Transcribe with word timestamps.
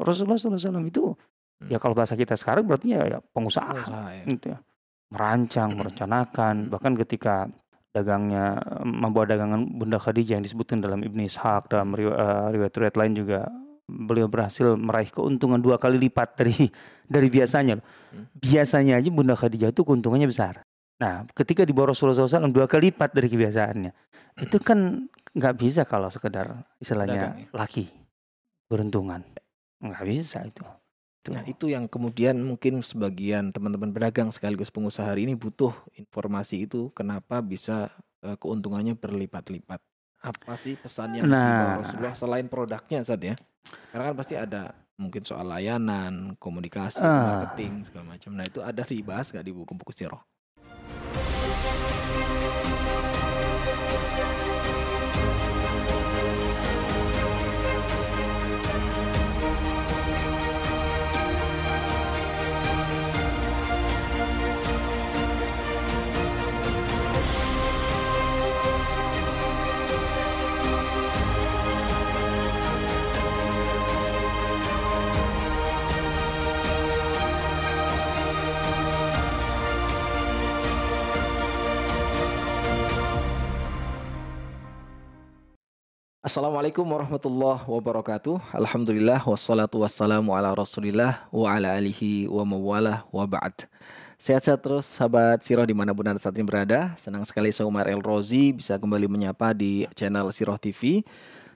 Rasulullah 0.00 0.40
SAW 0.40 0.80
itu 0.88 1.14
Hmm. 1.60 1.68
ya 1.68 1.76
kalau 1.76 1.92
bahasa 1.92 2.16
kita 2.16 2.40
sekarang 2.40 2.64
berarti 2.64 2.96
ya, 2.96 3.04
ya 3.04 3.18
pengusaha, 3.36 3.68
Pengusaha 3.84 4.08
ya. 4.16 4.24
gitu 4.32 4.46
ya. 4.56 4.58
Merancang, 5.12 5.76
merencanakan, 5.76 6.72
bahkan 6.72 6.96
ketika 6.96 7.52
dagangnya 7.92 8.56
membawa 8.80 9.28
dagangan 9.28 9.68
Bunda 9.68 10.00
Khadijah 10.00 10.40
yang 10.40 10.44
disebutkan 10.46 10.80
dalam 10.80 11.04
Ibnu 11.04 11.20
Ishaq 11.20 11.68
dalam 11.68 11.92
eh, 12.00 12.08
riwayat-riwayat 12.56 12.96
lain 12.96 13.12
juga 13.12 13.44
beliau 13.84 14.24
berhasil 14.24 14.72
meraih 14.78 15.12
keuntungan 15.12 15.60
dua 15.60 15.76
kali 15.76 16.00
lipat 16.00 16.38
dari 16.40 16.56
dari 17.04 17.28
biasanya. 17.28 17.76
loh. 17.76 17.84
Hmm. 18.08 18.24
Biasanya 18.40 18.96
aja 18.96 19.10
Bunda 19.12 19.36
Khadijah 19.36 19.68
itu 19.68 19.84
keuntungannya 19.84 20.32
besar. 20.32 20.64
Nah, 20.96 21.28
ketika 21.36 21.68
di 21.68 21.76
bawah 21.76 21.92
Rasulullah 21.92 22.24
SAW 22.24 22.48
dua 22.48 22.64
kali 22.64 22.88
lipat 22.88 23.12
dari 23.12 23.28
kebiasaannya, 23.28 23.92
itu 24.40 24.56
kan 24.64 25.04
nggak 25.36 25.54
bisa 25.60 25.84
kalau 25.84 26.08
sekedar 26.08 26.64
istilahnya 26.80 27.36
Dagang 27.36 27.36
ya? 27.36 27.48
laki 27.52 27.84
beruntungan, 28.64 29.20
nggak 29.80 30.04
bisa 30.06 30.44
itu. 30.44 30.62
Tuh. 31.20 31.36
Nah 31.36 31.44
itu 31.44 31.68
yang 31.68 31.84
kemudian 31.84 32.40
mungkin 32.40 32.80
sebagian 32.80 33.52
teman-teman 33.52 33.92
pedagang 33.92 34.32
sekaligus 34.32 34.72
pengusaha 34.72 35.04
hari 35.04 35.28
ini 35.28 35.36
butuh 35.36 35.72
informasi 35.92 36.64
itu 36.64 36.88
kenapa 36.96 37.44
bisa 37.44 37.92
eh, 38.20 38.36
keuntungannya 38.36 38.96
berlipat-lipat. 38.96 39.80
Apa 40.20 40.52
sih 40.56 40.76
pesan 40.76 41.16
yang 41.16 41.24
Nah. 41.28 41.44
dibawa 41.48 41.72
Rasulullah 41.80 42.12
selain 42.12 42.46
produknya 42.48 43.00
saat 43.00 43.24
ya? 43.24 43.32
Karena 43.88 44.12
kan 44.12 44.16
pasti 44.16 44.36
ada 44.36 44.76
mungkin 45.00 45.24
soal 45.24 45.48
layanan, 45.48 46.36
komunikasi, 46.36 47.00
Ah. 47.00 47.40
marketing 47.40 47.88
segala 47.88 48.12
macam. 48.12 48.36
Nah 48.36 48.44
itu 48.44 48.60
ada 48.60 48.84
dibahas 48.84 49.32
nggak 49.32 49.44
di 49.44 49.52
buku-buku 49.56 49.92
sirah? 49.96 50.20
Assalamualaikum 86.20 86.84
warahmatullahi 86.84 87.64
wabarakatuh. 87.64 88.52
Alhamdulillah 88.52 89.24
wassalatu 89.24 89.80
wassalamu 89.80 90.36
ala 90.36 90.52
Rasulillah 90.52 91.24
wa 91.32 91.48
ala 91.48 91.72
alihi 91.72 92.28
wa 92.28 92.44
mawalah 92.44 93.08
wa 93.08 93.24
ba'd. 93.24 93.64
Sehat-sehat 94.20 94.60
terus 94.60 94.84
sahabat 94.84 95.40
Siroh 95.40 95.64
di 95.64 95.72
mana 95.72 95.96
pun 95.96 96.04
anda 96.04 96.20
saat 96.20 96.36
ini 96.36 96.44
berada. 96.44 96.92
Senang 97.00 97.24
sekali 97.24 97.48
saya 97.56 97.64
Umar 97.64 97.88
El 97.88 98.04
Rozi 98.04 98.52
bisa 98.52 98.76
kembali 98.76 99.08
menyapa 99.08 99.56
di 99.56 99.88
channel 99.96 100.28
Siroh 100.28 100.60
TV. 100.60 101.00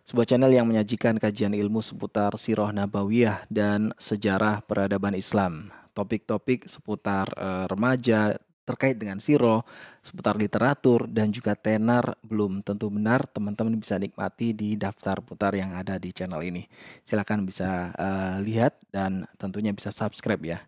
Sebuah 0.00 0.24
channel 0.24 0.48
yang 0.48 0.64
menyajikan 0.64 1.20
kajian 1.20 1.52
ilmu 1.52 1.84
seputar 1.84 2.32
Siroh 2.40 2.72
Nabawiyah 2.72 3.44
dan 3.52 3.92
sejarah 4.00 4.64
peradaban 4.64 5.12
Islam. 5.12 5.68
Topik-topik 5.92 6.64
seputar 6.64 7.28
eh, 7.36 7.68
remaja 7.68 8.40
terkait 8.64 8.96
dengan 8.96 9.20
Siroh, 9.20 9.62
seputar 10.00 10.40
literatur 10.40 11.04
dan 11.08 11.28
juga 11.28 11.52
tenar 11.52 12.16
belum 12.24 12.64
tentu 12.64 12.88
benar 12.88 13.28
teman-teman 13.28 13.76
bisa 13.76 14.00
nikmati 14.00 14.56
di 14.56 14.74
daftar 14.80 15.20
putar 15.20 15.52
yang 15.52 15.76
ada 15.76 16.00
di 16.00 16.10
channel 16.10 16.40
ini. 16.40 16.64
Silakan 17.04 17.44
bisa 17.44 17.92
eh, 17.92 18.36
lihat 18.40 18.80
dan 18.88 19.28
tentunya 19.36 19.70
bisa 19.76 19.92
subscribe 19.92 20.40
ya. 20.40 20.58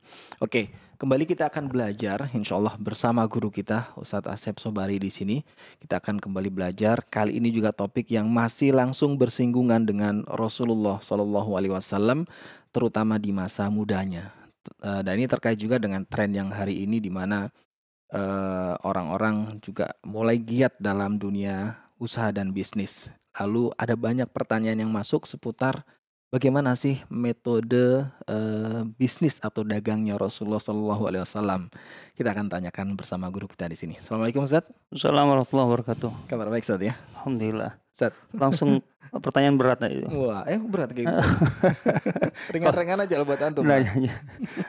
Oke, 0.45 0.69
kembali 1.01 1.25
kita 1.25 1.49
akan 1.49 1.73
belajar 1.73 2.29
insya 2.37 2.61
Allah 2.61 2.77
bersama 2.77 3.25
guru 3.25 3.49
kita 3.49 3.97
Ustadz 3.97 4.29
Asep 4.29 4.61
Sobari 4.61 5.01
di 5.01 5.09
sini. 5.09 5.41
Kita 5.81 5.99
akan 5.99 6.21
kembali 6.21 6.53
belajar. 6.53 7.01
Kali 7.09 7.41
ini 7.41 7.49
juga 7.49 7.73
topik 7.73 8.13
yang 8.13 8.29
masih 8.29 8.77
langsung 8.77 9.17
bersinggungan 9.17 9.89
dengan 9.89 10.21
Rasulullah 10.29 11.01
Shallallahu 11.01 11.57
Alaihi 11.57 11.73
Wasallam, 11.73 12.29
terutama 12.77 13.17
di 13.17 13.33
masa 13.33 13.73
mudanya. 13.73 14.37
Eh, 14.83 15.01
Dan 15.07 15.23
ini 15.23 15.29
terkait 15.31 15.57
juga 15.57 15.79
dengan 15.79 16.03
tren 16.05 16.35
yang 16.35 16.51
hari 16.51 16.83
ini 16.85 16.99
di 16.99 17.09
mana 17.09 17.49
eh, 18.13 18.75
orang-orang 18.83 19.59
juga 19.63 19.91
mulai 20.07 20.39
giat 20.39 20.79
dalam 20.79 21.19
dunia 21.19 21.79
usaha 21.97 22.31
dan 22.31 22.53
bisnis. 22.53 23.09
Lalu 23.37 23.73
ada 23.77 23.95
banyak 23.97 24.29
pertanyaan 24.33 24.87
yang 24.87 24.93
masuk 24.93 25.29
seputar 25.29 25.85
bagaimana 26.31 26.75
sih 26.75 26.99
metode 27.07 28.07
eh, 28.27 28.81
bisnis 28.99 29.39
atau 29.39 29.63
dagangnya 29.63 30.19
Rasulullah 30.19 30.61
Shallallahu 30.61 31.03
Alaihi 31.07 31.23
Wasallam. 31.23 31.71
Kita 32.17 32.33
akan 32.33 32.47
tanyakan 32.51 32.97
bersama 32.99 33.31
guru 33.31 33.47
kita 33.47 33.69
di 33.71 33.77
sini. 33.79 33.95
Assalamualaikum 33.97 34.45
Ustaz. 34.45 34.67
Assalamualaikum 34.91 35.33
warahmatullahi 35.33 35.69
wabarakatuh. 35.71 36.11
Kabar 36.31 36.47
baik 36.51 36.65
Ustaz 36.67 36.81
ya. 36.83 36.95
Alhamdulillah. 37.23 37.73
Ustaz. 37.93 38.13
Langsung 38.35 38.83
pertanyaan 39.25 39.57
berat 39.57 39.81
itu. 39.89 40.09
Wah, 40.13 40.43
eh 40.49 40.59
berat 40.61 40.91
kayak 40.93 41.07
gitu. 41.09 41.23
Ringan-ringan 42.55 42.99
aja 43.07 43.15
lah 43.21 43.27
buat 43.27 43.41
antum. 43.41 43.63
Nanyanya 43.65 44.15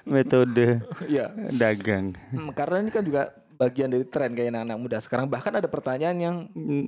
metode 0.07 0.83
Iya. 1.11 1.31
dagang. 1.55 2.13
Hmm, 2.31 2.53
karena 2.53 2.85
ini 2.85 2.91
kan 2.93 3.03
juga 3.03 3.33
bagian 3.57 3.89
dari 3.89 4.05
tren 4.05 4.37
kayak 4.37 4.53
anak-anak 4.53 4.77
muda 4.77 4.97
sekarang. 5.01 5.25
Bahkan 5.27 5.53
ada 5.57 5.67
pertanyaan 5.67 6.17
yang 6.21 6.35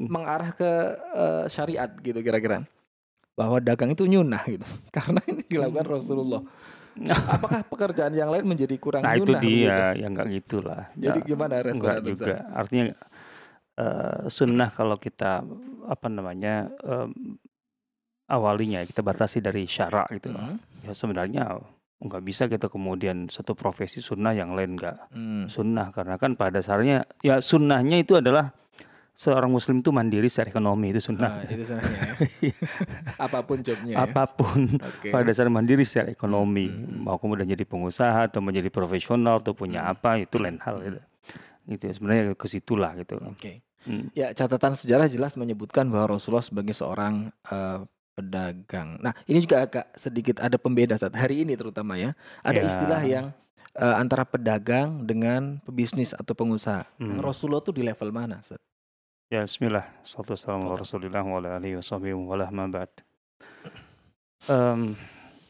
mengarah 0.06 0.54
ke 0.54 0.72
eh, 1.16 1.46
syariat 1.50 1.90
gitu 2.00 2.22
kira-kira 2.22 2.64
bahwa 3.40 3.64
dagang 3.64 3.96
itu 3.96 4.04
nyunah 4.04 4.44
gitu 4.44 4.68
karena 4.96 5.24
ini 5.32 5.48
dilakukan 5.48 5.88
Rasulullah 5.88 6.44
apakah 7.32 7.64
pekerjaan 7.64 8.12
yang 8.12 8.28
lain 8.28 8.44
menjadi 8.44 8.76
kurang 8.76 9.08
Nah 9.08 9.16
itu 9.16 9.32
nyunah 9.32 9.40
begitu? 9.40 9.64
dia, 9.64 9.96
ya 9.96 10.08
nggak 10.12 10.28
gitulah. 10.36 10.82
jadi 11.00 11.20
Ya, 11.24 11.24
gimana 11.24 11.54
respon 11.64 11.80
Enggak 11.80 11.96
antum, 12.04 12.12
juga. 12.12 12.36
Artinya 12.52 12.84
eh, 13.80 14.20
sunnah 14.28 14.70
kalau 14.76 15.00
kita 15.00 15.32
apa 15.88 16.08
namanya 16.12 16.68
em, 16.84 17.40
awalinya 18.28 18.84
kita 18.84 19.00
batasi 19.00 19.40
dari 19.40 19.64
syara 19.64 20.04
gitu. 20.12 20.30
Hmm, 20.36 20.60
Ya 20.84 20.92
sebenarnya 20.92 21.60
nggak 22.00 22.24
bisa 22.24 22.48
kita 22.48 22.68
kemudian 22.72 23.28
satu 23.28 23.56
profesi 23.56 24.00
sunnah 24.00 24.32
yang 24.32 24.56
lain 24.56 24.80
nggak 24.80 25.12
hmm, 25.12 25.52
sunnah 25.52 25.92
karena 25.92 26.16
kan 26.16 26.36
pada 26.40 26.60
dasarnya 26.60 27.04
ya 27.20 27.44
sunnahnya 27.44 28.00
itu 28.00 28.16
adalah 28.16 28.56
seorang 29.12 29.48
muslim 29.48 29.80
itu 29.80 29.90
mandiri 29.90 30.28
secara 30.28 30.50
ekonomi 30.50 30.90
itu 30.90 31.00
Nah, 31.00 31.06
sunnah. 31.06 31.32
itu 31.44 31.64
sebenarnya 31.64 32.00
ya. 32.00 32.14
apa 33.26 33.40
pun 33.42 33.58
jobnya 33.60 33.94
ya. 33.94 33.98
Apa 34.02 34.24
pun 34.26 34.60
Oke. 34.76 35.10
pada 35.10 35.24
dasarnya 35.26 35.52
mandiri 35.52 35.84
secara 35.84 36.08
ekonomi 36.08 36.68
Hmm. 36.68 37.04
mau 37.04 37.16
kemudian 37.16 37.46
jadi 37.46 37.64
pengusaha 37.64 38.26
atau 38.26 38.40
menjadi 38.40 38.68
profesional 38.68 39.40
atau 39.40 39.52
punya 39.52 39.84
Hmm. 39.84 39.94
apa 39.94 40.20
itu 40.20 40.36
lain 40.36 40.60
hal 40.60 40.80
gitu. 40.80 41.00
Itu 41.68 41.84
ya, 41.86 41.94
sebenarnya 41.94 42.24
ke 42.34 42.48
situlah 42.48 42.92
gitu. 42.96 43.20
Oke. 43.22 43.62
Hmm. 43.84 44.12
Ya, 44.12 44.32
catatan 44.32 44.74
sejarah 44.74 45.06
jelas 45.06 45.34
menyebutkan 45.34 45.88
bahwa 45.88 46.16
Rasulullah 46.16 46.44
sebagai 46.44 46.74
seorang 46.74 47.30
eh, 47.46 47.80
pedagang. 48.14 49.00
Nah, 49.00 49.16
ini 49.26 49.40
juga 49.40 49.64
agak 49.64 49.96
sedikit 49.96 50.40
ada 50.40 50.56
pembeda 50.56 50.96
saat 50.96 51.16
hari 51.16 51.44
ini 51.44 51.56
terutama 51.56 51.96
ya. 51.96 52.12
Ada 52.42 52.60
Ya. 52.60 52.68
istilah 52.68 53.02
yang 53.04 53.26
eh, 53.72 53.96
antara 53.96 54.26
pedagang 54.26 55.06
dengan 55.06 55.62
pebisnis 55.64 56.12
atau 56.12 56.34
pengusaha. 56.34 56.84
Hmm. 57.00 57.16
Rasulullah 57.18 57.62
tuh 57.62 57.72
di 57.72 57.86
level 57.86 58.12
mana? 58.12 58.42
Ustaz? 58.42 58.60
Ya 59.30 59.46
bismillah. 59.46 59.86
Salatu 60.02 60.34
wassalamu 60.34 60.74
ala 60.74 60.82
rasulillah 60.82 61.22
wa 61.22 61.38
ala 61.38 61.62
alihi 61.62 61.78
wa 61.78 61.86
sahbihi 61.86 62.18
wa 62.18 62.34
ala 62.34 62.50
ma 62.50 62.66
ba'd. 62.66 62.90
Em, 64.50 64.98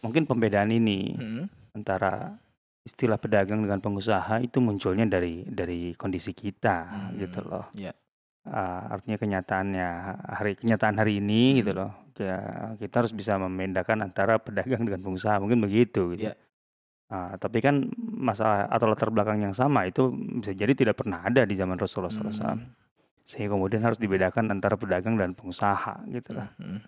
mungkin 0.04 0.28
pembedaan 0.28 0.68
ini 0.68 1.16
Hmm. 1.16 1.48
antara 1.72 2.36
istilah 2.84 3.16
pedagang 3.16 3.64
dengan 3.64 3.80
pengusaha 3.80 4.44
itu 4.44 4.60
munculnya 4.60 5.08
dari 5.08 5.48
dari 5.48 5.96
kondisi 5.96 6.36
kita 6.36 6.78
Hmm, 6.92 7.24
gitu 7.24 7.40
loh. 7.48 7.72
ya. 7.72 7.96
Ah, 8.44 9.00
artinya 9.00 9.16
kenyataannya 9.16 9.88
hari 10.28 10.60
kenyataan 10.60 11.00
hari 11.00 11.24
ini 11.24 11.64
gitu 11.64 11.72
Hmm. 11.72 11.80
loh. 11.80 11.92
Ya, 12.20 12.36
kita 12.76 13.00
harus 13.00 13.16
bisa 13.16 13.40
membedakan 13.40 14.04
antara 14.04 14.36
pedagang 14.44 14.84
dengan 14.84 15.00
pengusaha 15.00 15.40
mungkin 15.40 15.64
begitu 15.64 16.20
gitu. 16.20 16.28
Ya. 16.28 16.36
Ah, 17.08 17.40
tapi 17.40 17.64
kan 17.64 17.88
masalah 17.96 18.68
atau 18.68 18.92
latar 18.92 19.08
belakang 19.08 19.40
yang 19.40 19.56
sama 19.56 19.88
itu 19.88 20.12
bisa 20.12 20.52
jadi 20.52 20.76
tidak 20.76 21.00
pernah 21.00 21.24
ada 21.24 21.48
di 21.48 21.56
zaman 21.56 21.80
Rasulullah 21.80 22.12
SAW. 22.12 22.60
Sehingga 23.30 23.54
kemudian 23.54 23.86
harus 23.86 24.02
dibedakan 24.02 24.50
antara 24.50 24.74
pedagang 24.74 25.14
dan 25.14 25.38
pengusaha 25.38 26.02
gitu 26.10 26.34
lah. 26.34 26.50
Hmm. 26.58 26.82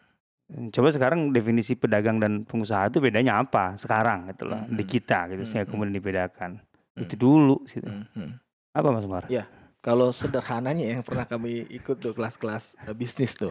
Coba 0.73 0.89
sekarang 0.89 1.29
definisi 1.29 1.77
pedagang 1.77 2.17
dan 2.17 2.43
pengusaha 2.43 2.89
itu 2.89 2.97
bedanya 2.97 3.39
apa 3.39 3.77
sekarang 3.77 4.25
gitu 4.27 4.49
loh 4.49 4.57
Hmm. 4.59 4.73
di 4.73 4.83
kita 4.83 5.29
gitu 5.29 5.45
sehingga 5.45 5.69
Hmm. 5.69 5.71
kemudian 5.71 5.95
dibedakan. 5.95 6.51
Hmm. 6.97 7.03
Itu 7.05 7.13
dulu 7.15 7.61
gitu. 7.63 7.85
Hmm. 7.85 8.09
Hmm. 8.11 8.31
Apa 8.73 8.87
Mas 8.89 9.05
Umar? 9.05 9.29
Ya. 9.29 9.45
Kalau 9.81 10.13
sederhananya 10.13 10.93
yang 10.93 11.01
pernah 11.01 11.25
kami 11.25 11.65
ikut 11.65 11.97
tuh 11.97 12.13
kelas-kelas 12.13 12.77
eh, 12.85 12.93
bisnis 12.93 13.33
tuh. 13.33 13.49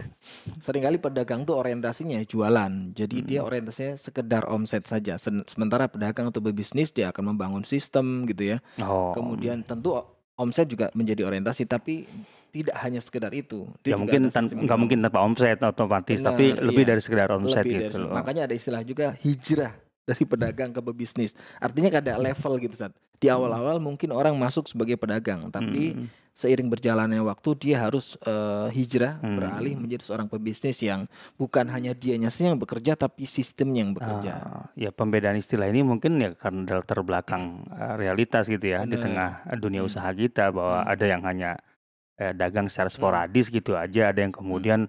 Seringkali 0.63 0.95
pedagang 0.95 1.43
tuh 1.43 1.59
orientasinya 1.59 2.23
jualan. 2.23 2.91
Jadi 2.91 3.17
Hmm. 3.19 3.27
dia 3.27 3.39
orientasinya 3.43 3.95
sekedar 3.95 4.47
omset 4.47 4.83
saja. 4.83 5.19
Sementara 5.19 5.87
pedagang 5.87 6.27
atau 6.27 6.39
berbisnis 6.39 6.91
dia 6.91 7.11
akan 7.11 7.35
membangun 7.35 7.63
sistem 7.63 8.23
gitu 8.27 8.55
ya. 8.55 8.57
Oh. 8.79 9.11
Kemudian 9.11 9.63
tentu 9.63 9.95
omset 10.39 10.71
juga 10.71 10.87
menjadi 10.95 11.27
orientasi 11.27 11.67
tapi 11.67 12.07
tidak 12.51 12.75
hanya 12.77 12.99
sekedar 12.99 13.31
itu. 13.31 13.65
Dia 13.81 13.95
ya 13.95 13.97
mungkin 13.97 14.27
tan- 14.27 14.45
sistem 14.45 14.67
nggak 14.67 14.77
mungkin 14.77 14.99
tanpa 14.99 15.19
omset 15.19 15.57
otomatis 15.57 16.19
Benar, 16.19 16.27
tapi 16.29 16.45
lebih 16.53 16.83
iya. 16.83 16.89
dari 16.91 17.01
sekedar 17.01 17.27
omset 17.31 17.63
lebih 17.63 17.73
dari 17.73 17.83
gitu 17.87 17.97
loh. 18.03 18.11
Makanya 18.13 18.45
ada 18.45 18.53
istilah 18.53 18.83
juga 18.83 19.15
hijrah 19.15 19.71
dari 20.01 20.23
pedagang 20.23 20.69
ke 20.69 20.81
pebisnis. 20.83 21.33
Artinya 21.57 21.87
ada 21.95 22.19
level 22.19 22.59
gitu 22.59 22.75
saat. 22.75 22.91
Di 23.15 23.29
awal-awal 23.29 23.77
mungkin 23.77 24.09
orang 24.09 24.33
masuk 24.33 24.65
sebagai 24.65 24.97
pedagang, 24.97 25.47
tapi 25.47 25.93
Hmm. 25.93 26.09
seiring 26.33 26.67
berjalannya 26.67 27.21
waktu 27.21 27.49
dia 27.55 27.77
harus 27.79 28.17
eh, 28.19 28.67
hijrah 28.71 29.21
Hmm. 29.21 29.37
beralih 29.37 29.77
menjadi 29.77 30.01
seorang 30.03 30.25
pebisnis 30.25 30.81
yang 30.81 31.05
bukan 31.35 31.69
hanya 31.69 31.93
dianya 31.93 32.27
saja 32.27 32.49
yang 32.49 32.57
bekerja 32.57 32.95
tapi 32.95 33.23
sistemnya 33.23 33.85
yang 33.85 33.93
bekerja. 33.93 34.33
Ah, 34.33 34.65
ya 34.73 34.89
pembedaan 34.89 35.37
istilah 35.37 35.69
ini 35.69 35.79
mungkin 35.81 36.17
ya 36.17 36.33
karena 36.33 36.65
dari 36.65 36.81
terbelakang 36.81 37.43
eh, 37.69 37.93
realitas 37.95 38.49
gitu 38.49 38.65
ya 38.65 38.83
di 38.83 38.97
Benar. 38.97 39.03
tengah 39.05 39.29
dunia 39.55 39.79
Hmm. 39.79 39.89
usaha 39.91 40.09
kita 40.09 40.49
bahwa 40.49 40.81
Hmm. 40.81 40.89
ada 40.89 41.05
yang 41.05 41.21
hanya 41.21 41.51
eh, 42.21 42.33
dagang 42.33 42.67
secara 42.67 42.87
sporadis 42.87 43.49
gitu 43.49 43.73
aja, 43.75 44.09
ada 44.09 44.19
yang 44.19 44.29
kemudian 44.29 44.85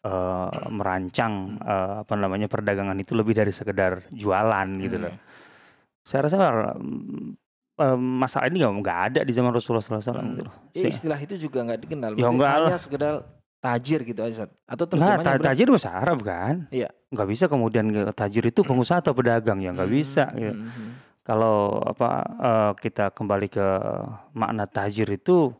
eh, 0.00 0.48
merancang 0.68 1.56
eh, 1.58 1.92
apa 2.00 2.14
namanya 2.14 2.46
perdagangan 2.46 2.96
itu 2.96 3.12
lebih 3.12 3.32
dari 3.32 3.50
sekedar 3.50 4.04
jualan 4.10 4.68
gitu 4.78 4.96
loh. 4.98 5.10
Hmm. 5.10 5.24
Saya 6.00 6.20
rasa 6.22 6.36
eh, 7.78 7.96
masalah 7.96 8.46
ini 8.46 8.58
nggak 8.60 8.98
ada 9.08 9.20
di 9.22 9.32
zaman 9.32 9.50
Rasulullah 9.50 9.80
SAW 9.80 10.02
Hmm. 10.12 10.28
gitu 10.30 10.42
loh. 10.44 10.54
Ya, 10.72 10.86
istilah 10.86 11.18
itu 11.18 11.34
juga 11.38 11.62
nggak 11.62 11.80
dikenal. 11.80 12.10
Ya, 12.12 12.28
enggak 12.28 12.50
hanya 12.52 12.68
lah. 12.68 12.78
sekedar 12.78 13.14
tajir 13.58 14.00
gitu 14.02 14.20
aja. 14.20 14.46
Atau 14.64 14.86
Nah, 14.94 15.18
terjemahnya 15.18 15.26
ta- 15.34 15.46
tajir 15.48 15.66
bahasa 15.66 15.90
Arab 15.90 16.22
kan? 16.22 16.70
Iya. 16.70 16.94
Nggak 17.08 17.28
bisa 17.28 17.44
kemudian 17.46 17.86
ke- 17.88 18.12
tajir 18.12 18.44
itu 18.44 18.60
pengusaha 18.62 19.00
atau 19.00 19.10
pedagang 19.10 19.58
ya 19.58 19.72
nggak 19.72 19.82
Hmm, 19.84 19.96
bisa. 19.96 20.24
gitu. 20.32 20.54
hmm, 20.54 20.68
hmm. 20.68 20.90
Kalau 21.20 21.56
apa 21.82 22.24
kita 22.74 23.10
kembali 23.10 23.48
ke 23.48 23.66
makna 24.32 24.64
tajir 24.64 25.10
itu 25.10 25.52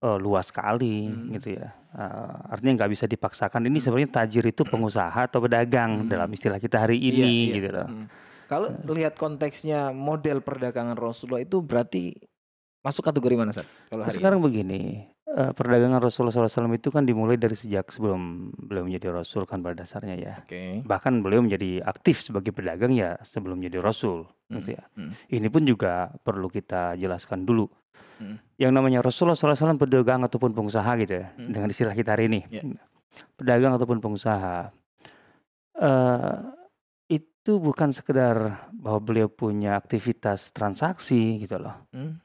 eh, 0.00 0.18
luas 0.18 0.48
sekali 0.48 1.06
Hmm. 1.06 1.32
gitu 1.32 1.54
ya. 1.54 1.68
Eh, 1.90 2.34
artinya 2.48 2.72
nggak 2.78 2.90
bisa 2.90 3.04
dipaksakan. 3.04 3.66
Ini 3.66 3.78
sebenarnya 3.78 4.10
tajir 4.16 4.44
itu 4.44 4.62
pengusaha 4.62 5.12
atau 5.20 5.40
pedagang 5.40 6.04
Hmm. 6.04 6.08
dalam 6.08 6.28
istilah 6.28 6.56
kita 6.56 6.80
hari 6.80 6.96
Iya, 6.96 7.08
ini 7.10 7.32
iya. 7.46 7.54
gitu 7.54 7.68
loh. 7.70 7.86
Hmm. 7.86 8.06
Kalau 8.46 8.66
lihat 8.90 9.14
konteksnya 9.14 9.90
model 9.90 10.40
perdagangan 10.40 10.94
Rasulullah 10.94 11.38
itu 11.38 11.60
berarti 11.60 12.18
masuk 12.80 13.04
kategori 13.04 13.34
mana 13.36 13.52
Sat? 13.52 13.68
Kalau 13.86 14.02
hari 14.02 14.10
Sekarang 14.10 14.40
begini, 14.40 15.06
eh, 15.28 15.52
perdagangan 15.52 16.00
Rasulullah 16.00 16.34
SAW 16.34 16.72
itu 16.72 16.88
kan 16.88 17.04
dimulai 17.04 17.36
dari 17.36 17.54
sejak 17.54 17.86
sebelum 17.88 18.50
beliau 18.56 18.82
menjadi 18.82 19.12
Rasul 19.12 19.44
kan 19.44 19.60
pada 19.60 19.78
dasarnya 19.78 20.16
ya. 20.16 20.34
ini? 20.34 20.42
Oke. 20.42 20.62
Bahkan 20.82 21.20
beliau 21.20 21.44
menjadi 21.44 21.78
aktif 21.84 22.18
sebagai 22.20 22.50
pedagang 22.50 22.90
ya 22.90 23.20
sebelum 23.20 23.60
menjadi 23.60 23.78
Rasul. 23.80 24.26
gitu 24.50 24.74
ya. 24.74 24.82
hmm. 24.98 25.30
Ini 25.30 25.46
pun 25.46 25.62
juga 25.62 26.10
perlu 26.18 26.48
kita 26.48 26.96
jelaskan 26.96 27.44
dulu. 27.44 27.70
Hmm. 28.20 28.36
Yang 28.54 28.72
namanya 28.76 28.98
Rasulullah 29.00 29.32
SAW 29.34 29.56
pedagang 29.74 30.20
ataupun 30.20 30.52
pengusaha 30.52 30.92
gitu 31.00 31.16
ya, 31.16 31.32
Hmm. 31.34 31.48
dengan 31.48 31.68
istilah 31.68 31.96
kita 31.96 32.12
hari 32.12 32.28
ini. 32.28 32.40
Ya. 32.52 32.62
Pedagang 33.34 33.72
ataupun 33.72 33.98
pengusaha. 33.98 34.70
eh 35.72 36.36
itu 37.08 37.56
bukan 37.56 37.88
sekedar 37.88 38.36
bahwa 38.70 39.00
beliau 39.00 39.26
punya 39.26 39.74
aktivitas 39.74 40.52
transaksi 40.52 41.40
gitu 41.40 41.56
loh. 41.56 41.72
Hmm. 41.88 42.20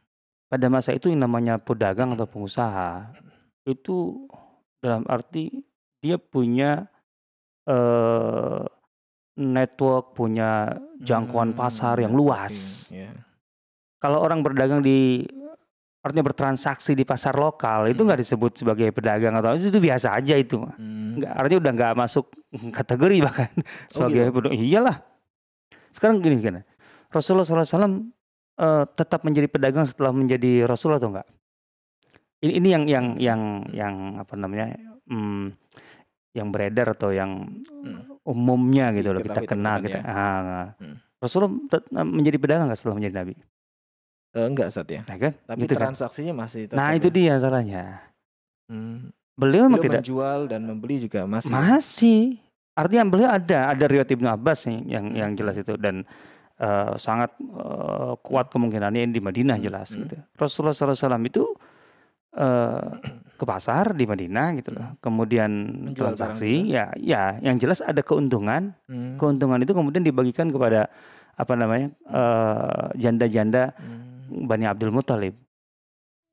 Pada 0.46 0.68
masa 0.68 0.92
itu 0.92 1.08
yang 1.08 1.24
namanya 1.24 1.56
pedagang 1.56 2.12
atau 2.12 2.28
pengusaha 2.28 3.16
itu 3.64 4.28
dalam 4.78 5.08
arti 5.08 5.64
dia 5.98 6.20
punya 6.20 6.92
eh 7.64 8.64
network, 9.36 10.14
punya 10.14 10.76
jangkauan 10.98 11.52
Hmm, 11.52 11.58
pasar 11.58 12.00
yang 12.00 12.12
oke, 12.12 12.20
luas. 12.22 12.88
ya. 12.88 13.12
Kalau 14.00 14.20
orang 14.20 14.40
berdagang 14.40 14.80
di 14.80 15.24
artinya 16.06 16.22
bertransaksi 16.22 16.94
di 16.94 17.02
pasar 17.02 17.34
lokal 17.34 17.90
itu 17.90 17.98
Hmm. 17.98 18.14
nggak 18.14 18.22
disebut 18.22 18.52
sebagai 18.54 18.94
pedagang 18.94 19.34
atau 19.34 19.58
itu 19.58 19.74
biasa 19.74 20.14
aja 20.14 20.38
itu. 20.38 20.62
Hmm. 20.62 21.18
Nggak 21.18 21.32
artinya 21.34 21.60
udah 21.66 21.72
nggak 21.74 21.94
masuk 21.98 22.26
kategori 22.78 23.18
bahkan 23.26 23.50
sebagai 23.90 24.30
gitu? 24.30 24.36
pedagang. 24.38 24.62
Iyalah. 24.62 24.98
Sekarang 25.90 26.22
gini 26.22 26.38
kan. 26.40 26.62
Rasulullah 27.10 27.48
SAW 27.48 28.06
eh, 28.56 28.86
tetap 28.94 29.26
menjadi 29.26 29.50
pedagang 29.50 29.84
setelah 29.84 30.14
menjadi 30.14 30.64
Rasul 30.64 30.94
atau 30.94 31.10
enggak? 31.10 31.26
Ini, 32.40 32.52
ini 32.62 32.68
yang 32.70 32.84
yang 32.86 33.06
yang 33.18 33.42
yang 33.74 33.96
apa 34.22 34.38
namanya? 34.38 34.78
hmm, 35.06 35.54
yang 36.34 36.52
beredar 36.52 36.94
atau 36.94 37.10
yang 37.10 37.50
Hmm. 37.66 38.20
umumnya 38.22 38.94
gitu 38.94 39.10
loh 39.10 39.22
kita 39.22 39.42
Diketahui 39.42 39.50
kenal 39.50 39.76
teman-teman 39.80 40.06
kita. 40.06 40.14
Ah, 40.14 40.66
Hmm. 40.78 40.96
Rasulullah 41.18 41.54
menjadi 42.06 42.38
pedagang 42.38 42.70
nggak 42.70 42.78
setelah 42.78 42.98
menjadi 43.00 43.16
nabi? 43.18 43.34
Eh, 44.36 44.46
enggak 44.46 44.68
Sat 44.68 44.86
ya. 44.86 45.02
Nah 45.08 45.16
kan? 45.16 45.32
Tapi 45.32 45.60
Gitu 45.64 45.74
kan? 45.74 45.82
transaksinya 45.90 46.34
masih 46.36 46.68
tetap 46.68 46.76
Nah 46.76 46.92
itu 46.92 47.08
dia 47.08 47.40
salahnya. 47.40 48.04
Hmm. 48.68 49.16
Beliau 49.36 49.68
Beliau 49.68 49.80
tidak 49.82 50.02
menjual 50.04 50.40
dan 50.48 50.62
membeli 50.64 50.96
juga 51.00 51.24
masih. 51.24 51.52
masih. 51.52 52.24
Artinya 52.76 53.08
beliau 53.08 53.32
ada 53.32 53.72
ada 53.72 53.86
riwayat 53.88 54.12
Ibnu 54.12 54.28
Abbas 54.28 54.68
yang 54.68 54.84
yang, 54.86 55.06
yang 55.16 55.30
Hmm. 55.32 55.40
jelas 55.40 55.56
itu 55.56 55.80
dan 55.80 56.04
eh, 56.56 56.94
sangat 56.96 57.32
eh, 57.40 58.14
kuat 58.20 58.48
kemungkinannya 58.48 59.08
di 59.08 59.20
Madinah 59.20 59.56
Hmm, 59.56 59.66
jelas 59.66 59.92
hmm. 59.92 60.00
gitu. 60.04 60.16
Rasulullah 60.36 60.76
SAW 60.76 61.24
itu 61.24 61.44
eh, 62.34 62.88
ke 63.36 63.44
pasar 63.44 63.92
di 63.92 64.04
Madinah 64.04 64.56
gitu 64.60 64.72
loh. 64.72 65.00
Kemudian 65.00 65.52
Hmm. 65.52 65.92
Menjual 65.92 66.12
barang 66.12 66.20
transaksi 66.36 66.68
ya 66.68 66.92
ya 66.96 67.40
yang 67.40 67.56
jelas 67.56 67.80
ada 67.80 68.00
keuntungan. 68.00 68.76
Hmm. 68.88 69.16
Keuntungan 69.16 69.60
itu 69.60 69.72
kemudian 69.72 70.04
dibagikan 70.04 70.52
kepada 70.52 70.92
apa 71.36 71.54
namanya 71.56 71.92
eh, 72.06 72.86
janda-janda 72.98 73.72
Hmm. 73.76 74.05
Bani 74.30 74.66
Abdul 74.66 74.92
Muthalib. 74.92 75.36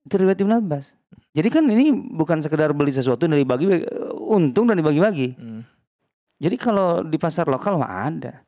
Itu 0.03 0.15
riwayat 0.19 0.39
Ibnu 0.43 0.55
Abbas. 0.59 0.91
Jadi 1.33 1.49
kan 1.49 1.65
ini 1.65 1.95
bukan 1.95 2.45
sekedar 2.45 2.75
beli 2.77 2.93
sesuatu 2.93 3.25
dan 3.25 3.39
dibagi 3.39 3.71
eh, 3.71 3.85
untung 4.19 4.69
dan 4.69 4.77
dibagi-bagi. 4.77 5.39
Hmm. 5.39 5.63
Jadi 6.43 6.57
kalau 6.59 7.07
di 7.07 7.17
pasar 7.17 7.47
lokal 7.47 7.79
mah 7.79 8.11
ada. 8.11 8.43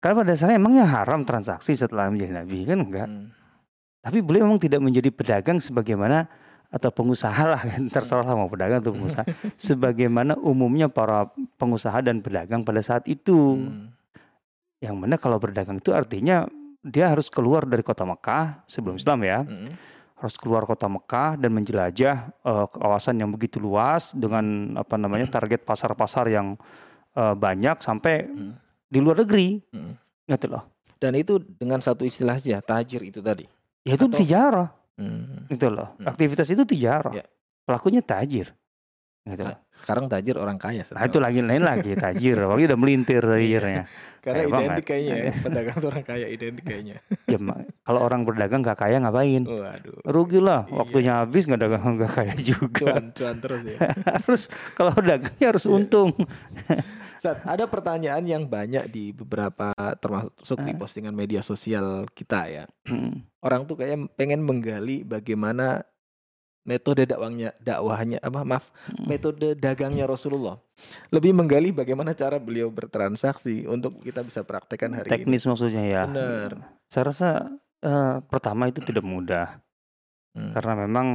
Karena 0.00 0.20
pada 0.20 0.28
dasarnya 0.36 0.56
emangnya 0.60 0.84
haram 0.84 1.24
transaksi 1.24 1.76
setelah 1.76 2.08
menjadi 2.08 2.42
nabi 2.42 2.64
kan 2.64 2.78
enggak. 2.80 3.08
Hmm. 3.08 3.28
Tapi 4.04 4.20
beliau 4.20 4.44
memang 4.48 4.60
tidak 4.60 4.80
menjadi 4.84 5.08
pedagang 5.12 5.60
sebagaimana 5.60 6.28
atau 6.74 6.90
pengusaha 6.90 7.42
lah 7.46 7.60
terserah 7.94 8.26
lah 8.26 8.34
mau 8.34 8.50
pedagang 8.50 8.82
atau 8.82 8.92
pengusaha 8.92 9.24
sebagaimana 9.56 10.34
umumnya 10.42 10.90
para 10.90 11.30
pengusaha 11.60 12.00
dan 12.02 12.24
pedagang 12.24 12.64
pada 12.64 12.80
saat 12.80 13.04
itu. 13.06 13.60
Hmm. 13.60 13.92
Yang 14.82 14.96
mana 15.00 15.14
kalau 15.16 15.40
berdagang 15.40 15.80
itu 15.80 15.96
artinya 15.96 16.44
dia 16.84 17.08
harus 17.08 17.26
keluar 17.26 17.64
dari 17.64 17.80
kota 17.80 18.04
Mekah 18.04 18.62
sebelum 18.66 18.94
Islam 18.94 19.18
ya. 19.20 19.40
Hmm. 19.42 19.72
harus 20.14 20.36
keluar 20.36 20.64
kota 20.64 20.86
Mekah 20.86 21.36
dan 21.36 21.50
menjelajah 21.50 22.16
eh, 22.30 22.66
kawasan 22.70 23.18
yang 23.18 23.28
begitu 23.28 23.58
luas 23.58 24.12
dengan 24.12 24.44
apa 24.74 24.94
namanya 24.94 25.28
target 25.30 25.60
pasar-pasar 25.62 26.28
yang 26.28 26.56
eh, 27.12 27.34
banyak 27.34 27.76
sampai 27.78 28.24
Hmm. 28.24 28.52
di 28.84 28.98
luar 28.98 29.20
negeri 29.20 29.60
Hmm. 29.66 29.96
gitu 30.26 30.48
loh 30.48 30.64
Dan 30.96 31.12
itu 31.14 31.36
dengan 31.36 31.78
satu 31.78 32.02
istilah 32.02 32.36
saja, 32.36 32.58
tajir 32.58 33.02
itu 33.02 33.20
tadi. 33.20 33.44
ya 33.82 33.92
itu 33.92 34.06
Atau- 34.06 34.16
tijarah 34.16 34.68
Hmm. 34.94 35.44
gitu 35.46 35.68
loh 35.68 35.92
Hmm. 35.94 36.06
aktivitas 36.06 36.48
itu 36.48 36.62
tijarah 36.62 37.12
Ya. 37.12 37.24
pelakunya 37.62 38.00
tajir 38.00 38.54
gitu 39.24 39.40
loh. 39.40 39.56
Nah, 39.56 39.58
sekarang 39.72 40.04
tajir 40.06 40.36
orang 40.36 40.60
kaya. 40.60 40.84
Nah 40.92 41.08
itu 41.08 41.16
lagi 41.16 41.40
lain 41.40 41.64
lagi 41.64 41.96
tajir, 41.96 42.36
apalagi 42.44 42.68
udah 42.68 42.78
melintir 42.78 43.24
tajirnya. 43.24 43.88
Karena 44.20 44.40
Kaya 44.40 44.48
banget. 44.48 44.64
identik 44.64 44.84
kayaknya 44.88 45.14
ya. 45.16 45.32
Pedagang 45.44 45.76
tuh 45.76 45.88
orang 45.92 46.04
kaya 46.04 46.26
identik 46.28 46.64
kayaknya. 46.64 46.96
Ya 47.28 47.38
kalau 47.84 48.00
orang 48.00 48.20
berdagang 48.24 48.60
nggak 48.64 48.78
kaya 48.80 48.96
ngapain? 48.96 49.44
Waduh. 49.44 50.00
Rugi 50.04 50.40
lah, 50.40 50.64
Iya. 50.64 50.76
waktunya 50.76 51.12
habis 51.20 51.42
nggak 51.44 51.60
dagang 51.60 51.84
nggak 51.96 52.12
kaya 52.12 52.34
juga. 52.36 52.84
Cuan, 52.88 53.04
cuan 53.12 53.36
terus 53.40 53.62
ya. 53.64 53.78
harus 54.24 54.42
kalau 54.72 54.92
dagangnya 54.96 55.46
harus 55.52 55.64
Iya. 55.64 55.72
untung. 55.76 56.10
Sat, 57.20 57.40
ada 57.44 57.64
pertanyaan 57.64 58.24
yang 58.24 58.44
banyak 58.44 58.84
di 58.88 59.12
beberapa 59.12 59.72
termasuk 59.96 60.60
di 60.60 60.72
Ah. 60.72 60.76
postingan 60.76 61.12
media 61.12 61.40
sosial 61.40 62.04
kita 62.12 62.48
ya. 62.48 62.64
Hmm. 62.84 63.24
Orang 63.40 63.64
tuh 63.64 63.76
kayak 63.76 63.96
pengen 64.16 64.40
menggali 64.40 65.04
bagaimana 65.04 65.84
metode 66.64 67.04
dakwahnya 67.04 67.52
dakwahnya 67.58 68.18
apa 68.18 68.40
maaf 68.42 68.72
Hmm. 68.88 69.04
metode 69.06 69.52
dagangnya 69.54 70.04
Rasulullah. 70.04 70.56
Lebih 71.08 71.32
menggali 71.32 71.70
bagaimana 71.70 72.12
cara 72.12 72.36
beliau 72.36 72.68
bertransaksi 72.68 73.64
untuk 73.64 74.00
kita 74.00 74.20
bisa 74.20 74.42
praktekkan 74.42 74.92
hari 74.92 75.08
Teknis 75.08 75.44
maksudnya 75.44 75.84
ya. 75.84 76.02
ini. 76.04 76.16
Benar. 76.16 76.50
Saya 76.88 77.04
rasa 77.06 77.28
eh, 77.78 78.16
pertama 78.24 78.66
itu 78.66 78.80
tidak 78.80 79.04
mudah 79.04 79.60
Hmm. 80.32 80.50
karena 80.50 80.74
memang 80.82 81.06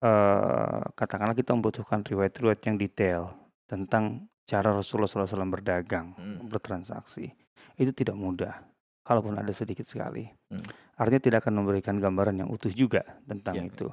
eh, 0.00 0.80
katakanlah 0.92 1.32
kita 1.32 1.54
membutuhkan 1.54 2.02
riwayat-riwayat 2.02 2.60
yang 2.62 2.76
detail 2.76 3.22
tentang 3.64 4.26
cara 4.44 4.68
Rasulullah 4.68 5.08
SAW 5.08 5.48
berdagang, 5.48 6.12
Hmm. 6.12 6.44
bertransaksi. 6.44 7.32
Itu 7.74 7.90
tidak 7.90 8.12
mudah, 8.12 8.52
kalaupun 9.00 9.32
ada 9.34 9.48
sedikit 9.50 9.84
sekali. 9.84 10.28
Hmm. 10.50 10.60
Artinya 10.94 11.22
tidak 11.22 11.38
akan 11.40 11.54
memberikan 11.56 11.96
gambaran 11.96 12.36
yang 12.36 12.48
utuh 12.48 12.68
juga 12.68 13.00
tentang 13.24 13.56
Ya, 13.56 13.64
itu. 13.64 13.88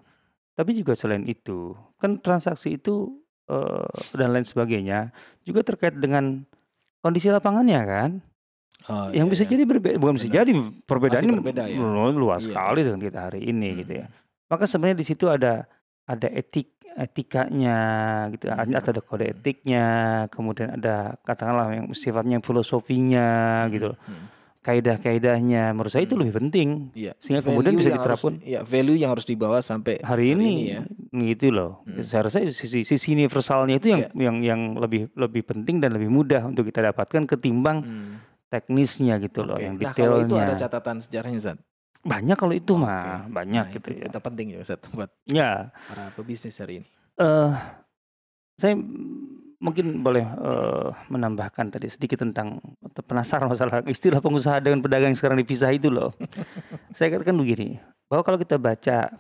Tapi 0.52 0.72
juga 0.76 0.94
selain 0.94 1.24
itu, 1.24 1.74
kan 1.98 2.20
transaksi 2.20 2.76
itu 2.76 3.18
eh, 3.48 3.88
dan 4.14 4.32
lain 4.32 4.46
sebagainya 4.46 5.12
juga 5.42 5.64
terkait 5.64 5.96
dengan 5.96 6.44
kondisi 7.00 7.28
lapangannya 7.28 7.82
kan. 7.84 8.12
Oh, 8.90 9.14
yang 9.14 9.30
iya, 9.30 9.32
bisa 9.32 9.44
iya. 9.46 9.52
jadi 9.54 9.64
berbeda, 9.64 9.96
bukan 9.98 10.16
bisa 10.18 10.26
jadi 10.26 10.52
perbedaannya 10.90 11.38
berbeda 11.38 11.64
ya? 11.70 11.78
lu- 11.78 12.18
luas 12.18 12.42
Iya, 12.42 12.48
sekali 12.50 12.80
iya. 12.82 12.86
dengan 12.90 13.02
kita 13.02 13.20
hari 13.30 13.40
ini 13.46 13.68
Hmm. 13.70 13.80
gitu 13.86 13.92
ya. 13.94 14.06
Maka 14.50 14.64
sebenarnya 14.66 14.98
di 14.98 15.06
situ 15.06 15.26
ada 15.30 15.70
ada 16.10 16.28
etik 16.28 16.82
etikanya 16.92 17.80
gitu 18.34 18.52
Hmm. 18.52 18.74
atau 18.76 18.90
ada 18.92 19.02
kode 19.02 19.26
etiknya, 19.32 19.86
kemudian 20.28 20.76
ada 20.76 21.16
katakanlah 21.22 21.72
yang 21.72 21.88
sifatnya 21.94 22.42
filosofinya 22.42 23.30
gitu. 23.70 23.94
Hmm. 23.96 24.28
Kaidah-kaidahnya 24.62 25.74
menurut 25.74 25.90
saya 25.90 26.06
itu 26.06 26.14
Hmm. 26.14 26.22
lebih 26.22 26.36
penting 26.38 26.70
Iya. 26.94 27.18
sehingga 27.18 27.42
kemudian 27.44 27.74
Value 27.74 27.80
bisa 27.80 27.90
yang 27.90 27.98
harus- 27.98 28.22
diterapkan 28.22 28.34
Iya, 28.42 28.60
value 28.62 28.98
yang 28.98 29.10
harus 29.10 29.26
dibawa 29.26 29.58
sampai 29.60 29.96
hari 30.00 30.26
ini, 30.32 30.52
ya. 30.70 30.82
gitu 31.12 31.48
loh. 31.50 31.82
Hmm. 31.84 32.02
Saya 32.02 32.22
rasa 32.26 32.46
sisi 32.46 32.82
sisi 32.82 33.08
universalnya 33.12 33.76
itu 33.76 33.88
yang 33.90 34.02
Iya. 34.08 34.22
yang 34.22 34.38
yang 34.40 34.62
lebih 34.76 35.10
lebih 35.14 35.42
penting 35.44 35.78
dan 35.78 35.92
lebih 35.92 36.08
mudah 36.08 36.46
untuk 36.46 36.64
kita 36.64 36.82
dapatkan 36.84 37.26
ketimbang 37.28 37.78
Hmm. 37.82 38.14
teknisnya 38.48 39.18
gitu 39.18 39.42
loh, 39.42 39.56
Oke. 39.56 39.64
yang 39.64 39.76
Nah, 39.76 39.92
kalau 39.92 40.18
itu 40.18 40.36
ada 40.36 40.52
detailnya. 40.52 40.62
catatan 40.62 40.96
sejarahnya 41.00 41.40
Zat. 41.42 41.58
Banyak 42.02 42.34
kalau 42.36 42.52
itu 42.52 42.74
Oke. 42.74 42.82
mah, 42.82 43.26
banyak 43.28 43.66
Nah, 43.66 43.74
gitu 43.74 43.88
itu 43.90 43.98
ya. 43.98 44.06
Kita 44.10 44.20
penting 44.20 44.48
ya 44.52 44.60
Zat 44.62 44.82
buat 44.90 45.10
Ya, 45.26 45.70
para 45.88 46.14
pebisnis 46.14 46.58
hari 46.58 46.82
ini. 46.82 46.88
eh 47.18 47.54
saya 48.56 48.74
mungkin 49.62 50.02
boleh 50.02 50.26
eh, 50.26 50.90
menambahkan 51.14 51.78
tadi 51.78 51.88
sedikit 51.88 52.26
tentang 52.26 52.58
penasaran 53.06 53.46
masalah 53.46 53.86
istilah 53.86 54.18
pengusaha 54.18 54.58
dengan 54.58 54.82
pedagang 54.82 55.14
yang 55.14 55.20
sekarang 55.20 55.38
dipisah 55.38 55.70
itu 55.70 55.94
loh. 55.94 56.12
saya 56.98 57.14
katakan 57.14 57.38
begini, 57.38 57.78
bahwa 58.10 58.26
kalau 58.26 58.42
kita 58.42 58.58
baca 58.58 59.14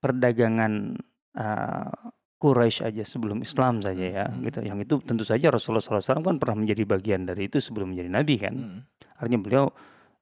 perdagangan 0.00 0.96
eh, 1.36 1.92
Quraisy 2.40 2.84
aja 2.84 3.04
sebelum 3.08 3.40
Islam 3.40 3.80
saja 3.80 4.04
ya, 4.04 4.26
Hmm. 4.28 4.44
gitu. 4.44 4.60
Yang 4.64 4.78
itu 4.84 4.94
tentu 5.04 5.24
saja 5.24 5.48
Rasulullah 5.48 5.80
SAW 5.80 6.20
kan 6.20 6.36
pernah 6.36 6.60
menjadi 6.60 6.84
bagian 6.84 7.24
dari 7.24 7.48
itu 7.48 7.56
sebelum 7.56 7.96
menjadi 7.96 8.10
nabi 8.12 8.36
kan. 8.36 8.54
Hmm. 8.56 8.80
Artinya 9.16 9.40
beliau 9.40 9.64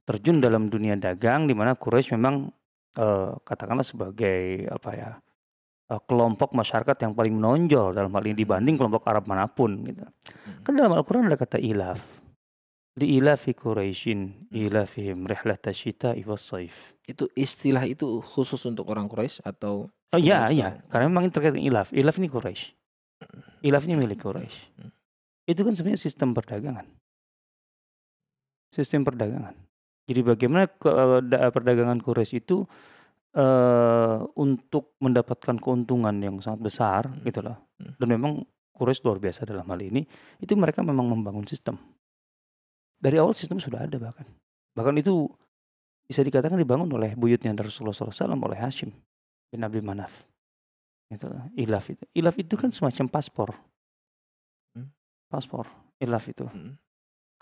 terjun 0.06 0.38
dalam 0.42 0.70
dunia 0.70 0.94
dagang 0.98 1.50
di 1.50 1.54
mana 1.54 1.74
Quraisy 1.74 2.14
memang 2.18 2.50
eh, 2.98 3.30
katakanlah 3.42 3.86
sebagai 3.86 4.66
apa 4.70 4.90
ya 4.94 5.10
kelompok 6.04 6.54
masyarakat 6.56 6.96
yang 7.04 7.12
paling 7.12 7.34
menonjol 7.36 7.92
dalam 7.92 8.12
hal 8.14 8.24
ini 8.24 8.36
dibanding 8.38 8.80
kelompok 8.80 9.04
Arab 9.08 9.28
mana 9.28 9.50
pun 9.50 9.82
gitu. 9.84 10.04
Hmm. 10.04 10.62
Kan 10.64 10.72
dalam 10.78 10.94
Al-Qur'an 10.96 11.28
ada 11.28 11.36
kata 11.36 11.58
ilaf. 11.60 12.22
Li 13.00 13.16
ilafi 13.16 13.56
Quraisyin 13.56 14.52
ilafihim 14.52 15.24
rihlata 15.24 15.72
syita'i 15.72 16.28
was-saif. 16.28 16.92
Itu 17.08 17.24
istilah 17.32 17.88
itu 17.88 18.20
khusus 18.20 18.60
untuk 18.68 18.88
orang 18.92 19.08
Quraisy 19.08 19.44
atau 19.48 19.88
Oh 20.12 20.20
iya 20.20 20.52
iya, 20.52 20.76
karena 20.92 21.08
memang 21.08 21.24
ini 21.24 21.32
terkait 21.32 21.56
dengan 21.56 21.72
ilaf. 21.72 21.88
Ilaf 21.88 22.20
ini 22.20 22.28
Quraisy. 22.28 22.76
Ilaf 23.64 23.88
ini 23.88 23.96
milik 23.96 24.20
Quraisy. 24.20 24.60
Hmm. 24.76 24.92
Itu 25.48 25.64
kan 25.64 25.72
sebenarnya 25.72 26.04
sistem 26.04 26.36
perdagangan. 26.36 26.84
Sistem 28.68 29.08
perdagangan. 29.08 29.56
Jadi 30.04 30.20
bagaimana 30.20 30.68
da- 31.24 31.48
perdagangan 31.48 31.96
Quraisy 32.04 32.44
itu 32.44 32.68
eh 33.32 34.18
untuk 34.36 34.96
mendapatkan 35.00 35.56
keuntungan 35.56 36.12
yang 36.20 36.36
sangat 36.44 36.60
besar 36.60 37.02
Hmm. 37.08 37.24
gitu 37.24 37.40
loh. 37.40 37.56
Hmm. 37.80 37.96
Dan 37.96 38.08
memang 38.12 38.32
Quraisy 38.72 39.04
luar 39.04 39.18
biasa 39.20 39.48
dalam 39.48 39.64
hal 39.68 39.80
ini. 39.80 40.04
Itu 40.40 40.52
mereka 40.56 40.84
memang 40.84 41.08
membangun 41.08 41.44
sistem. 41.48 41.76
Dari 43.00 43.16
awal 43.16 43.32
sistem 43.32 43.56
sudah 43.60 43.84
ada 43.88 43.96
bahkan. 43.98 44.28
Bahkan 44.76 44.94
itu 45.00 45.28
bisa 46.06 46.20
dikatakan 46.20 46.60
dibangun 46.60 46.88
oleh 46.92 47.16
buyutnya 47.16 47.56
Rasulullah 47.56 47.94
SAW 47.96 48.36
oleh 48.36 48.58
Hashim 48.58 48.92
bin 49.48 49.60
Abi 49.64 49.80
Manaf. 49.80 50.24
Gitu 51.08 51.28
loh. 51.28 51.48
Ilaf 51.56 51.84
itu. 51.92 52.04
Ilaf 52.16 52.36
itu 52.40 52.54
kan 52.56 52.72
semacam 52.72 53.06
paspor. 53.08 53.50
Hmm. 54.76 54.88
Paspor. 55.28 55.68
Ilaf 56.00 56.24
itu. 56.28 56.48
Hmm. 56.48 56.76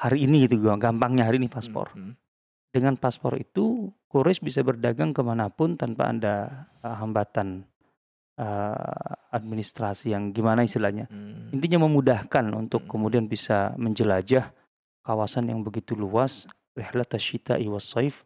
Hari 0.00 0.26
ini 0.26 0.48
gitu 0.48 0.58
gampangnya 0.64 1.28
hari 1.28 1.38
ini 1.38 1.46
paspor. 1.46 1.92
Hmm. 1.94 2.14
Dengan 2.70 2.94
paspor 2.94 3.34
itu 3.34 3.90
Quraisy 4.06 4.46
bisa 4.46 4.60
berdagang 4.62 5.10
ke 5.10 5.22
mana 5.26 5.50
pun 5.50 5.74
tanpa 5.74 6.10
ada 6.10 6.66
uh, 6.86 6.94
hambatan 7.02 7.66
uh, 8.38 9.34
administrasi 9.34 10.14
yang 10.14 10.30
gimana 10.30 10.62
istilahnya. 10.62 11.10
Hmm. 11.10 11.50
Intinya 11.50 11.86
memudahkan 11.86 12.46
untuk 12.54 12.86
Hmm. 12.86 12.90
kemudian 12.90 13.24
bisa 13.26 13.74
menjelajah 13.74 14.54
kawasan 15.02 15.50
yang 15.50 15.66
begitu 15.66 15.98
luas. 15.98 16.46
Rihlat 16.78 17.10
was-saif. 17.66 18.22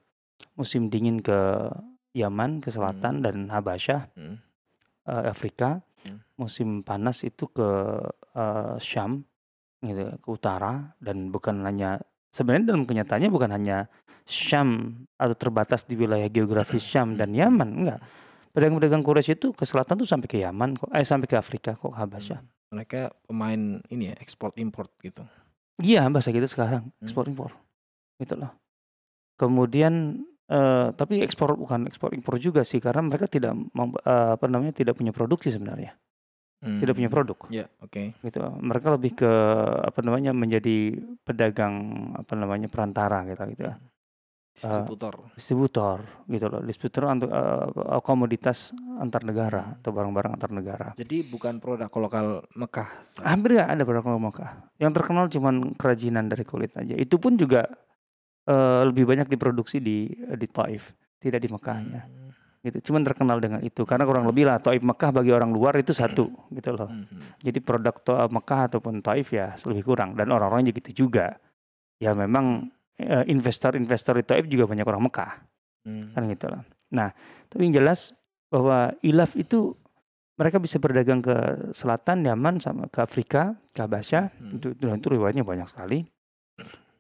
Musim 0.55 0.93
dingin 0.93 1.25
ke 1.25 1.73
Yaman, 2.15 2.61
ke 2.63 2.69
selatan 2.71 3.25
dan 3.25 3.49
Habasyah, 3.49 4.13
Hmm. 4.15 4.37
eh, 5.09 5.25
Afrika. 5.29 5.81
Hmm. 6.05 6.21
Musim 6.37 6.85
panas 6.85 7.25
itu 7.25 7.49
ke 7.49 7.69
eh, 8.37 8.77
Syam, 8.77 9.25
gitu, 9.81 10.05
ke 10.21 10.29
utara 10.29 10.95
dan 11.01 11.33
bukan 11.33 11.65
hanya 11.65 12.01
sebenarnya 12.35 12.75
dalam 12.75 12.83
kenyataannya 12.83 13.31
bukan 13.31 13.55
hanya 13.55 13.87
Syam 14.27 15.05
atau 15.15 15.37
terbatas 15.37 15.87
di 15.87 15.95
wilayah 15.95 16.27
geografis 16.27 16.83
Syam 16.83 17.15
dan 17.15 17.31
Yaman, 17.37 17.71
enggak. 17.71 18.01
Pedagang-pedagang 18.51 19.05
Quraisy 19.05 19.37
itu 19.39 19.53
ke 19.53 19.63
selatan 19.63 20.01
tuh 20.01 20.09
sampai 20.09 20.27
ke 20.27 20.39
Yaman 20.43 20.75
kok, 20.75 20.91
eh 20.91 21.05
sampai 21.05 21.29
ke 21.31 21.37
Afrika 21.39 21.77
kok 21.77 21.93
Habasyah. 21.95 22.43
Mereka 22.75 23.13
pemain 23.31 23.79
ini 23.93 24.11
ya 24.11 24.15
ekspor 24.19 24.51
import 24.59 24.91
gitu. 25.05 25.23
Iya 25.79 26.07
bahasa 26.11 26.35
kita 26.35 26.47
sekarang 26.47 26.91
Hmm. 26.91 27.03
ekspor 27.05 27.27
impor, 27.31 27.51
gitu 28.19 28.35
loh. 28.39 28.51
Kemudian 29.35 30.23
eh, 30.45 30.89
tapi 30.95 31.25
ekspor 31.25 31.59
bukan 31.59 31.89
ekspor 31.91 32.15
impor 32.15 32.39
juga 32.39 32.63
sih 32.63 32.79
karena 32.79 33.03
mereka 33.03 33.27
tidak 33.27 33.57
eh, 33.57 34.31
apa 34.39 34.47
namanya 34.47 34.73
tidak 34.77 34.95
punya 34.95 35.11
produksi 35.11 35.51
sebenarnya, 35.51 35.97
tidak 36.81 36.95
punya 36.97 37.11
Hmm. 37.13 37.17
produk. 37.21 37.39
Ya, 37.53 37.67
oke. 37.79 38.03
gitu 38.19 38.39
mereka 38.59 38.87
lebih 38.97 39.13
ke 39.15 39.33
apa 39.85 40.01
namanya 40.01 40.33
menjadi 40.33 40.97
pedagang 41.21 41.75
apa 42.17 42.33
namanya 42.33 42.67
perantara 42.67 43.23
gitu 43.29 43.45
gitu 43.53 43.65
ya. 43.69 43.77
Distributor. 44.55 45.15
distributor 45.35 45.99
gitu 46.31 46.47
loh 46.47 46.63
distributor 46.63 47.11
untuk 47.11 47.27
eh, 47.27 47.67
komoditas 48.01 48.71
antar 49.03 49.27
negara 49.27 49.75
atau 49.83 49.91
barang-barang 49.91 50.39
antar 50.39 50.51
negara 50.55 50.89
Jadi 50.95 51.27
bukan 51.27 51.59
produk 51.59 51.91
lokal 51.91 52.47
Mekah. 52.55 52.87
hampir 53.27 53.59
nggak 53.59 53.75
ada 53.75 53.83
produk 53.83 54.15
Mekah 54.15 54.51
yang 54.79 54.95
terkenal 54.95 55.27
cuman 55.27 55.75
kerajinan 55.75 56.31
dari 56.31 56.47
kulit 56.47 56.71
aja 56.79 56.95
itu 56.95 57.19
pun 57.19 57.35
juga 57.35 57.67
eh, 58.47 58.83
lebih 58.87 59.03
banyak 59.05 59.27
diproduksi 59.27 59.83
di 59.83 60.07
di 60.15 60.47
Taif 60.47 60.95
tidak 61.19 61.43
di 61.43 61.51
Mekahnya 61.51 62.03
Hmm. 62.07 62.24
Gitu 62.65 62.91
cuman 62.91 63.05
terkenal 63.05 63.37
dengan 63.39 63.61
itu 63.61 63.85
karena 63.85 64.09
kurang 64.09 64.25
lebih 64.25 64.49
lah 64.49 64.57
Taif 64.57 64.81
Mekah 64.81 65.13
bagi 65.13 65.29
orang 65.31 65.53
luar 65.53 65.77
itu 65.77 65.93
satu 65.93 66.33
gitu 66.49 66.73
loh 66.73 66.89
Hmm. 66.89 67.05
Jadi 67.39 67.61
produk 67.61 67.93
to- 68.01 68.17
Mekah 68.33 68.73
ataupun 68.73 69.05
Taif 69.05 69.31
ya 69.31 69.53
lebih 69.69 69.85
kurang 69.85 70.17
dan 70.17 70.33
orang-orangnya 70.33 70.73
gitu 70.73 71.05
juga. 71.05 71.37
Ya 72.01 72.17
memang 72.17 72.73
eh, 72.97 73.27
investor-investor 73.29 74.17
di 74.17 74.25
Taif 74.25 74.45
juga 74.49 74.65
banyak 74.65 74.87
orang 74.87 75.03
Mekah 75.05 75.33
Hmm. 75.85 76.09
kan 76.17 76.25
gitu 76.25 76.49
loh. 76.49 76.65
Nah, 76.97 77.13
tapi 77.47 77.69
yang 77.69 77.77
jelas 77.77 78.17
bahwa 78.49 78.97
ilaf 79.05 79.37
itu 79.37 79.77
mereka 80.35 80.57
bisa 80.57 80.81
berdagang 80.81 81.21
ke 81.21 81.35
selatan 81.77 82.25
Yaman 82.25 82.59
sama 82.59 82.89
ke 82.89 82.99
Afrika, 82.99 83.53
ke 83.71 83.85
Habasyah. 83.85 84.33
Hmm. 84.33 84.57
Itu, 84.57 84.73
dan 84.81 84.97
itu 84.97 85.13
riwayatnya 85.13 85.45
banyak 85.45 85.69
sekali. 85.69 86.07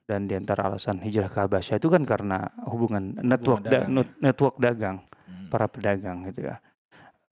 Dan 0.04 0.28
di 0.28 0.36
antara 0.36 0.68
alasan 0.68 1.00
hijrah 1.00 1.26
ke 1.26 1.38
Habasyah 1.40 1.80
itu 1.80 1.88
kan 1.88 2.04
karena 2.04 2.44
hubungan 2.68 3.16
network 3.24 3.64
da- 3.64 3.80
dagang, 3.80 3.90
net- 3.90 4.16
network 4.20 4.56
dagang 4.60 4.96
Hmm. 5.24 5.48
para 5.48 5.64
pedagang 5.64 6.28
gitu 6.28 6.44
ya. 6.44 6.60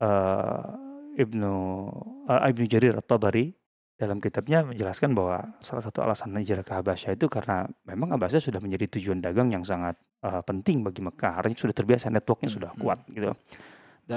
Eh, 0.01 0.65
Ibnu 1.21 1.53
eh, 2.27 2.49
Ibnu 2.49 2.65
Jarir 2.65 2.97
At-Tabari 2.97 3.53
dalam 3.95 4.17
kitabnya 4.19 4.65
menjelaskan 4.65 5.13
bahwa 5.13 5.55
salah 5.61 5.85
satu 5.85 6.01
alasan 6.01 6.33
hijrah 6.35 6.65
ke 6.65 6.73
Habasyah 6.73 7.13
itu 7.13 7.29
karena 7.29 7.69
memang 7.85 8.17
Habasyah 8.17 8.41
sudah 8.41 8.59
menjadi 8.59 8.97
tujuan 8.97 9.21
dagang 9.21 9.53
yang 9.53 9.63
sangat 9.63 10.01
eh, 10.25 10.43
penting 10.43 10.81
bagi 10.81 11.05
Mekah. 11.05 11.39
Artinya 11.39 11.61
sudah 11.61 11.77
terbiasa 11.77 12.09
networknya 12.09 12.49
Hmm, 12.49 12.57
sudah 12.57 12.71
hmm. 12.73 12.81
kuat 12.81 12.99
gitu. 13.13 13.31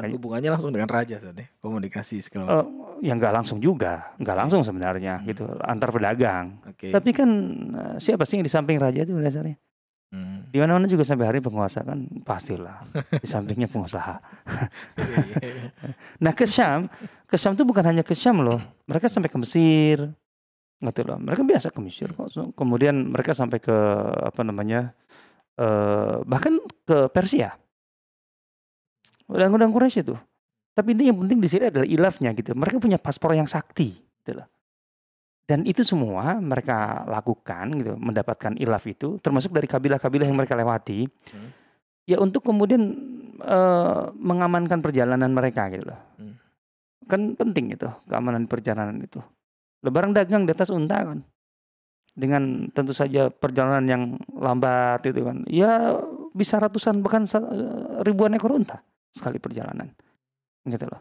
Dan 0.01 0.11
hubungannya 0.11 0.49
langsung 0.49 0.71
dengan 0.71 0.87
raja 0.87 1.15
saat 1.15 1.35
ya, 1.35 1.47
komunikasi 1.59 2.19
segala 2.19 2.43
Eh, 2.43 2.55
macam. 2.59 2.99
yang 2.99 3.15
nggak 3.15 3.33
langsung 3.33 3.57
juga, 3.59 4.11
nggak 4.17 4.35
langsung 4.35 4.61
sebenarnya 4.61 5.19
Hmm. 5.19 5.27
gitu 5.27 5.43
antar 5.61 5.89
pedagang. 5.89 6.59
Oke. 6.65 6.89
Tapi 6.89 7.09
kan 7.11 7.29
eh, 7.71 7.95
siapa 7.97 8.23
sih 8.23 8.37
yang 8.37 8.45
di 8.45 8.49
samping 8.49 8.75
raja 8.75 9.01
itu 9.01 9.13
dasarnya? 9.13 9.55
Hmm. 10.09 10.47
Di 10.47 10.61
mana-mana 10.61 10.85
juga 10.85 11.03
sampai 11.03 11.27
hari 11.27 11.39
penguasa 11.39 11.81
kan 11.81 12.07
pastilah 12.23 12.83
di 13.11 13.27
sampingnya 13.27 13.67
pengusaha. 13.67 14.15
Nah 16.23 16.31
ke 16.31 16.45
Syam, 16.45 16.87
ke 17.25 17.35
Syam 17.35 17.53
itu 17.53 17.63
bukan 17.63 17.83
hanya 17.83 18.03
ke 18.05 18.15
Syam 18.15 18.39
loh. 18.39 18.61
Mereka 18.87 19.11
sampai 19.11 19.27
ke 19.27 19.35
Mesir, 19.35 20.13
gitu 20.77 21.01
loh. 21.03 21.17
Mereka 21.19 21.43
biasa 21.43 21.67
ke 21.71 21.79
Mesir 21.81 22.13
kok. 22.13 22.31
Kemudian 22.53 23.11
mereka 23.11 23.35
sampai 23.35 23.59
ke 23.59 23.75
apa 24.21 24.41
namanya, 24.41 24.93
eh 25.57 26.15
bahkan 26.23 26.59
ke 26.85 27.09
Persia. 27.11 27.55
Undang-undang 29.25 29.73
Quraisy 29.73 30.05
itu. 30.05 30.15
Tapi 30.75 30.91
ini 30.91 31.07
yang 31.07 31.17
penting 31.23 31.39
di 31.39 31.47
sini 31.47 31.71
adalah 31.71 31.87
ilafnya 31.87 32.35
gitu. 32.35 32.51
Mereka 32.51 32.77
punya 32.83 32.99
paspor 32.99 33.31
yang 33.31 33.47
sakti, 33.47 33.95
gitu 33.95 34.37
loh. 34.37 34.47
Dan 35.45 35.61
itu 35.63 35.85
semua 35.85 36.41
mereka 36.41 37.05
lakukan 37.05 37.69
gitu, 37.79 37.93
mendapatkan 37.95 38.57
ilaf 38.57 38.83
itu, 38.89 39.21
termasuk 39.21 39.53
dari 39.53 39.69
kabilah-kabilah 39.69 40.25
yang 40.25 40.35
mereka 40.35 40.57
lewati, 40.57 41.05
Hmm. 41.31 41.49
ya 42.09 42.17
untuk 42.19 42.41
kemudian 42.43 43.13
eh, 43.35 44.01
mengamankan 44.15 44.79
perjalanan 44.79 45.27
mereka 45.27 45.67
gitu 45.67 45.91
loh. 45.91 45.99
Hmm. 46.17 46.39
Kan 47.05 47.35
penting 47.35 47.75
itu 47.75 47.85
keamanan 48.07 48.47
perjalanan 48.47 48.95
itu. 48.97 49.19
Lebaran 49.83 50.15
dagang 50.15 50.47
di 50.47 50.55
atas 50.55 50.71
unta 50.71 51.03
kan, 51.03 51.19
dengan 52.15 52.71
tentu 52.71 52.95
saja 52.95 53.27
perjalanan 53.29 53.85
yang 53.85 54.03
lambat 54.33 55.03
itu 55.05 55.19
kan, 55.21 55.43
ya 55.51 55.99
bisa 56.31 56.57
ratusan 56.57 57.03
bahkan 57.03 57.27
sa- 57.27 57.43
ribuan 58.07 58.33
ekor 58.33 58.55
unta 58.55 58.79
sekali 59.15 59.39
perjalanan, 59.39 59.87
gitu 60.63 60.85
loh. 60.85 60.99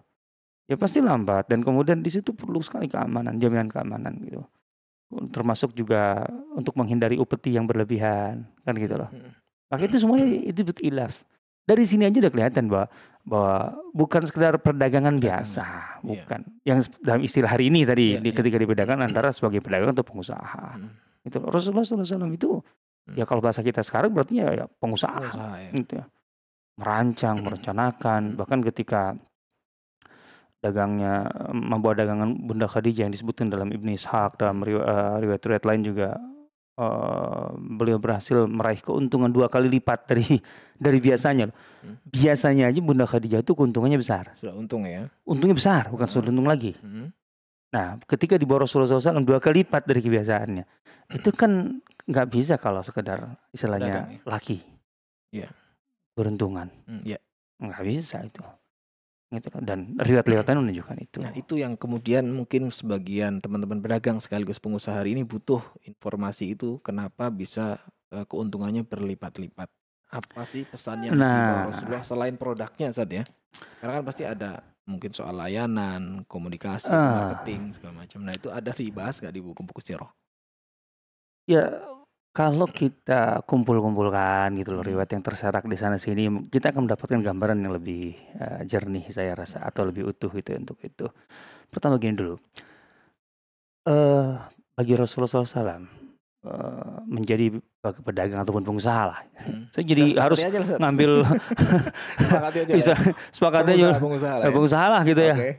Ya 0.64 0.78
pasti 0.78 1.02
lambat 1.02 1.50
dan 1.50 1.60
kemudian 1.60 1.98
di 1.98 2.08
situ 2.08 2.30
perlu 2.32 2.62
sekali 2.62 2.86
keamanan, 2.86 3.36
jaminan 3.36 3.66
keamanan 3.66 4.14
gitu. 4.22 4.46
termasuk 5.30 5.76
juga 5.78 6.26
untuk 6.58 6.74
menghindari 6.74 7.14
upeti 7.14 7.54
yang 7.54 7.70
berlebihan 7.70 8.50
kan 8.66 8.74
gitu 8.74 8.98
loh 8.98 9.06
Hmm. 9.06 9.30
maka 9.70 9.86
itu 9.86 10.02
semuanya 10.02 10.26
itu 10.26 10.66
betul 10.66 10.90
ilaf 10.90 11.22
dari 11.62 11.86
sini 11.86 12.02
aja 12.02 12.18
udah 12.18 12.32
kelihatan 12.34 12.66
bahwa 12.66 12.90
bahwa 13.22 13.54
bukan 13.94 14.26
sekedar 14.26 14.58
perdagangan 14.58 15.14
biasa 15.16 16.02
Iya. 16.02 16.24
bukan 16.26 16.40
yang 16.66 16.78
dalam 16.98 17.22
istilah 17.22 17.46
hari 17.46 17.70
ini 17.70 17.86
tadi 17.86 18.18
di, 18.18 18.26
iya. 18.26 18.34
ketika 18.34 18.58
dibedakan 18.58 19.06
antara 19.06 19.30
sebagai 19.30 19.62
pedagang 19.62 19.94
atau 19.94 20.02
pengusaha 20.02 20.82
Hmm. 20.82 20.90
itu. 21.22 21.38
Rasulullah 21.38 21.86
SAW 21.86 22.34
itu 22.34 22.58
Hmm. 23.06 23.14
ya 23.14 23.22
kalau 23.22 23.38
bahasa 23.38 23.62
kita 23.62 23.84
sekarang 23.86 24.10
berarti 24.10 24.42
ya, 24.42 24.50
ya 24.50 24.64
pengusaha 24.82 25.14
Pengusaha 25.30 25.54
ya. 25.62 25.70
gitu 25.78 25.92
ya. 25.94 26.04
Merancang 26.74 27.38
merencanakan 27.38 28.34
bahkan 28.34 28.58
ketika 28.60 29.14
dagangnya 30.58 31.28
membawa 31.52 31.92
dagangan 31.92 32.32
Bunda 32.34 32.64
Khadijah 32.64 33.04
yang 33.06 33.12
disebutkan 33.12 33.52
dalam 33.52 33.68
Ibnu 33.68 33.92
Ishaq 33.92 34.40
dalam 34.40 34.64
eh, 34.64 34.74
riwayat-riwayat 35.20 35.60
lain 35.62 35.82
juga 35.84 36.16
eh, 36.74 37.46
beliau 37.54 38.00
berhasil 38.00 38.48
meraih 38.48 38.80
keuntungan 38.80 39.28
dua 39.28 39.52
kali 39.52 39.68
lipat 39.68 40.08
dari 40.08 40.40
dari 40.84 40.98
biasanya 40.98 41.52
biasanya 42.08 42.72
aja 42.72 42.80
Bunda 42.80 43.04
Khadijah 43.04 43.44
itu 43.44 43.52
keuntungannya 43.52 44.00
besar 44.00 44.32
Sudah 44.40 44.56
untung 44.56 44.88
ya. 44.88 45.04
untungnya 45.28 45.52
besar 45.54 45.92
bukan 45.92 46.08
sudah 46.08 46.32
untung 46.32 46.48
lagi 46.48 46.72
Hmm. 46.80 47.12
nah 47.68 48.00
ketika 48.08 48.34
di 48.34 48.48
bawah 48.48 48.64
Rasulullah 48.64 48.88
SAW 48.88 49.20
dua 49.20 49.38
kali 49.38 49.62
lipat 49.62 49.84
dari 49.84 50.00
kebiasaannya 50.00 50.64
itu 51.12 51.28
kan 51.30 51.76
nggak 52.08 52.26
bisa 52.32 52.56
kalau 52.56 52.80
sekedar 52.80 53.36
istilahnya 53.52 54.08
ya? 54.08 54.20
laki 54.24 54.58
Iya. 55.28 55.48
Beruntungan 56.14 56.70
Hmm, 56.86 57.02
Ya. 57.02 57.18
nggak 57.58 57.82
bisa 57.86 58.22
itu 58.22 58.42
gitu 59.34 59.50
dan 59.66 59.98
riwayat-riwayat 59.98 60.46
lain 60.46 60.58
menunjukkan 60.62 60.96
itu 61.02 61.18
Nah 61.18 61.34
itu 61.34 61.58
yang 61.58 61.74
kemudian 61.74 62.22
mungkin 62.30 62.70
sebagian 62.70 63.42
teman-teman 63.42 63.82
pedagang 63.82 64.22
sekaligus 64.22 64.62
pengusaha 64.62 64.94
hari 64.94 65.18
ini 65.18 65.26
butuh 65.26 65.58
informasi 65.82 66.54
itu 66.54 66.78
kenapa 66.86 67.34
bisa 67.34 67.82
eh, 68.14 68.22
keuntungannya 68.30 68.86
berlipat-lipat. 68.86 69.66
Apa 70.14 70.46
sih 70.46 70.62
pesan 70.62 71.10
yang 71.10 71.18
Nah. 71.18 71.34
dibawa 71.34 71.74
Rasulullah 71.74 72.06
selain 72.06 72.38
produknya 72.38 72.94
saat 72.94 73.10
ya? 73.10 73.26
Karena 73.82 73.98
kan 73.98 74.04
pasti 74.06 74.22
ada 74.22 74.62
mungkin 74.86 75.10
soal 75.10 75.34
layanan, 75.34 76.22
komunikasi, 76.30 76.94
Ah. 76.94 77.10
marketing 77.26 77.74
segala 77.74 78.06
macam. 78.06 78.22
Nah 78.22 78.38
itu 78.38 78.54
ada 78.54 78.70
dibahas 78.70 79.18
nggak 79.18 79.34
di 79.34 79.42
buku-buku 79.42 79.82
sirah? 79.82 80.14
ya 81.44 81.68
kalau 82.34 82.66
kita 82.66 83.46
kumpul-kumpulkan 83.46 84.58
gitu 84.58 84.74
loh 84.74 84.82
Hmm. 84.82 84.90
riwayat 84.90 85.10
yang 85.14 85.22
terserak 85.22 85.64
di 85.64 85.78
sana 85.78 85.96
sini 85.96 86.26
kita 86.50 86.74
akan 86.74 86.84
mendapatkan 86.84 87.22
gambaran 87.22 87.62
yang 87.62 87.72
lebih 87.72 88.10
eh, 88.34 88.60
jernih 88.66 89.06
saya 89.08 89.32
rasa 89.32 89.62
atau 89.62 89.86
lebih 89.86 90.02
utuh 90.04 90.28
gitu 90.28 90.50
ya 90.50 90.58
untuk 90.58 90.82
itu 90.82 91.06
pertama 91.70 91.94
gini 91.96 92.12
dulu 92.12 92.34
eh 93.86 94.28
bagi 94.74 94.94
Rasulullah 94.94 95.30
SAW 95.30 95.62
eh, 95.62 95.80
menjadi 97.06 97.54
pedagang 98.02 98.42
ataupun 98.42 98.64
pengusaha 98.64 99.02
lah 99.06 99.20
Hmm. 99.38 99.68
saya 99.70 99.84
jadi 99.84 100.04
Nah, 100.14 100.22
harus 100.24 100.38
aja 100.40 100.58
lah, 100.58 100.78
ngambil 100.80 101.10
Sepakati 102.18 102.58
aja 102.64 102.72
bisa 102.80 102.92
ya. 102.92 103.12
sepakatnya 103.30 103.74
pengusaha, 103.74 104.00
pengusaha 104.00 104.34
lah 104.34 104.42
eh, 104.42 104.48
ya. 104.48 104.54
pengusaha 104.56 104.86
lah 104.88 105.02
gitu 105.04 105.22
ya 105.22 105.34
Oke. 105.36 105.50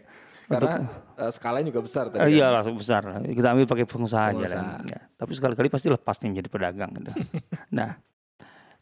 Karena 0.45 0.75
eh, 1.17 1.31
skalanya 1.31 1.67
juga 1.71 1.81
besar 1.83 2.11
tadi. 2.11 2.19
Kan. 2.21 2.29
iya 2.29 2.47
langsung 2.51 2.75
besar. 2.75 3.01
Kita 3.23 3.47
ambil 3.51 3.65
pakai 3.65 3.85
pengusaha 3.87 4.23
aja 4.31 4.35
lah. 4.35 4.45
Pengusaha. 4.45 4.75
Ya. 4.91 4.99
Tapi 5.15 5.31
sekali-kali 5.33 5.67
pasti 5.71 5.87
lepas 5.87 6.15
nih 6.21 6.29
menjadi 6.35 6.49
pedagang 6.51 6.91
gitu. 6.95 7.11
nah, 7.77 7.97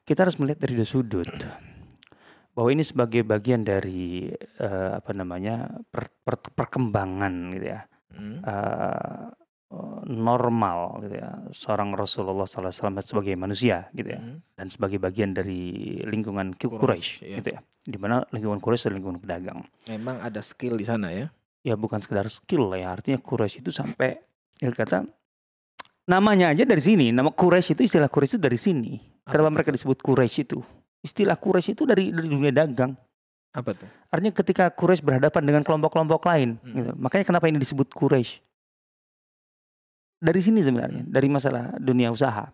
kita 0.03 0.25
harus 0.27 0.35
melihat 0.37 0.65
dari 0.65 0.73
dua 0.75 0.87
sudut. 0.87 1.29
Bahwa 2.53 2.69
ini 2.69 2.85
sebagai 2.85 3.25
bagian 3.25 3.65
dari 3.65 4.29
eh, 4.59 4.91
apa 4.97 5.11
namanya 5.13 5.69
per- 5.89 6.13
per- 6.21 6.53
perkembangan 6.53 7.33
gitu 7.57 7.65
ya. 7.65 7.81
Hmm. 8.13 8.37
Eh, 8.45 9.25
normal 10.05 11.01
gitu 11.01 11.17
ya 11.17 11.33
seorang 11.49 11.97
Rasulullah 11.97 12.45
SAW 12.45 12.69
sebagai 13.01 13.33
manusia 13.33 13.89
gitu 13.97 14.13
ya 14.13 14.21
Hmm. 14.21 14.37
dan 14.53 14.69
sebagai 14.69 15.01
bagian 15.01 15.33
dari 15.33 15.73
lingkungan 16.05 16.53
Quraisy 16.53 16.77
Quraisy, 16.77 17.11
iya. 17.25 17.35
gitu 17.41 17.49
ya 17.57 17.59
di 17.81 17.97
mana 17.97 18.21
lingkungan 18.29 18.61
Quraisy 18.61 18.85
adalah 18.87 18.97
lingkungan 19.01 19.19
pedagang 19.19 19.59
Memang 19.89 20.21
ada 20.21 20.45
skill 20.45 20.77
di 20.77 20.85
sana 20.85 21.09
ya. 21.09 21.33
Ya 21.63 21.79
bukan 21.79 21.97
sekedar 22.03 22.27
skill 22.27 22.69
lah 22.69 22.79
ya. 22.83 22.87
Artinya 22.93 23.17
Quraisy 23.17 23.63
itu 23.63 23.71
sampai 23.71 24.19
ya 24.59 24.69
kata 24.69 25.07
namanya 26.05 26.51
aja 26.51 26.67
dari 26.67 26.83
sini. 26.83 27.09
Nama 27.15 27.31
Quraisy 27.31 27.79
itu 27.79 27.87
istilah 27.87 28.11
Quraisy 28.11 28.37
itu 28.37 28.43
dari 28.43 28.59
sini. 28.59 28.99
Kenapa 29.23 29.47
Apa 29.49 29.55
mereka 29.55 29.71
disebut 29.71 30.03
Quraisy 30.03 30.43
itu? 30.43 30.59
Istilah 30.99 31.39
Quraisy 31.39 31.73
itu 31.73 31.87
dari 31.87 32.11
dari 32.11 32.27
dunia 32.27 32.51
dagang. 32.51 32.93
Apa 33.53 33.69
tuh? 33.77 33.85
artinya 34.09 34.33
ketika 34.33 34.73
Quraisy 34.73 35.05
berhadapan 35.05 35.41
dengan 35.45 35.61
kelompok-kelompok 35.61 36.25
lain 36.25 36.57
Hmm. 36.61 36.73
gitu. 36.73 36.91
makanya 36.97 37.25
kenapa 37.25 37.45
ini 37.49 37.61
disebut 37.61 37.89
Quraisy? 37.93 38.41
Dari 40.23 40.41
sini 40.41 40.65
sebenarnya 40.65 41.05
dari 41.05 41.27
masalah 41.29 41.75
dunia 41.77 42.09
usaha. 42.09 42.49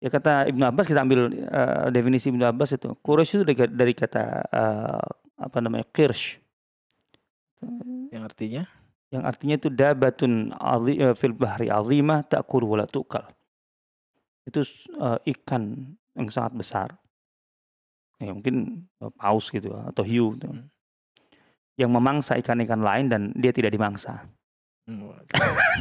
Ya 0.00 0.08
kata 0.12 0.48
Ibnu 0.48 0.64
Abbas 0.64 0.88
kita 0.88 1.04
ambil 1.04 1.32
eh, 1.32 1.86
definisi 1.92 2.32
Ibnu 2.32 2.44
Abbas 2.48 2.76
itu. 2.76 2.96
Quraisy 3.04 3.32
itu 3.40 3.44
dari, 3.44 3.56
dari 3.68 3.92
kata 3.92 4.24
eh, 4.48 5.06
apa 5.36 5.58
namanya 5.60 5.84
kirsh 5.92 6.40
Yang 8.16 8.24
artinya 8.32 8.62
yang 9.14 9.22
artinya 9.22 9.54
itu 9.54 9.70
dabatun 9.70 10.50
ali, 10.58 10.98
eh, 10.98 11.14
fil 11.14 11.36
bahri 11.36 11.70
azimah 11.70 12.26
ta'kul 12.26 12.66
wala 12.66 12.90
tukal. 12.90 13.22
Itu 14.42 14.66
eh, 14.66 15.18
ikan 15.36 15.94
yang 16.18 16.28
sangat 16.32 16.52
besar. 16.58 16.88
Ya, 18.18 18.34
mungkin 18.34 18.88
eh, 18.98 19.12
paus 19.14 19.52
gitu 19.54 19.70
atau 19.72 20.02
hiu 20.02 20.34
gitu. 20.34 20.50
Hmm. 20.50 20.66
Yang 21.76 21.90
memangsa 21.92 22.32
ikan-ikan 22.40 22.82
lain 22.82 23.06
dan 23.06 23.22
dia 23.36 23.54
tidak 23.54 23.70
dimangsa. 23.70 24.26
Hmm, 24.86 25.10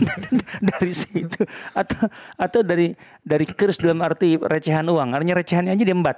dari 0.76 0.89
situ 0.89 1.45
atau 1.78 2.10
atau 2.41 2.65
dari 2.65 2.89
dari 3.21 3.45
kers 3.45 3.82
dalam 3.82 4.02
arti 4.06 4.38
recehan 4.38 4.86
uang. 4.86 5.13
Artinya 5.13 5.41
recehannya 5.41 5.74
aja 5.74 5.86
diembat. 5.86 6.17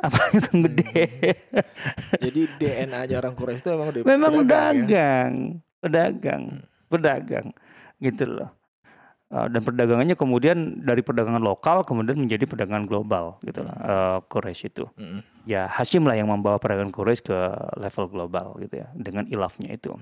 Apa 0.00 0.20
itu 0.36 0.50
gede? 0.64 1.04
Jadi 2.20 2.40
DNA-nya 2.56 3.16
orang 3.20 3.34
Quraisy 3.36 3.60
itu 3.60 3.70
memang 3.72 3.88
udah 3.92 4.00
Memang 4.04 4.32
pedagang 4.40 4.74
ya? 4.74 4.84
dagang, 4.88 5.32
pedagang, 5.80 6.42
pedagang, 6.88 7.46
gitu 8.00 8.24
loh. 8.26 8.50
Uh, 9.30 9.46
dan 9.46 9.62
perdagangannya 9.62 10.18
kemudian 10.18 10.82
dari 10.82 11.06
perdagangan 11.06 11.38
lokal 11.38 11.86
kemudian 11.86 12.18
menjadi 12.18 12.50
perdagangan 12.50 12.82
global 12.82 13.38
gitu 13.46 13.62
lah 13.62 13.76
uh, 13.78 14.18
Quraisy 14.26 14.74
itu. 14.74 14.90
Mm-mm. 14.98 15.22
Ya 15.46 15.70
Hashim 15.70 16.02
lah 16.02 16.18
yang 16.18 16.26
membawa 16.26 16.58
perdagangan 16.58 16.90
Quraisy 16.90 17.22
ke 17.30 17.38
level 17.78 18.10
global 18.10 18.58
gitu 18.58 18.82
ya 18.82 18.90
dengan 18.98 19.30
ilafnya 19.30 19.70
itu. 19.70 19.94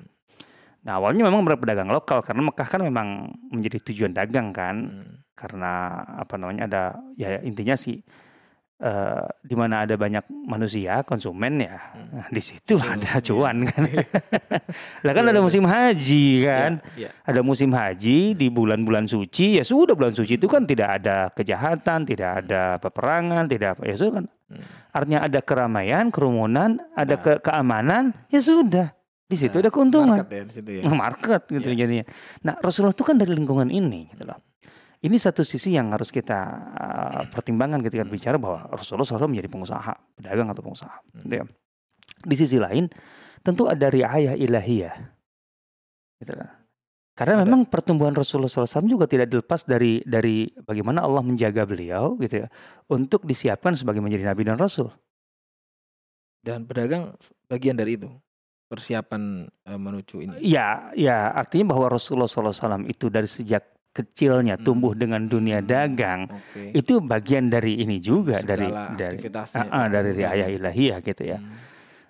Nah 0.81 0.97
awalnya 0.97 1.29
memang 1.29 1.45
berpedagang 1.45 1.93
lokal 1.93 2.25
karena 2.25 2.41
Mekah 2.49 2.69
kan 2.73 2.81
memang 2.81 3.29
menjadi 3.53 3.85
tujuan 3.93 4.17
dagang 4.17 4.57
kan 4.57 4.77
Mm. 4.97 5.15
karena 5.37 5.73
apa 6.17 6.35
namanya 6.41 6.65
ada 6.65 6.83
ya 7.15 7.39
intinya 7.45 7.77
sih 7.77 8.01
eh, 8.79 9.25
di 9.41 9.53
mana 9.53 9.83
ada 9.83 9.95
banyak 9.95 10.23
manusia 10.45 11.03
konsumen 11.03 11.59
ya 11.59 11.77
Hmm. 11.89 12.15
nah, 12.15 12.29
di 12.29 12.39
situ 12.39 12.75
Betul, 12.75 12.95
ada 12.95 13.11
iya. 13.11 13.19
cuan 13.21 13.57
kan 13.65 13.83
lah 15.05 15.13
kan 15.13 15.23
Iya, 15.23 15.29
ada 15.29 15.33
betul. 15.35 15.45
musim 15.45 15.65
haji 15.65 16.27
kan 16.41 16.73
Ya, 16.95 17.03
ya. 17.05 17.11
ada 17.23 17.41
musim 17.41 17.71
haji 17.71 18.19
di 18.33 18.47
bulan-bulan 18.49 19.05
suci 19.05 19.59
ya 19.59 19.65
sudah 19.65 19.93
bulan 19.93 20.13
suci 20.13 20.35
itu 20.35 20.47
kan 20.47 20.63
tidak 20.63 20.89
ada 20.97 21.29
kejahatan 21.29 22.03
tidak 22.05 22.31
ada 22.41 22.79
peperangan 22.79 23.45
tidak 23.45 23.75
apa 23.75 23.83
ya 23.85 23.95
sudah 23.95 24.15
kan 24.15 24.27
Hmm. 24.49 24.65
artinya 24.91 25.21
ada 25.23 25.41
keramaian 25.41 26.09
kerumunan 26.09 26.81
ada 26.93 27.15
Nah. 27.15 27.21
ke- 27.21 27.41
keamanan 27.43 28.17
ya 28.29 28.41
sudah 28.41 28.97
di 29.23 29.37
situ 29.37 29.53
Nah, 29.53 29.61
ada 29.61 29.71
keuntungan 29.71 30.17
Market 30.17 30.33
ya 30.33 30.43
di 30.43 30.55
situ 30.55 30.71
ya. 30.73 30.83
market 31.05 31.43
gitu 31.51 31.69
Iya. 31.69 31.79
jadinya. 31.79 32.05
Nah 32.41 32.55
Rasulullah 32.59 32.97
itu 32.97 33.05
kan 33.05 33.17
dari 33.17 33.29
lingkungan 33.31 33.69
ini 33.69 34.09
gitu 34.09 34.25
loh. 34.25 34.41
Ini 34.99 35.15
satu 35.15 35.47
sisi 35.47 35.79
yang 35.79 35.95
harus 35.95 36.11
kita 36.11 36.39
uh, 36.75 37.23
pertimbangkan 37.31 37.79
ketika 37.87 38.03
bicara 38.03 38.35
bahwa 38.35 38.67
Rasulullah 38.75 39.07
SAW 39.07 39.31
menjadi 39.31 39.47
pengusaha, 39.47 39.95
pedagang 40.19 40.51
atau 40.51 40.63
pengusaha. 40.63 40.97
Hmm. 41.15 41.23
gitu 41.23 41.35
ya. 41.39 41.45
Di 42.27 42.35
sisi 42.35 42.59
lain 42.59 42.91
tentu 43.47 43.71
ada 43.71 43.87
riayah 43.87 44.35
ilahiyah. 44.35 44.95
Gitu 46.19 46.35
loh. 46.35 46.51
Karena 47.19 47.43
Ada. 47.43 47.43
memang 47.47 47.67
pertumbuhan 47.67 48.15
Rasulullah 48.15 48.51
SAW 48.51 48.87
juga 48.87 49.11
tidak 49.11 49.27
dilepas 49.27 49.67
dari 49.67 49.99
dari 50.07 50.47
bagaimana 50.55 51.03
Allah 51.03 51.23
menjaga 51.27 51.67
beliau 51.67 52.15
gitu 52.23 52.47
ya 52.47 52.49
untuk 52.87 53.27
disiapkan 53.27 53.75
sebagai 53.75 53.99
menjadi 53.99 54.31
nabi 54.31 54.47
dan 54.47 54.55
rasul. 54.55 54.95
Dan 56.39 56.63
pedagang 56.67 57.19
bagian 57.51 57.75
dari 57.75 57.99
itu. 57.99 58.07
Persiapan 58.71 59.51
eh, 59.51 59.81
menuju 59.81 60.15
ini. 60.23 60.35
Ya, 60.45 60.95
ya 60.95 61.35
artinya 61.35 61.75
bahwa 61.75 61.89
Rasulullah 61.91 62.29
SAW 62.29 62.87
itu 62.87 63.09
dari 63.11 63.27
sejak 63.27 63.78
kecilnya 63.91 64.55
Hmm. 64.55 64.65
tumbuh 64.65 64.93
dengan 64.93 65.25
dunia 65.25 65.59
Hmm. 65.59 65.67
dagang 65.67 66.21
Oke. 66.29 66.71
itu 66.73 67.01
bagian 67.01 67.47
dari 67.47 67.79
ini 67.79 67.99
juga 67.99 68.39
dari 68.39 68.69
Segala 68.69 68.95
dari. 68.95 69.19
Ah, 69.27 69.67
ah, 69.67 69.87
dari 69.87 70.11
Pedagang. 70.11 70.17
riayah 70.17 70.49
ilahiyah 70.51 70.99
gitu 71.01 71.23
ya. 71.25 71.39
Hmm. 71.39 71.57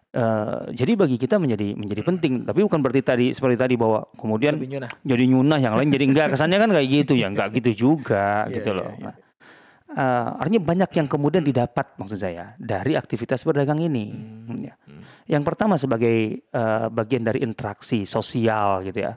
Eh, 0.08 0.58
jadi 0.74 0.92
bagi 0.96 1.16
kita 1.16 1.36
menjadi 1.36 1.76
menjadi 1.76 2.00
penting, 2.00 2.32
tapi 2.42 2.64
bukan 2.64 2.80
berarti 2.80 3.02
tadi 3.02 3.26
seperti 3.30 3.56
tadi 3.56 3.74
bahwa 3.76 4.08
kemudian 4.14 4.56
Lebih 4.56 4.80
nyunah. 4.80 4.90
jadi 5.04 5.24
nyunah 5.28 5.58
yang 5.60 5.74
lain 5.76 5.88
jadi 5.88 6.04
enggak 6.06 6.26
kesannya 6.32 6.58
kan 6.58 6.70
kayak 6.72 6.88
gitu 6.88 7.12
ya 7.12 7.28
enggak 7.28 7.52
gitu 7.54 7.70
juga 7.92 8.44
Iya, 8.44 8.52
gitu 8.56 8.70
iya, 8.72 8.78
loh. 8.80 8.88
iya. 8.88 9.04
Nah, 9.04 9.14
eh, 9.90 10.28
artinya 10.40 10.62
banyak 10.64 10.90
yang 10.94 11.06
kemudian 11.06 11.44
didapat 11.44 11.86
maksud 11.96 12.16
saya 12.16 12.56
dari 12.56 12.96
aktivitas 12.96 13.44
berdagang 13.44 13.78
ini. 13.78 14.06
Hmm. 14.08 14.56
Ya. 14.58 14.74
Hmm. 14.80 15.04
Yang 15.24 15.42
pertama 15.44 15.76
sebagai 15.76 16.16
eh, 16.40 16.86
bagian 16.90 17.22
dari 17.22 17.40
interaksi 17.40 18.04
sosial 18.04 18.80
gitu 18.82 19.04
ya. 19.04 19.12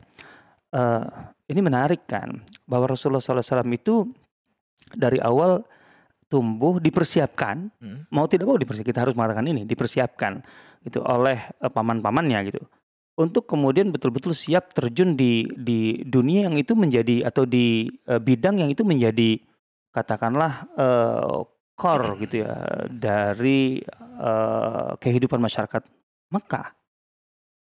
Eh, 0.72 1.04
ini 1.52 1.62
menarik 1.62 2.08
kan 2.08 2.42
bahwa 2.66 2.96
Rasulullah 2.96 3.22
SAW 3.22 3.68
itu 3.76 4.08
dari 4.96 5.20
awal 5.20 5.64
tumbuh 6.32 6.80
dipersiapkan 6.80 7.68
Hmm. 7.84 8.08
mau 8.08 8.24
tidak 8.26 8.48
mau 8.48 8.56
dipersiapkan 8.56 8.88
kita 8.88 9.04
harus 9.04 9.16
mengatakan 9.20 9.44
ini 9.52 9.68
dipersiapkan 9.68 10.40
itu 10.88 11.04
oleh 11.04 11.38
eh, 11.38 11.72
paman-pamannya 11.72 12.40
gitu 12.48 12.64
untuk 13.20 13.46
kemudian 13.52 13.92
betul-betul 13.92 14.32
siap 14.32 14.72
terjun 14.72 15.20
di 15.20 15.44
di 15.60 16.00
dunia 16.08 16.48
yang 16.48 16.56
itu 16.56 16.72
menjadi 16.74 17.28
atau 17.28 17.44
di 17.44 17.92
eh, 18.08 18.22
bidang 18.24 18.64
yang 18.64 18.72
itu 18.72 18.88
menjadi 18.88 19.44
katakanlah 19.92 20.72
eh, 20.80 21.40
core 21.76 22.16
gitu 22.24 22.48
ya 22.48 22.56
dari 22.88 23.84
eh, 24.00 24.92
kehidupan 24.96 25.40
masyarakat 25.44 25.84
Mekah 26.32 26.68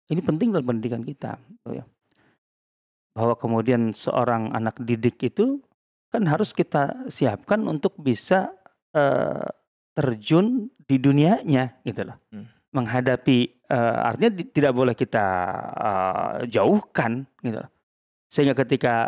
ini 0.09 0.21
penting 0.21 0.53
dalam 0.53 0.65
pendidikan 0.65 1.01
kita 1.01 1.37
gitu 1.49 1.81
ya. 1.81 1.85
Bahwa 3.15 3.39
kemudian 3.39 3.95
seorang 3.95 4.51
anak 4.51 4.75
didik 4.77 5.15
itu 5.23 5.63
kan 6.11 6.27
harus 6.27 6.51
kita 6.51 7.07
siapkan 7.07 7.63
untuk 7.63 7.95
bisa 7.95 8.51
eh, 8.91 9.47
terjun 9.95 10.67
di 10.83 10.99
dunianya 10.99 11.79
gitu 11.81 12.03
loh. 12.03 12.19
Hmm. 12.29 12.51
Menghadapi 12.75 13.37
eh, 13.71 13.97
artinya 14.03 14.31
ti- 14.35 14.51
tidak 14.51 14.75
boleh 14.75 14.91
kita 14.91 15.25
eh, 15.79 16.35
jauhkan 16.51 17.23
gitu 17.39 17.63
loh. 17.63 17.71
Sehingga 18.27 18.51
ketika 18.53 19.07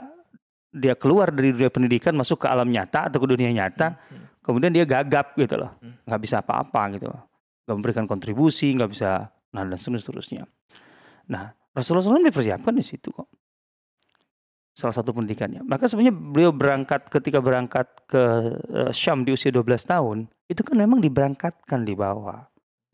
dia 0.72 0.96
keluar 0.96 1.36
dari 1.36 1.52
dunia 1.52 1.68
pendidikan 1.68 2.16
masuk 2.16 2.44
ke 2.44 2.48
alam 2.48 2.72
nyata 2.72 3.12
atau 3.12 3.20
ke 3.20 3.28
dunia 3.28 3.52
nyata, 3.52 4.00
Hmm. 4.08 4.32
kemudian 4.40 4.72
dia 4.72 4.88
gagap 4.88 5.36
gitu 5.36 5.60
loh. 5.60 5.76
Hmm. 5.84 6.00
nggak 6.08 6.22
bisa 6.24 6.40
apa-apa 6.40 6.96
gitu 6.96 7.12
loh. 7.12 7.28
nggak 7.68 7.76
memberikan 7.76 8.06
kontribusi, 8.08 8.72
nggak 8.72 8.88
bisa 8.96 9.28
nah 9.52 9.64
dan 9.68 9.76
seterusnya. 9.76 10.48
Nah, 11.28 11.52
Rasulullah 11.76 12.16
SAW 12.16 12.24
dipersiapkan 12.24 12.72
di 12.72 12.80
situ 12.80 13.12
kok 13.12 13.28
salah 14.78 14.94
satu 14.94 15.10
pendidikannya. 15.10 15.66
Maka 15.66 15.90
sebenarnya 15.90 16.14
beliau 16.14 16.54
berangkat 16.54 17.10
ketika 17.10 17.42
berangkat 17.42 17.90
ke 18.06 18.24
eh, 18.70 18.92
Syam 18.94 19.26
di 19.26 19.34
usia 19.34 19.50
12 19.50 19.66
tahun, 19.66 20.18
itu 20.46 20.62
kan 20.62 20.78
memang 20.78 21.02
diberangkatkan 21.02 21.82
di 21.82 21.98
bawah. 21.98 22.46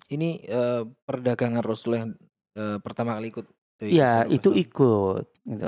Ini 0.08 0.30
eh, 0.48 0.82
perdagangan 0.88 1.60
Rasulullah 1.60 2.08
yang 2.08 2.13
eh, 2.56 2.78
pertama 2.80 3.19
kali 3.19 3.36
ikut. 3.36 3.46
Iya, 3.84 4.24
itu 4.32 4.56
ikut 4.56 5.28
gitu. 5.43 5.67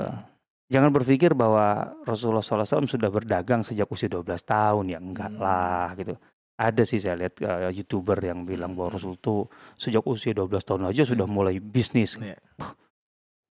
Jangan 0.66 0.90
berpikir 0.90 1.36
bahwa 1.36 1.94
Rasulullah 2.02 2.42
SAW 2.42 2.88
sudah 2.90 3.06
berdagang 3.12 3.62
sejak 3.62 3.86
usia 3.86 4.08
12 4.10 4.24
tahun, 4.40 4.84
ya 4.88 4.98
enggak 4.98 5.36
Hmm. 5.36 5.42
lah 5.44 5.92
gitu. 6.00 6.16
Ada 6.56 6.82
sih 6.88 6.96
saya 6.96 7.20
lihat 7.20 7.36
eh, 7.44 7.76
YouTuber 7.76 8.16
yang 8.24 8.48
bilang 8.48 8.72
bahwa 8.72 8.96
Rasul 8.96 9.20
tuh 9.20 9.52
sejak 9.76 10.00
usia 10.08 10.32
12 10.32 10.64
tahun 10.64 10.88
aja 10.88 11.04
sudah 11.04 11.28
mulai 11.28 11.60
bisnis. 11.60 12.16
Iya. 12.16 12.40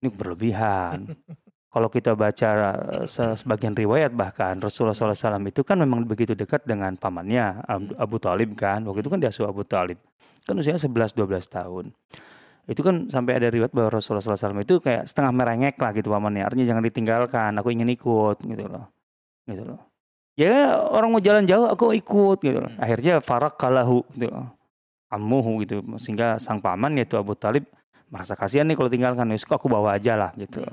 Ini 0.01 0.09
berlebihan. 0.09 0.97
Kalau 1.75 1.91
kita 1.91 2.15
baca 2.15 2.49
eh, 2.71 3.03
se- 3.03 3.35
sebagian 3.35 3.75
riwayat 3.75 4.15
bahkan 4.15 4.55
Rasulullah 4.63 4.95
SAW 4.95 5.43
itu 5.43 5.59
kan 5.67 5.75
memang 5.75 6.07
begitu 6.07 6.31
dekat 6.31 6.63
dengan 6.63 6.95
pamannya 6.95 7.67
Ab- 7.67 7.95
Abu 7.99 8.15
Talib 8.15 8.55
kan. 8.55 8.79
Waktu 8.87 9.03
itu 9.03 9.11
kan 9.11 9.19
diasuh 9.19 9.43
Abu 9.43 9.67
Talib. 9.67 9.99
Kan 10.47 10.55
usianya 10.55 10.79
11-12 10.79 11.51
tahun. 11.51 11.91
Itu 12.65 12.79
kan 12.79 13.11
sampai 13.11 13.43
ada 13.43 13.51
riwayat 13.51 13.75
bahwa 13.75 13.91
Rasulullah 13.91 14.23
SAW 14.23 14.63
itu 14.63 14.79
kayak 14.79 15.03
setengah 15.05 15.35
merengek 15.35 15.75
lah 15.75 15.91
gitu 15.91 16.07
pamannya. 16.09 16.47
Artinya 16.47 16.65
jangan 16.65 16.83
ditinggalkan, 16.87 17.51
aku 17.59 17.75
ingin 17.75 17.91
ikut 17.91 18.39
gitu 18.39 18.65
loh. 18.71 18.87
Gitu 19.43 19.67
loh. 19.67 19.79
Ya 20.39 20.79
orang 20.79 21.11
mau 21.11 21.19
jalan 21.19 21.43
jauh 21.43 21.67
aku 21.67 21.91
ikut 21.91 22.39
gitu 22.39 22.63
loh. 22.63 22.71
Akhirnya 22.79 23.19
farak 23.19 23.59
kalahu 23.59 23.99
gitu 24.15 24.31
loh. 24.31 24.47
Amuhu 25.11 25.59
gitu. 25.67 25.83
Sehingga 25.99 26.39
sang 26.39 26.63
paman 26.63 26.95
yaitu 26.95 27.19
Abu 27.19 27.35
Talib 27.35 27.67
merasa 28.07 28.31
kasihan 28.33 28.63
nih 28.63 28.79
kalau 28.79 28.87
tinggalkan. 28.87 29.27
Wis 29.35 29.43
kok 29.43 29.59
aku 29.59 29.67
bawa 29.67 29.99
aja 29.99 30.15
lah 30.15 30.31
gitu. 30.39 30.63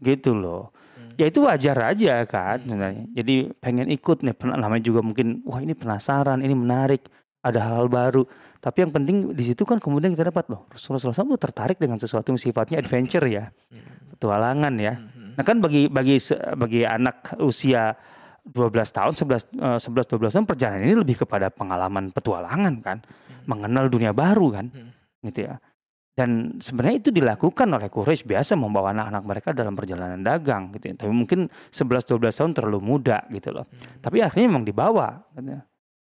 Gitu 0.00 0.32
loh. 0.32 0.72
Hmm. 0.96 1.12
Ya 1.14 1.28
itu 1.28 1.44
wajar 1.44 1.76
aja 1.92 2.24
kan 2.24 2.58
sebenarnya. 2.64 3.04
Jadi 3.12 3.52
pengen 3.60 3.86
ikut 3.88 4.24
nih 4.24 4.34
pen- 4.34 4.56
namanya 4.56 4.80
juga 4.80 5.00
mungkin 5.00 5.44
wah 5.44 5.60
ini 5.60 5.76
penasaran, 5.76 6.40
ini 6.40 6.56
menarik, 6.56 7.04
ada 7.40 7.60
hal-hal 7.60 7.88
baru. 7.88 8.22
Tapi 8.60 8.84
yang 8.84 8.92
penting 8.92 9.32
di 9.32 9.44
situ 9.44 9.64
kan 9.64 9.80
kemudian 9.80 10.12
kita 10.12 10.28
dapat 10.28 10.52
loh 10.52 10.68
Rasulullah 10.68 11.00
SAW 11.00 11.40
tertarik 11.40 11.80
dengan 11.80 11.96
sesuatu 11.96 12.28
yang 12.28 12.40
sifatnya 12.40 12.76
adventure 12.76 13.24
ya, 13.24 13.48
Hmm. 13.68 14.16
petualangan 14.16 14.74
ya. 14.76 14.94
Hmm. 14.96 15.32
Nah 15.36 15.44
kan 15.44 15.56
bagi 15.60 15.88
bagi 15.88 16.20
bagi 16.56 16.80
anak 16.84 17.40
usia 17.40 17.96
12 18.44 18.88
tahun, 18.90 19.12
11 19.16 19.48
eh, 19.56 19.78
11 19.80 20.04
12 20.08 20.32
tahun 20.32 20.46
perjalanan 20.48 20.84
ini 20.84 20.96
lebih 20.96 21.24
kepada 21.24 21.48
pengalaman 21.48 22.08
petualangan 22.10 22.74
kan, 22.80 22.98
mengenal 23.44 23.88
dunia 23.88 24.12
baru 24.12 24.48
kan. 24.52 24.66
Gitu 25.20 25.44
ya. 25.44 25.60
Dan 26.10 26.58
sebenarnya 26.58 26.96
itu 27.00 27.10
dilakukan 27.14 27.64
oleh 27.70 27.88
Quraisy 27.88 28.26
biasa 28.28 28.52
membawa 28.58 28.92
anak-anak 28.92 29.22
mereka 29.24 29.48
dalam 29.54 29.72
perjalanan 29.72 30.20
dagang 30.20 30.68
gitu 30.74 30.92
ya. 30.92 30.94
Tapi 30.98 31.12
mungkin 31.14 31.46
11 31.70 32.04
12 32.04 32.28
tahun 32.34 32.52
terlalu 32.52 32.80
muda 32.82 33.24
gitu 33.30 33.54
loh. 33.54 33.64
Tapi 34.02 34.20
akhirnya 34.20 34.50
memang 34.50 34.66
dibawa 34.66 35.22
gitu. 35.38 35.62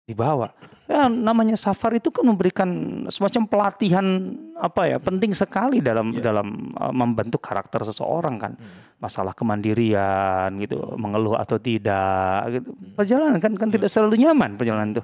Dibawa. 0.09 0.51
Ya, 0.91 1.07
namanya 1.07 1.55
safar 1.55 1.95
itu 1.95 2.11
kan 2.11 2.27
memberikan 2.27 2.67
semacam 3.07 3.47
pelatihan 3.47 4.35
apa 4.59 4.91
ya 4.91 4.99
penting 4.99 5.31
sekali 5.31 5.79
dalam 5.79 6.11
Ya. 6.11 6.35
dalam 6.35 6.75
uh, 6.75 6.91
membentuk 6.91 7.39
karakter 7.39 7.87
seseorang 7.87 8.35
kan 8.35 8.53
Hmm. 8.59 8.99
masalah 8.99 9.31
kemandirian 9.33 10.51
gitu 10.59 10.83
mengeluh 10.99 11.39
atau 11.39 11.63
tidak 11.63 12.43
gitu 12.59 12.75
perjalanan 12.99 13.39
kan 13.39 13.55
kan 13.55 13.71
tidak 13.71 13.87
selalu 13.87 14.19
nyaman 14.19 14.59
perjalanan 14.59 14.91
itu 14.91 15.03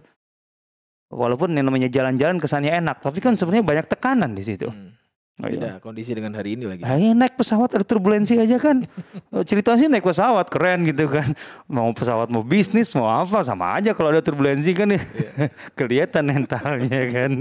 walaupun 1.10 1.54
yang 1.54 1.70
namanya 1.70 1.86
jalan-jalan 1.86 2.42
kesannya 2.42 2.72
enak 2.82 2.98
tapi 3.02 3.22
kan 3.22 3.38
sebenarnya 3.38 3.64
banyak 3.64 3.86
tekanan 3.86 4.34
di 4.34 4.42
situ 4.42 4.66
Hmm. 4.66 4.94
Oh, 5.36 5.52
iya. 5.52 5.60
Beda 5.60 5.70
kondisi 5.84 6.16
dengan 6.16 6.32
hari 6.32 6.56
ini 6.56 6.64
lagi. 6.64 6.80
Ah, 6.80 6.96
iya, 6.96 7.12
naik 7.12 7.36
pesawat 7.36 7.68
ada 7.76 7.84
turbulensi 7.84 8.40
aja 8.40 8.56
kan 8.56 8.88
cerita 9.48 9.76
sih 9.76 9.84
naik 9.84 10.00
pesawat 10.00 10.48
keren 10.48 10.88
gitu 10.88 11.12
kan 11.12 11.28
mau 11.68 11.92
pesawat 11.92 12.32
mau 12.32 12.40
bisnis 12.40 12.88
mau 12.96 13.04
apa 13.04 13.44
sama 13.44 13.76
aja 13.76 13.92
kalau 13.92 14.16
ada 14.16 14.24
turbulensi 14.24 14.72
kan 14.72 14.96
ya 14.96 15.00
kelihatan 15.78 16.32
mentalnya 16.32 17.02
kan 17.20 17.32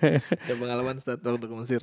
Ada 0.00 0.54
pengalaman 0.56 0.96
saat 0.96 1.20
waktu 1.20 1.44
ke 1.44 1.54
Mesir 1.60 1.80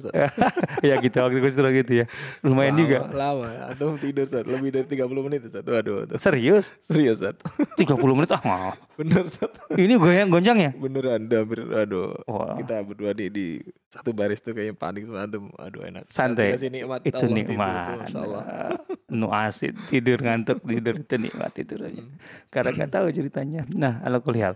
ya 0.82 0.96
gitu 1.06 1.16
waktu 1.22 1.38
gue 1.38 1.52
sudah 1.54 1.70
gitu 1.70 1.94
ya 2.02 2.06
lumayan 2.42 2.74
Lama, 2.74 2.82
juga 2.82 3.00
Lama. 3.14 3.50
Atau 3.70 3.94
tidur 4.02 4.26
Ustaz. 4.26 4.42
Lebih 4.42 4.70
dari 4.74 4.88
30 4.90 5.06
menit 5.22 5.42
Ustaz. 5.46 5.62
Waduh. 5.62 5.96
Waduh. 6.02 6.18
serius 6.18 6.74
Serius 6.82 7.22
Ustaz. 7.22 7.38
30 7.78 7.94
menit 8.18 8.34
ah 8.34 8.42
mau. 8.42 8.74
Bener 8.98 9.22
Ustaz. 9.22 9.54
ini 9.78 10.02
goyang 10.02 10.34
gonjang 10.34 10.58
ya 10.58 10.72
Beneran 10.74 11.30
hampir 11.30 11.62
aduh. 11.62 12.18
Wah. 12.26 12.58
Kita 12.58 12.82
berdua 12.82 13.14
di, 13.14 13.30
di 13.30 13.48
satu 13.94 14.18
baris 14.18 14.42
tuh 14.42 14.58
kayaknya 14.58 14.74
panik 14.74 15.06
semua 15.06 15.27
antum. 15.28 15.52
Aduh 15.60 15.84
enak. 15.84 16.08
Santai. 16.08 16.56
Nikmat 16.56 17.04
itu 17.04 17.14
Allah 17.14 17.28
tidur 17.28 17.36
nikmat 17.36 18.08
Allah. 18.16 18.44
nu 19.08 19.32
asid 19.32 19.72
tidur 19.88 20.20
ngantuk 20.20 20.60
tidur 20.68 21.00
itu 21.00 21.16
nikmat 21.16 21.52
tidur 21.56 21.80
aja 21.88 22.04
karena 22.52 22.70
nggak 22.76 22.92
tahu 22.92 23.08
ceritanya 23.08 23.64
nah 23.72 24.04
ala 24.04 24.20
kuliah 24.20 24.52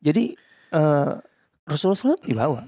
jadi 0.00 0.32
eh, 0.72 1.12
Rasulullah 1.68 2.16
SAW 2.16 2.24
dibawa 2.24 2.64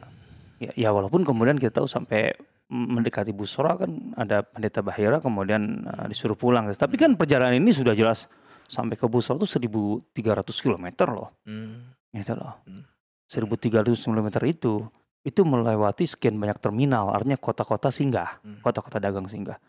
ya, 0.61 0.71
ya 0.77 0.91
walaupun 0.93 1.25
kemudian 1.25 1.57
kita 1.57 1.81
tahu 1.81 1.89
sampai 1.89 2.37
mendekati 2.69 3.33
Busra 3.33 3.81
kan 3.81 4.13
ada 4.21 4.45
pendeta 4.45 4.85
Bahira 4.85 5.17
kemudian 5.17 5.89
eh, 5.89 6.07
disuruh 6.13 6.37
pulang 6.37 6.69
tapi 6.77 7.01
kan 7.01 7.17
perjalanan 7.17 7.57
ini 7.57 7.73
sudah 7.73 7.97
jelas 7.97 8.29
sampai 8.69 9.01
ke 9.01 9.09
Busra 9.09 9.33
itu 9.41 9.49
1300 9.49 10.13
km 10.45 10.87
loh 11.09 11.33
Hmm. 11.49 11.97
gitu 12.13 12.37
loh. 12.37 12.53
Hmm. 12.69 12.85
1300 13.29 13.97
km 13.97 14.29
itu 14.45 14.85
itu 15.29 15.45
melewati 15.45 16.09
sekian 16.09 16.41
banyak 16.41 16.57
terminal, 16.57 17.13
artinya 17.13 17.37
kota-kota 17.37 17.93
singgah, 17.93 18.41
Hmm. 18.41 18.65
kota-kota 18.65 18.97
dagang 18.97 19.29
singgah. 19.29 19.61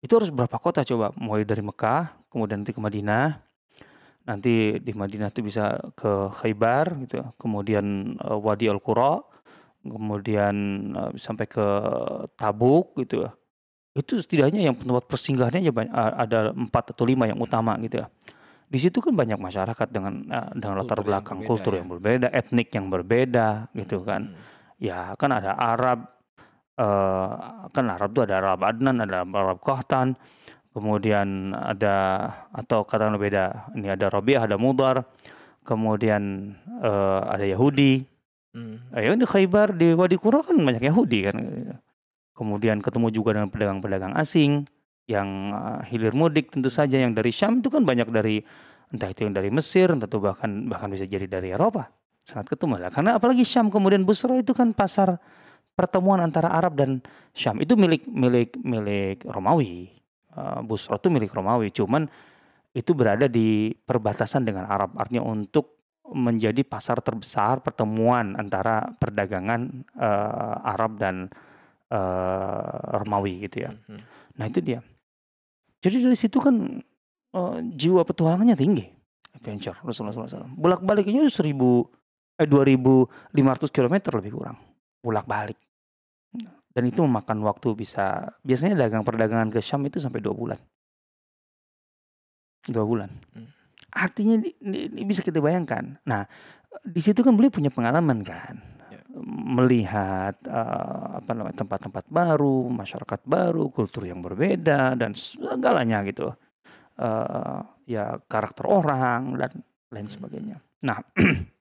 Itu 0.00 0.16
harus 0.16 0.32
berapa 0.32 0.56
kota 0.56 0.80
coba? 0.82 1.12
Mulai 1.20 1.44
dari 1.44 1.60
Mekah, 1.60 2.32
kemudian 2.32 2.64
nanti 2.64 2.72
ke 2.72 2.80
Madinah. 2.80 3.36
Nanti 4.24 4.78
di 4.80 4.92
Madinah 4.96 5.28
itu 5.28 5.44
bisa 5.44 5.76
ke 5.98 6.32
Khaybar 6.32 6.96
gitu, 7.04 7.20
kemudian 7.36 8.16
eh, 8.16 8.38
Wadi 8.40 8.72
Al-Qura, 8.72 9.20
kemudian 9.84 10.54
eh, 10.96 11.10
sampai 11.20 11.44
ke 11.44 11.66
Tabuk 12.38 12.96
gitu. 13.02 13.28
Itu 13.92 14.16
setidaknya 14.16 14.72
yang 14.72 14.74
tempat 14.78 15.04
persinggahannya 15.04 15.60
aja 15.68 15.72
banyak, 15.74 15.92
ada 15.92 16.38
empat 16.56 16.96
atau 16.96 17.04
lima 17.04 17.28
yang 17.28 17.36
utama 17.36 17.76
gitu 17.82 18.00
ya. 18.00 18.08
Di 18.72 18.80
situ 18.80 19.04
kan 19.04 19.12
banyak 19.12 19.36
masyarakat 19.36 19.88
dengan 19.92 20.24
eh, 20.32 20.48
dengan 20.56 20.80
latar 20.80 20.96
Kultur 20.96 21.04
yang 21.04 21.10
belakang 21.12 21.36
berbeda 21.36 21.50
kultur 21.52 21.72
ya. 21.74 21.78
yang 21.82 21.88
berbeda, 21.92 22.26
etnik 22.32 22.68
yang 22.72 22.86
berbeda 22.88 23.46
gitu 23.76 24.00
kan. 24.00 24.32
Hmm. 24.32 24.50
Ya 24.82 25.14
kan 25.14 25.30
ada 25.30 25.54
Arab, 25.54 26.10
eh 26.74 27.30
kan 27.70 27.86
Arab 27.86 28.10
tuh 28.10 28.26
ada 28.26 28.42
Arab 28.42 28.66
Adnan, 28.66 28.98
ada 28.98 29.22
Arab 29.22 29.62
Qahtan, 29.62 30.18
kemudian 30.74 31.54
ada 31.54 32.26
atau 32.50 32.82
katakanlah 32.82 33.22
beda, 33.22 33.44
ini 33.78 33.94
ada 33.94 34.10
Rabi'ah, 34.10 34.50
ada 34.50 34.58
Mudar, 34.58 35.06
kemudian 35.62 36.52
eh, 36.82 37.20
ada 37.30 37.46
Yahudi. 37.46 38.02
Hmm. 38.52 38.82
Eh, 38.92 39.06
yang 39.06 39.22
di 39.22 39.24
Khaybar 39.24 39.78
di 39.78 39.94
Wadi 39.94 40.18
Qura 40.18 40.42
kan 40.42 40.58
banyak 40.58 40.82
Yahudi 40.82 41.30
kan. 41.30 41.36
Kemudian 42.34 42.82
ketemu 42.82 43.08
juga 43.14 43.38
dengan 43.38 43.48
pedagang-pedagang 43.54 44.18
asing 44.18 44.66
yang 45.06 45.54
eh, 45.54 45.80
hilir 45.94 46.10
mudik 46.10 46.50
tentu 46.50 46.74
saja 46.74 46.98
yang 46.98 47.14
dari 47.14 47.30
Syam 47.30 47.62
itu 47.62 47.70
kan 47.70 47.86
banyak 47.86 48.10
dari 48.10 48.42
entah 48.90 49.08
itu 49.08 49.24
yang 49.24 49.32
dari 49.32 49.48
Mesir, 49.54 49.94
entah 49.94 50.10
itu 50.10 50.18
bahkan 50.18 50.66
bahkan 50.66 50.90
bisa 50.90 51.06
jadi 51.06 51.30
dari 51.30 51.54
Eropa. 51.54 52.01
Sangat 52.22 52.54
ketemu 52.54 52.78
lah. 52.78 52.90
Karena 52.94 53.18
apalagi 53.18 53.42
Syam 53.42 53.68
kemudian 53.68 54.06
Busra 54.06 54.38
itu 54.38 54.54
kan 54.54 54.70
pasar 54.70 55.18
pertemuan 55.74 56.22
antara 56.22 56.52
Arab 56.52 56.78
dan 56.78 57.02
Syam 57.34 57.58
itu 57.58 57.74
milik 57.74 58.06
milik 58.06 58.54
milik 58.62 59.18
Romawi. 59.26 59.90
uh, 60.38 60.62
Busra 60.62 60.96
itu 60.96 61.08
milik 61.10 61.34
Romawi, 61.34 61.74
cuman 61.74 62.06
itu 62.72 62.92
berada 62.96 63.28
di 63.28 63.74
perbatasan 63.74 64.46
dengan 64.48 64.64
Arab. 64.70 64.96
Artinya 64.96 65.26
untuk 65.26 65.82
menjadi 66.12 66.60
pasar 66.66 67.00
terbesar 67.00 67.64
pertemuan 67.64 68.36
antara 68.36 68.84
perdagangan 69.00 69.86
uh, 69.96 70.56
Arab 70.62 71.00
dan 71.00 71.30
uh, 71.88 73.00
Romawi 73.00 73.48
gitu 73.48 73.68
ya. 73.68 73.70
Hmm. 73.72 74.00
Nah 74.36 74.44
itu 74.48 74.60
dia. 74.60 74.80
Jadi 75.82 75.96
dari 76.04 76.16
situ 76.16 76.38
kan 76.38 76.54
uh, 77.34 77.56
jiwa 77.60 78.06
petualangannya 78.06 78.54
tinggi. 78.54 78.86
Adventure 79.32 79.76
Rasulullah 79.82 80.28
SAW. 80.28 80.52
Bolak 80.54 80.84
baliknya 80.84 81.24
seribu 81.32 81.88
eh 82.42 82.50
2.500 82.50 83.70
km 83.70 83.94
lebih 84.18 84.32
kurang. 84.34 84.58
Bolak 84.98 85.26
balik. 85.30 85.58
Dan 86.72 86.88
itu 86.88 87.04
memakan 87.04 87.44
waktu 87.44 87.76
bisa 87.76 88.32
biasanya 88.40 88.88
dagang 88.88 89.04
perdagangan 89.04 89.52
ke 89.52 89.60
Syam 89.60 89.84
itu 89.84 90.00
sampai 90.00 90.24
dua 90.24 90.32
bulan. 90.32 90.58
Dua 92.64 92.84
bulan. 92.88 93.12
Hmm. 93.36 93.52
Artinya 93.92 94.40
ini, 94.40 94.88
ini 94.88 95.02
bisa 95.04 95.20
kita 95.20 95.36
bayangkan. 95.44 96.00
Nah, 96.08 96.24
di 96.80 97.00
situ 97.04 97.20
kan 97.20 97.36
beliau 97.36 97.52
punya 97.52 97.68
pengalaman 97.68 98.24
kan, 98.24 98.56
ya. 98.88 99.04
melihat 99.52 100.40
uh, 100.48 101.20
apa 101.20 101.30
namanya 101.36 101.60
tempat-tempat 101.60 102.08
baru, 102.08 102.72
masyarakat 102.72 103.20
baru, 103.28 103.68
kultur 103.68 104.08
yang 104.08 104.24
berbeda 104.24 104.96
dan 104.96 105.12
segalanya 105.12 106.00
gitu. 106.08 106.32
Uh, 106.96 107.60
ya 107.84 108.16
karakter 108.24 108.64
orang 108.64 109.36
dan 109.36 109.60
lain 109.92 110.08
hmm. 110.08 110.14
sebagainya. 110.16 110.56
Nah, 110.88 111.04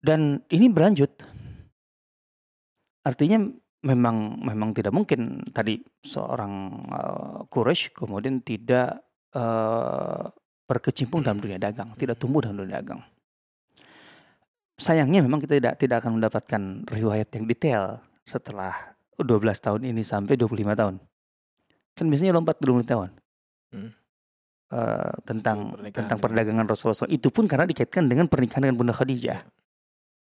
dan 0.00 0.40
ini 0.48 0.66
berlanjut. 0.72 1.12
Artinya 3.04 3.48
memang 3.84 4.40
memang 4.44 4.76
tidak 4.76 4.92
mungkin 4.92 5.44
tadi 5.52 5.80
seorang 6.04 6.80
uh, 6.88 7.38
Quraisy 7.48 7.96
kemudian 7.96 8.44
tidak 8.44 9.00
uh, 9.36 10.28
berkecimpung 10.68 11.24
dalam 11.24 11.40
dunia 11.40 11.60
dagang, 11.60 11.92
tidak 11.96 12.20
tumbuh 12.20 12.44
dalam 12.44 12.64
dunia 12.64 12.80
dagang. 12.80 13.00
Sayangnya 14.80 15.20
memang 15.20 15.44
kita 15.44 15.60
tidak 15.60 15.74
tidak 15.76 15.96
akan 16.00 16.16
mendapatkan 16.16 16.62
riwayat 16.88 17.28
yang 17.36 17.44
detail 17.44 18.00
setelah 18.24 18.96
12 19.20 19.36
tahun 19.60 19.80
ini 19.84 20.00
sampai 20.00 20.40
25 20.40 20.80
tahun. 20.80 20.94
Kan 21.92 22.06
biasanya 22.08 22.32
lompat 22.32 22.56
25 22.64 22.88
tahun. 22.88 23.08
Hmm. 23.76 23.92
Uh, 24.70 25.10
tentang 25.26 25.74
tentang 25.90 26.14
ya. 26.14 26.22
perdagangan 26.22 26.62
Rasulullah 26.62 26.94
SAW. 26.94 27.10
Itu 27.10 27.34
pun 27.34 27.50
karena 27.50 27.66
dikaitkan 27.66 28.06
dengan 28.06 28.30
pernikahan 28.30 28.70
dengan 28.70 28.78
Bunda 28.78 28.94
Khadijah. 28.94 29.42
Ya. 29.42 29.50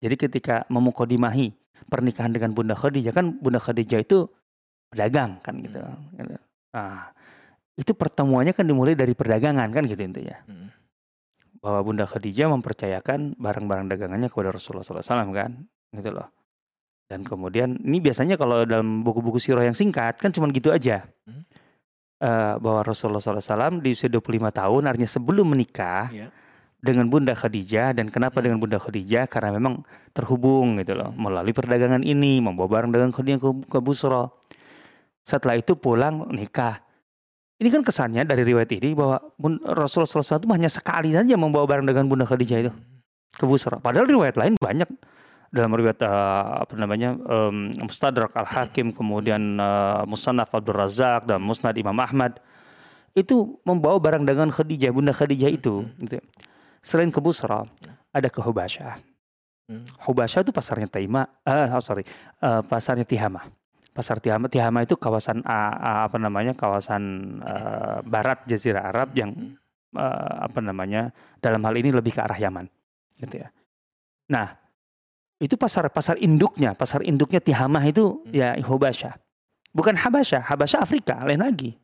Jadi 0.09 0.17
ketika 0.17 0.65
memukodimahi 0.73 1.53
pernikahan 1.85 2.33
dengan 2.33 2.57
Bunda 2.57 2.73
Khadijah 2.73 3.13
kan 3.13 3.37
Bunda 3.45 3.61
Khadijah 3.61 4.01
itu 4.01 4.25
pedagang 4.89 5.37
kan 5.45 5.53
gitu. 5.61 5.85
Hmm. 5.85 6.41
Nah, 6.73 7.13
itu 7.77 7.93
pertemuannya 7.93 8.57
kan 8.57 8.65
dimulai 8.65 8.97
dari 8.97 9.13
perdagangan 9.13 9.69
kan 9.69 9.83
gitu 9.85 10.01
intinya. 10.01 10.41
Hmm. 10.49 10.73
Bahwa 11.61 11.85
Bunda 11.85 12.09
Khadijah 12.09 12.49
mempercayakan 12.49 13.37
barang-barang 13.37 13.87
dagangannya 13.91 14.33
kepada 14.33 14.55
Rasulullah 14.55 14.87
SAW 14.87 15.29
kan, 15.35 15.67
gitu 15.93 16.11
loh. 16.15 16.31
Dan 17.09 17.25
kemudian 17.25 17.77
ini 17.83 17.99
biasanya 17.99 18.41
kalau 18.41 18.63
dalam 18.69 19.03
buku-buku 19.03 19.41
sirah 19.41 19.65
yang 19.65 19.75
singkat 19.75 20.21
kan 20.21 20.31
cuma 20.31 20.49
gitu 20.55 20.71
aja. 20.71 21.05
Hmm. 21.29 21.45
Uh, 22.19 22.59
bahwa 22.59 22.83
Rasulullah 22.83 23.23
SAW 23.23 23.79
di 23.79 23.95
usia 23.95 24.11
25 24.11 24.51
tahun 24.51 24.83
artinya 24.91 25.07
sebelum 25.07 25.55
menikah 25.55 26.11
yeah. 26.11 26.35
dengan 26.83 27.07
Bunda 27.07 27.31
Khadijah 27.31 27.95
dan 27.95 28.11
kenapa 28.11 28.43
hmm. 28.43 28.45
dengan 28.51 28.59
Bunda 28.59 28.83
Khadijah 28.83 29.31
karena 29.31 29.55
memang 29.55 29.87
terhubung 30.11 30.83
gitu 30.83 30.99
loh 30.99 31.15
melalui 31.15 31.55
perdagangan 31.55 32.03
ini 32.03 32.43
membawa 32.43 32.67
barang 32.67 32.91
dagangan 32.91 33.15
Khadijah 33.15 33.39
ke, 33.39 33.51
ke 33.71 33.79
Busro. 33.79 34.35
Setelah 35.23 35.63
itu 35.63 35.79
pulang 35.79 36.27
nikah 36.35 36.83
ini 37.59 37.75
kan 37.75 37.83
kesannya 37.83 38.23
dari 38.23 38.47
riwayat 38.47 38.71
ini 38.71 38.95
bahwa 38.95 39.19
Rasulullah 39.75 40.23
SAW 40.23 40.39
itu 40.39 40.49
hanya 40.55 40.71
sekali 40.71 41.11
saja 41.11 41.35
membawa 41.35 41.67
barang 41.67 41.87
dengan 41.91 42.07
Bunda 42.07 42.23
Khadijah 42.23 42.59
itu 42.63 42.73
ke 43.35 43.45
Busra. 43.47 43.83
Padahal 43.83 44.07
riwayat 44.07 44.39
lain 44.39 44.55
banyak 44.59 44.87
dalam 45.49 45.73
riwayat 45.73 46.01
uh, 46.05 46.65
apa 46.65 46.75
namanya 46.77 47.17
um, 47.17 47.73
Mustadrak 47.81 48.37
Al 48.37 48.45
Hakim 48.45 48.93
kemudian 48.93 49.57
uh, 49.57 50.05
Musnad 50.05 50.45
Abdul 50.45 50.77
Razak 50.77 51.25
dan 51.25 51.41
Musnad 51.41 51.73
Imam 51.81 51.97
Ahmad 51.97 52.37
itu 53.17 53.57
membawa 53.65 53.97
barang 53.97 54.29
dengan 54.29 54.53
Khadijah 54.53 54.93
Bunda 54.93 55.17
Khadijah 55.17 55.51
itu. 55.51 55.89
Gitu. 55.99 56.21
Selain 56.85 57.09
ke 57.09 57.19
Busra 57.19 57.65
ada 58.13 58.29
ke 58.29 58.39
Hubasyah. 58.45 59.01
Hmm. 59.69 59.85
Hubasyah 60.05 60.45
itu 60.45 60.53
pasarnya 60.53 60.89
Taima, 60.89 61.29
uh, 61.45 61.77
oh 61.77 61.83
sorry, 61.85 62.05
uh, 62.45 62.61
pasarnya 62.65 63.05
Tihama. 63.05 63.49
Pasar 63.93 64.21
Tihama. 64.21 64.49
Tihama 64.49 64.85
itu 64.85 64.97
kawasan 64.97 65.45
uh, 65.45 66.09
apa 66.09 66.17
namanya 66.21 66.53
kawasan 66.57 67.03
uh, 67.43 68.01
barat 68.05 68.45
Jazirah 68.49 68.89
Arab 68.89 69.13
yang 69.17 69.59
uh, 69.97 70.45
apa 70.45 70.61
namanya 70.61 71.13
dalam 71.41 71.61
hal 71.65 71.75
ini 71.77 71.93
lebih 71.93 72.17
ke 72.17 72.21
arah 72.21 72.39
Yaman, 72.39 72.69
gitu 73.21 73.45
ya. 73.45 73.49
Nah 74.31 74.68
itu 75.39 75.55
pasar 75.55 75.87
pasar 75.91 76.19
induknya, 76.19 76.75
pasar 76.75 77.07
induknya 77.07 77.39
Tihama 77.39 77.83
itu 77.87 78.27
ya 78.35 78.59
Hubasha. 78.67 79.19
Bukan 79.71 79.95
Habasha, 79.95 80.43
Habasha 80.43 80.83
Afrika, 80.83 81.23
lain 81.23 81.43
lagi. 81.43 81.79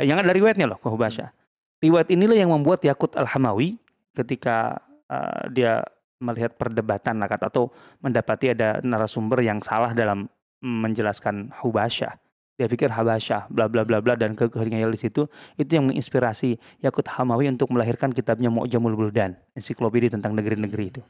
Yang 0.00 0.18
ada 0.20 0.32
riwayatnya 0.32 0.66
loh 0.68 0.78
ke 0.80 0.88
Hubasha. 0.88 1.32
Riwayat 1.80 2.12
inilah 2.12 2.36
yang 2.36 2.52
membuat 2.52 2.84
Yakut 2.84 3.16
Al-Hamawi 3.16 3.76
ketika 4.16 4.80
uh, 5.08 5.48
dia 5.52 5.84
melihat 6.20 6.56
perdebatan 6.56 7.20
atau 7.20 7.68
mendapati 8.00 8.56
ada 8.56 8.80
narasumber 8.80 9.44
yang 9.44 9.60
salah 9.60 9.92
dalam 9.92 10.28
menjelaskan 10.64 11.52
Hubasyah. 11.60 12.16
Dia 12.56 12.72
pikir 12.72 12.88
Habasyah, 12.88 13.52
bla 13.52 13.68
bla 13.68 13.84
bla 13.84 14.00
bla 14.00 14.16
dan 14.16 14.32
kekeringan 14.32 14.88
di 14.88 14.96
situ 14.96 15.28
itu 15.60 15.70
yang 15.76 15.92
menginspirasi 15.92 16.56
Yakut 16.80 17.04
Hamawi 17.04 17.52
untuk 17.52 17.68
melahirkan 17.68 18.16
kitabnya 18.16 18.48
Mu'jamul 18.48 18.96
Buldan, 18.96 19.36
ensiklopedia 19.52 20.08
tentang 20.08 20.32
negeri-negeri 20.32 20.84
itu. 20.88 21.04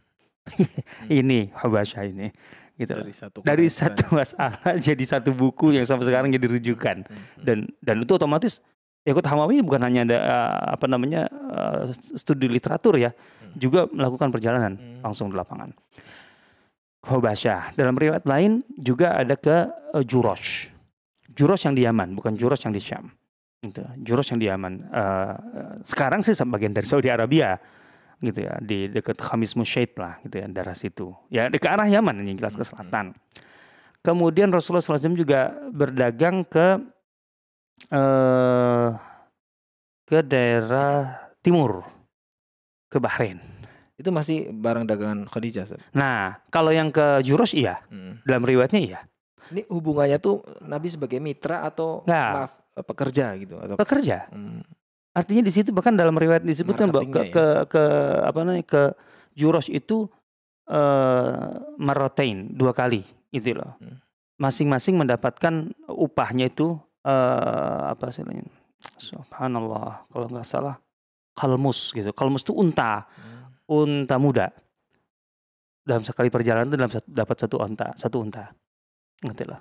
ini 1.20 1.50
Habasyah 1.54 2.04
ini 2.08 2.28
gitu. 2.76 2.92
Dari 2.92 3.14
satu 3.14 3.38
dari 3.42 3.68
satu 3.72 4.04
masalah 4.12 4.76
jadi 4.86 5.04
satu 5.04 5.32
buku 5.32 5.74
yang 5.74 5.88
sampai 5.88 6.06
sekarang 6.06 6.28
jadi 6.32 6.46
rujukan. 6.46 7.08
Dan 7.40 7.66
dan 7.80 7.96
itu 8.04 8.12
otomatis 8.14 8.60
Yakut 9.06 9.22
Hamawi 9.22 9.62
bukan 9.62 9.86
hanya 9.86 10.02
ada 10.02 10.18
uh, 10.18 10.54
apa 10.74 10.90
namanya 10.90 11.30
uh, 11.30 11.86
studi 11.94 12.50
literatur 12.50 12.98
ya, 12.98 13.14
hmm. 13.14 13.54
juga 13.54 13.86
melakukan 13.86 14.34
perjalanan 14.34 14.74
hmm. 14.74 15.06
langsung 15.06 15.30
di 15.30 15.38
lapangan. 15.38 15.70
Hobasyah. 17.06 17.78
Dalam 17.78 17.94
riwayat 17.94 18.26
lain 18.26 18.66
juga 18.74 19.14
ada 19.14 19.38
ke 19.38 19.70
uh, 19.94 20.02
Jurosh. 20.02 20.74
Jurosh 21.30 21.70
yang 21.70 21.78
di 21.78 21.86
Yaman, 21.86 22.18
bukan 22.18 22.34
Jurosh 22.34 22.66
yang 22.66 22.74
di 22.74 22.82
Syam. 22.82 23.06
Gitu. 23.62 23.78
Jurosh 24.02 24.34
yang 24.34 24.42
di 24.42 24.50
Yaman. 24.50 24.74
Uh, 24.90 25.34
sekarang 25.86 26.26
sih 26.26 26.34
bagian 26.42 26.74
dari 26.74 26.90
Saudi 26.90 27.06
Arabia 27.06 27.54
gitu 28.22 28.48
ya 28.48 28.56
di 28.64 28.88
dekat 28.88 29.20
Khamis 29.20 29.52
Musyaid 29.56 29.92
lah 30.00 30.16
gitu 30.24 30.40
ya 30.40 30.46
daerah 30.48 30.76
situ 30.76 31.12
ya 31.28 31.52
di 31.52 31.60
ke 31.60 31.68
arah 31.68 31.84
Yaman 31.84 32.24
ini 32.24 32.36
jelas 32.36 32.56
ke 32.56 32.64
selatan 32.64 33.12
kemudian 34.00 34.48
Rasulullah 34.48 34.80
SAW 34.80 35.12
juga 35.12 35.52
berdagang 35.68 36.46
ke 36.48 36.80
uh, 37.92 38.88
ke 40.06 40.18
daerah 40.24 41.28
timur 41.44 41.84
ke 42.88 42.96
Bahrain 42.96 43.56
itu 43.96 44.12
masih 44.12 44.52
barang 44.52 44.84
dagangan 44.84 45.24
Khadijah. 45.24 45.64
Sir. 45.64 45.80
Nah, 45.96 46.36
kalau 46.52 46.68
yang 46.68 46.92
ke 46.92 47.24
Juros 47.24 47.56
iya. 47.56 47.80
Hmm. 47.88 48.20
Dalam 48.28 48.44
riwayatnya 48.44 48.80
iya. 48.80 49.00
Ini 49.48 49.64
hubungannya 49.72 50.20
tuh 50.20 50.44
Nabi 50.68 50.92
sebagai 50.92 51.16
mitra 51.16 51.64
atau 51.64 52.04
nah, 52.04 52.44
maaf 52.44 52.52
pekerja 52.76 53.32
gitu 53.40 53.56
atau 53.56 53.80
pekerja. 53.80 54.28
Hmm. 54.28 54.60
Artinya 55.16 55.40
di 55.40 55.52
situ 55.52 55.72
bahkan 55.72 55.96
dalam 55.96 56.12
riwayat 56.12 56.44
disebutkan 56.44 56.92
bahwa 56.92 57.08
ke, 57.08 57.20
ya? 57.24 57.32
ke 57.32 57.46
ke 57.72 57.84
apa 58.20 58.36
namanya 58.44 58.64
ke 58.68 58.82
Juros 59.32 59.72
itu 59.72 60.04
uh, 60.68 61.56
marotain 61.80 62.52
dua 62.52 62.76
kali 62.76 63.00
itu 63.32 63.56
loh. 63.56 63.80
Hmm. 63.80 63.96
Masing-masing 64.36 65.00
mendapatkan 65.00 65.72
upahnya 65.88 66.52
itu 66.52 66.76
uh, 67.08 67.96
apa 67.96 68.12
sih 68.12 68.20
Subhanallah 69.00 70.04
kalau 70.12 70.28
nggak 70.28 70.44
salah 70.44 70.76
kalmus 71.32 71.96
gitu. 71.96 72.12
Kalmus 72.12 72.44
itu 72.44 72.52
unta. 72.52 73.08
Hmm 73.16 73.36
unta 73.66 74.16
muda. 74.16 74.50
Dalam 75.86 76.02
sekali 76.02 76.30
perjalanan 76.30 76.66
itu 76.66 76.78
dalam 76.78 76.90
satu, 76.90 77.06
dapat 77.06 77.36
satu 77.38 77.56
unta, 77.62 77.86
satu 77.94 78.16
unta. 78.18 78.50
Ngerti 79.22 79.44
lah. 79.46 79.60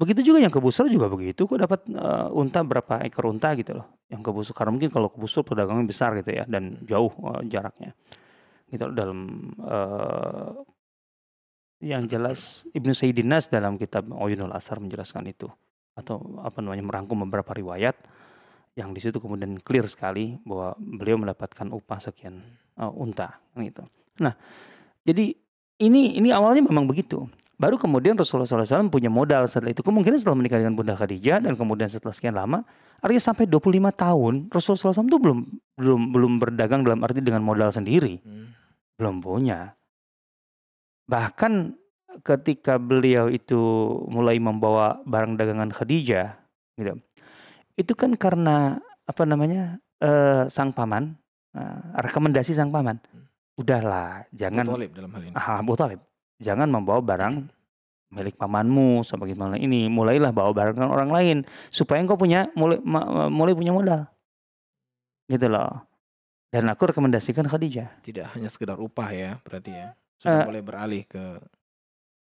Begitu 0.00 0.32
juga 0.32 0.40
yang 0.40 0.48
ke 0.48 0.56
Busur 0.64 0.88
juga 0.88 1.12
begitu. 1.12 1.44
Kok 1.44 1.60
dapat 1.60 1.84
uh, 1.92 2.32
unta 2.32 2.64
berapa 2.64 3.04
ekor 3.04 3.28
unta 3.28 3.52
gitu 3.52 3.76
loh. 3.76 4.00
Yang 4.08 4.20
ke 4.24 4.30
Busur 4.32 4.54
karena 4.56 4.72
mungkin 4.72 4.88
kalau 4.88 5.12
ke 5.12 5.20
Busur 5.20 5.44
perdagangan 5.44 5.84
besar 5.84 6.16
gitu 6.16 6.32
ya 6.32 6.48
dan 6.48 6.80
jauh 6.88 7.12
uh, 7.20 7.44
jaraknya. 7.44 7.92
Gitu 8.72 8.80
loh, 8.88 8.94
dalam 8.96 9.20
uh, 9.60 10.56
yang 11.84 12.08
jelas 12.08 12.64
Ibnu 12.72 12.96
Sayyidin 12.96 13.28
Nas 13.28 13.52
dalam 13.52 13.76
kitab 13.76 14.08
Oyunul 14.08 14.56
Asar 14.56 14.80
menjelaskan 14.80 15.28
itu 15.28 15.52
atau 15.92 16.40
apa 16.40 16.64
namanya 16.64 16.80
merangkum 16.80 17.20
beberapa 17.28 17.52
riwayat 17.52 18.00
yang 18.78 18.96
di 18.96 19.04
situ 19.04 19.20
kemudian 19.20 19.60
clear 19.60 19.84
sekali 19.84 20.40
bahwa 20.48 20.72
beliau 20.80 21.20
mendapatkan 21.20 21.68
upah 21.68 22.00
sekian 22.00 22.40
uh, 22.80 22.88
unta 22.88 23.36
gitu. 23.58 23.84
Nah, 24.24 24.32
jadi 25.04 25.34
ini 25.80 26.16
ini 26.16 26.32
awalnya 26.32 26.64
memang 26.64 26.88
begitu. 26.88 27.28
Baru 27.60 27.76
kemudian 27.76 28.16
Rasulullah 28.16 28.48
SAW 28.48 28.88
punya 28.88 29.12
modal 29.12 29.44
setelah 29.44 29.76
itu. 29.76 29.84
Kemungkinan 29.84 30.16
setelah 30.16 30.32
menikah 30.40 30.56
dengan 30.56 30.72
Bunda 30.72 30.96
Khadijah 30.96 31.44
dan 31.44 31.52
kemudian 31.60 31.92
setelah 31.92 32.16
sekian 32.16 32.32
lama, 32.32 32.64
artinya 33.04 33.20
sampai 33.20 33.44
25 33.44 33.92
tahun 33.92 34.48
Rasulullah 34.48 34.96
SAW 34.96 35.04
itu 35.04 35.20
belum 35.20 35.38
belum 35.76 36.00
belum 36.08 36.32
berdagang 36.40 36.88
dalam 36.88 37.04
arti 37.04 37.20
dengan 37.20 37.44
modal 37.44 37.68
sendiri, 37.68 38.16
Hmm. 38.24 38.56
belum 38.96 39.20
punya. 39.20 39.76
Bahkan 41.04 41.76
ketika 42.24 42.80
beliau 42.80 43.28
itu 43.28 43.60
mulai 44.08 44.40
membawa 44.40 45.04
barang 45.04 45.36
dagangan 45.36 45.68
Khadijah, 45.68 46.40
gitu, 46.80 46.96
itu 47.76 47.92
kan 47.92 48.16
karena 48.16 48.80
apa 49.04 49.22
namanya 49.28 49.76
eh, 50.00 50.48
sang 50.48 50.72
paman, 50.72 51.12
eh, 51.52 51.80
rekomendasi 52.00 52.56
sang 52.56 52.72
paman, 52.72 52.96
udahlah 53.60 54.24
jangan 54.32 54.64
Abu 54.64 54.80
Thalib 54.80 54.92
dalam 54.96 55.10
hal 55.12 55.22
ini. 55.28 55.34
ah, 55.36 55.56
Abu 55.60 55.72
Talib, 55.76 56.00
jangan 56.40 56.66
membawa 56.66 56.98
barang 56.98 57.46
milik 58.10 58.34
pamanmu 58.34 59.04
sebagaimana 59.04 59.54
ini 59.54 59.86
mulailah 59.86 60.32
bawa 60.32 60.50
barang 60.50 60.74
dengan 60.74 60.90
orang 60.90 61.10
lain 61.10 61.36
supaya 61.68 62.00
engkau 62.00 62.16
punya 62.16 62.50
mulai 62.52 62.82
mulai 63.28 63.52
punya 63.52 63.70
modal 63.70 64.02
gitu 65.26 65.46
loh 65.46 65.86
dan 66.50 66.66
aku 66.66 66.90
rekomendasikan 66.90 67.46
Khadijah 67.46 68.02
Tidak 68.02 68.34
hanya 68.34 68.50
sekedar 68.50 68.74
upah 68.74 69.14
ya, 69.14 69.38
berarti 69.40 69.70
ya. 69.70 69.94
Sudah 70.18 70.42
Eh, 70.42 70.46
mulai 70.50 70.58
beralih 70.60 71.02
ke 71.06 71.38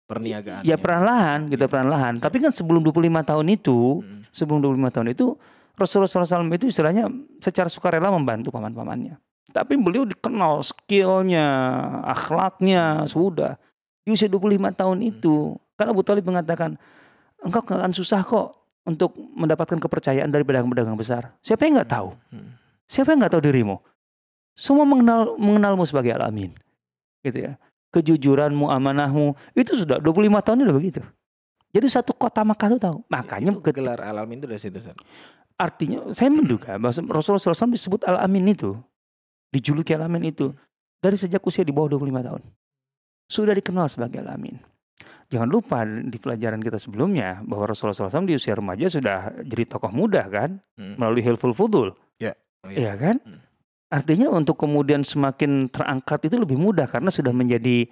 perniagaan. 0.04 0.64
ya 0.64 0.74
perlahan 0.74 1.46
gitu 1.46 1.62
Iya. 1.62 1.70
perlahan 1.70 2.14
tapi 2.16 2.40
kan 2.40 2.50
sebelum 2.50 2.80
25 2.80 3.20
tahun 3.22 3.46
itu 3.46 4.00
Hmm. 4.00 4.24
sebelum 4.32 4.58
25 4.58 4.90
tahun 4.90 5.08
itu 5.12 5.36
Rasulullah 5.76 6.10
SAW 6.10 6.50
itu 6.50 6.66
istilahnya 6.66 7.06
secara 7.38 7.68
sukarela 7.68 8.08
membantu 8.08 8.48
paman-pamannya 8.48 9.20
tapi 9.48 9.76
beliau 9.76 10.02
dikenal 10.02 10.60
skillnya 10.60 11.46
akhlaknya 12.04 13.04
sudah 13.04 13.60
di 14.08 14.16
usia 14.16 14.24
25 14.24 14.56
tahun 14.72 15.04
itu 15.04 15.60
kan 15.76 15.92
Abu 15.92 16.00
Talib 16.00 16.24
mengatakan 16.24 16.80
engkau 17.44 17.60
akan 17.60 17.92
susah 17.92 18.24
kok 18.24 18.56
untuk 18.88 19.12
mendapatkan 19.36 19.76
kepercayaan 19.76 20.32
dari 20.32 20.48
pedagang-pedagang 20.48 20.96
besar. 20.96 21.36
Siapa 21.44 21.68
yang 21.68 21.76
nggak 21.76 21.92
tahu? 21.92 22.16
Hmm. 22.32 22.56
siapa 22.88 23.12
yang 23.12 23.20
nggak 23.20 23.36
tahu 23.36 23.44
dirimu? 23.44 23.76
Semua 24.56 24.88
mengenal 24.88 25.36
mengenalmu 25.36 25.84
sebagai 25.84 26.16
Al-Amin. 26.16 26.56
Gitu 27.20 27.52
ya. 27.52 27.60
Kejujuranmu 27.92 28.72
amanahmu 28.72 29.36
itu 29.52 29.76
sudah 29.76 30.00
25 30.00 30.40
tahun 30.40 30.64
udah 30.64 30.76
begitu. 30.80 31.04
Jadi 31.68 31.86
satu 31.92 32.16
kota 32.16 32.40
Makkah 32.48 32.72
tuh 32.72 32.80
tahu. 32.80 32.96
Makanya 33.12 33.52
Itu 33.52 33.60
gelar 33.76 34.00
alamin 34.00 34.40
itu 34.40 34.48
dari 34.48 34.56
situ. 34.56 34.80
Ustaz. 34.80 34.96
artinya 35.60 36.08
saya 36.16 36.32
menduga 36.32 36.80
bahwa 36.80 36.94
Rasulullah 37.12 37.42
SAW 37.44 37.76
disebut 37.76 38.08
Al-Amin 38.08 38.56
itu 38.56 38.72
dijuluki 39.52 39.92
Al-Amin 39.92 40.32
itu 40.32 40.56
dari 40.96 41.20
sejak 41.20 41.44
usia 41.44 41.60
di 41.60 41.74
bawah 41.74 41.98
25 41.98 42.24
tahun 42.24 42.42
sudah 43.28 43.52
dikenal 43.52 43.86
sebagai 43.86 44.18
Al-Amin 44.18 44.56
jangan 45.28 45.46
lupa 45.46 45.84
di 45.84 46.16
pelajaran 46.16 46.58
kita 46.58 46.76
sebelumnya 46.76 47.44
bahwa 47.44 47.68
Rasulullah 47.68 48.08
SAW 48.08 48.24
di 48.24 48.32
usia 48.32 48.52
remaja 48.52 48.88
sudah 48.88 49.16
jadi 49.42 49.64
tokoh 49.68 49.92
muda 49.92 50.24
kan 50.26 50.56
Hmm. 50.74 50.96
melalui 50.96 51.20
Hilful 51.20 51.52
Fudul 51.52 51.92
Oh, 52.58 52.74
Iya 52.74 52.98
kan 52.98 53.22
Hmm. 53.22 53.38
artinya 53.88 54.26
untuk 54.28 54.58
kemudian 54.58 55.06
semakin 55.06 55.70
terangkat 55.70 56.26
itu 56.26 56.36
lebih 56.36 56.58
mudah 56.58 56.84
karena 56.84 57.06
sudah 57.08 57.30
menjadi 57.30 57.86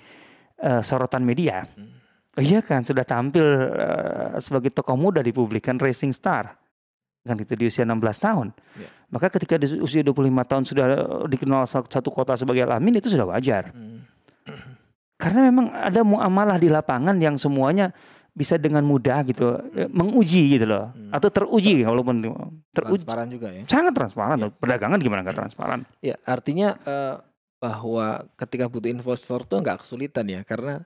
eh, 0.57 0.83
sorotan 0.83 1.22
media 1.22 1.62
Hmm. 1.68 1.92
Iya 2.35 2.61
kan 2.61 2.83
sudah 2.83 3.01
tampil 3.01 3.46
eh, 3.70 4.37
sebagai 4.38 4.68
tokoh 4.70 4.92
muda 4.92 5.20
di 5.20 5.31
publik 5.31 5.64
kan 5.64 5.77
racing 5.77 6.11
star 6.11 6.57
kan 7.22 7.37
itu 7.37 7.53
di 7.53 7.66
usia 7.66 7.83
16 7.83 7.99
tahun. 8.16 8.55
Iya. 8.72 8.88
Maka 9.09 9.27
ketika 9.29 9.55
di 9.55 9.66
usia 9.77 9.99
25 10.01 10.14
tahun 10.42 10.62
sudah 10.62 10.87
dikenal 11.27 11.62
sa- 11.64 11.83
satu 11.83 12.07
kota 12.09 12.35
sebagai 12.35 12.62
Al-Amin 12.62 12.96
itu 12.96 13.07
sudah 13.07 13.27
wajar. 13.29 13.70
Hmm. 13.70 14.06
Karena 15.16 15.40
memang 15.42 15.72
ada 15.72 16.00
muamalah 16.00 16.57
di 16.57 16.68
lapangan 16.68 17.16
yang 17.16 17.35
semuanya 17.35 17.88
bisa 18.31 18.61
dengan 18.61 18.85
mudah 18.85 19.24
gitu 19.24 19.57
eh, 19.72 19.88
menguji 19.88 20.52
gitu 20.52 20.68
loh 20.68 20.92
Hmm. 20.92 21.09
atau 21.09 21.33
teruji 21.33 21.81
walaupun 21.81 22.20
teruji 22.68 23.00
Transparan 23.00 23.33
juga 23.33 23.48
ya. 23.48 23.64
sangat 23.64 23.96
transparan 23.96 24.37
Iya. 24.37 24.52
perdagangan 24.52 25.00
gimana 25.00 25.24
nggak 25.24 25.38
transparan 25.38 25.81
Ya, 25.98 26.20
artinya 26.22 26.76
eh, 26.79 27.16
bahwa 27.57 28.07
ketika 28.37 28.68
butuh 28.68 28.92
investor 28.92 29.40
tuh 29.42 29.57
nggak 29.59 29.81
kesulitan 29.81 30.29
ya 30.29 30.44
karena 30.44 30.85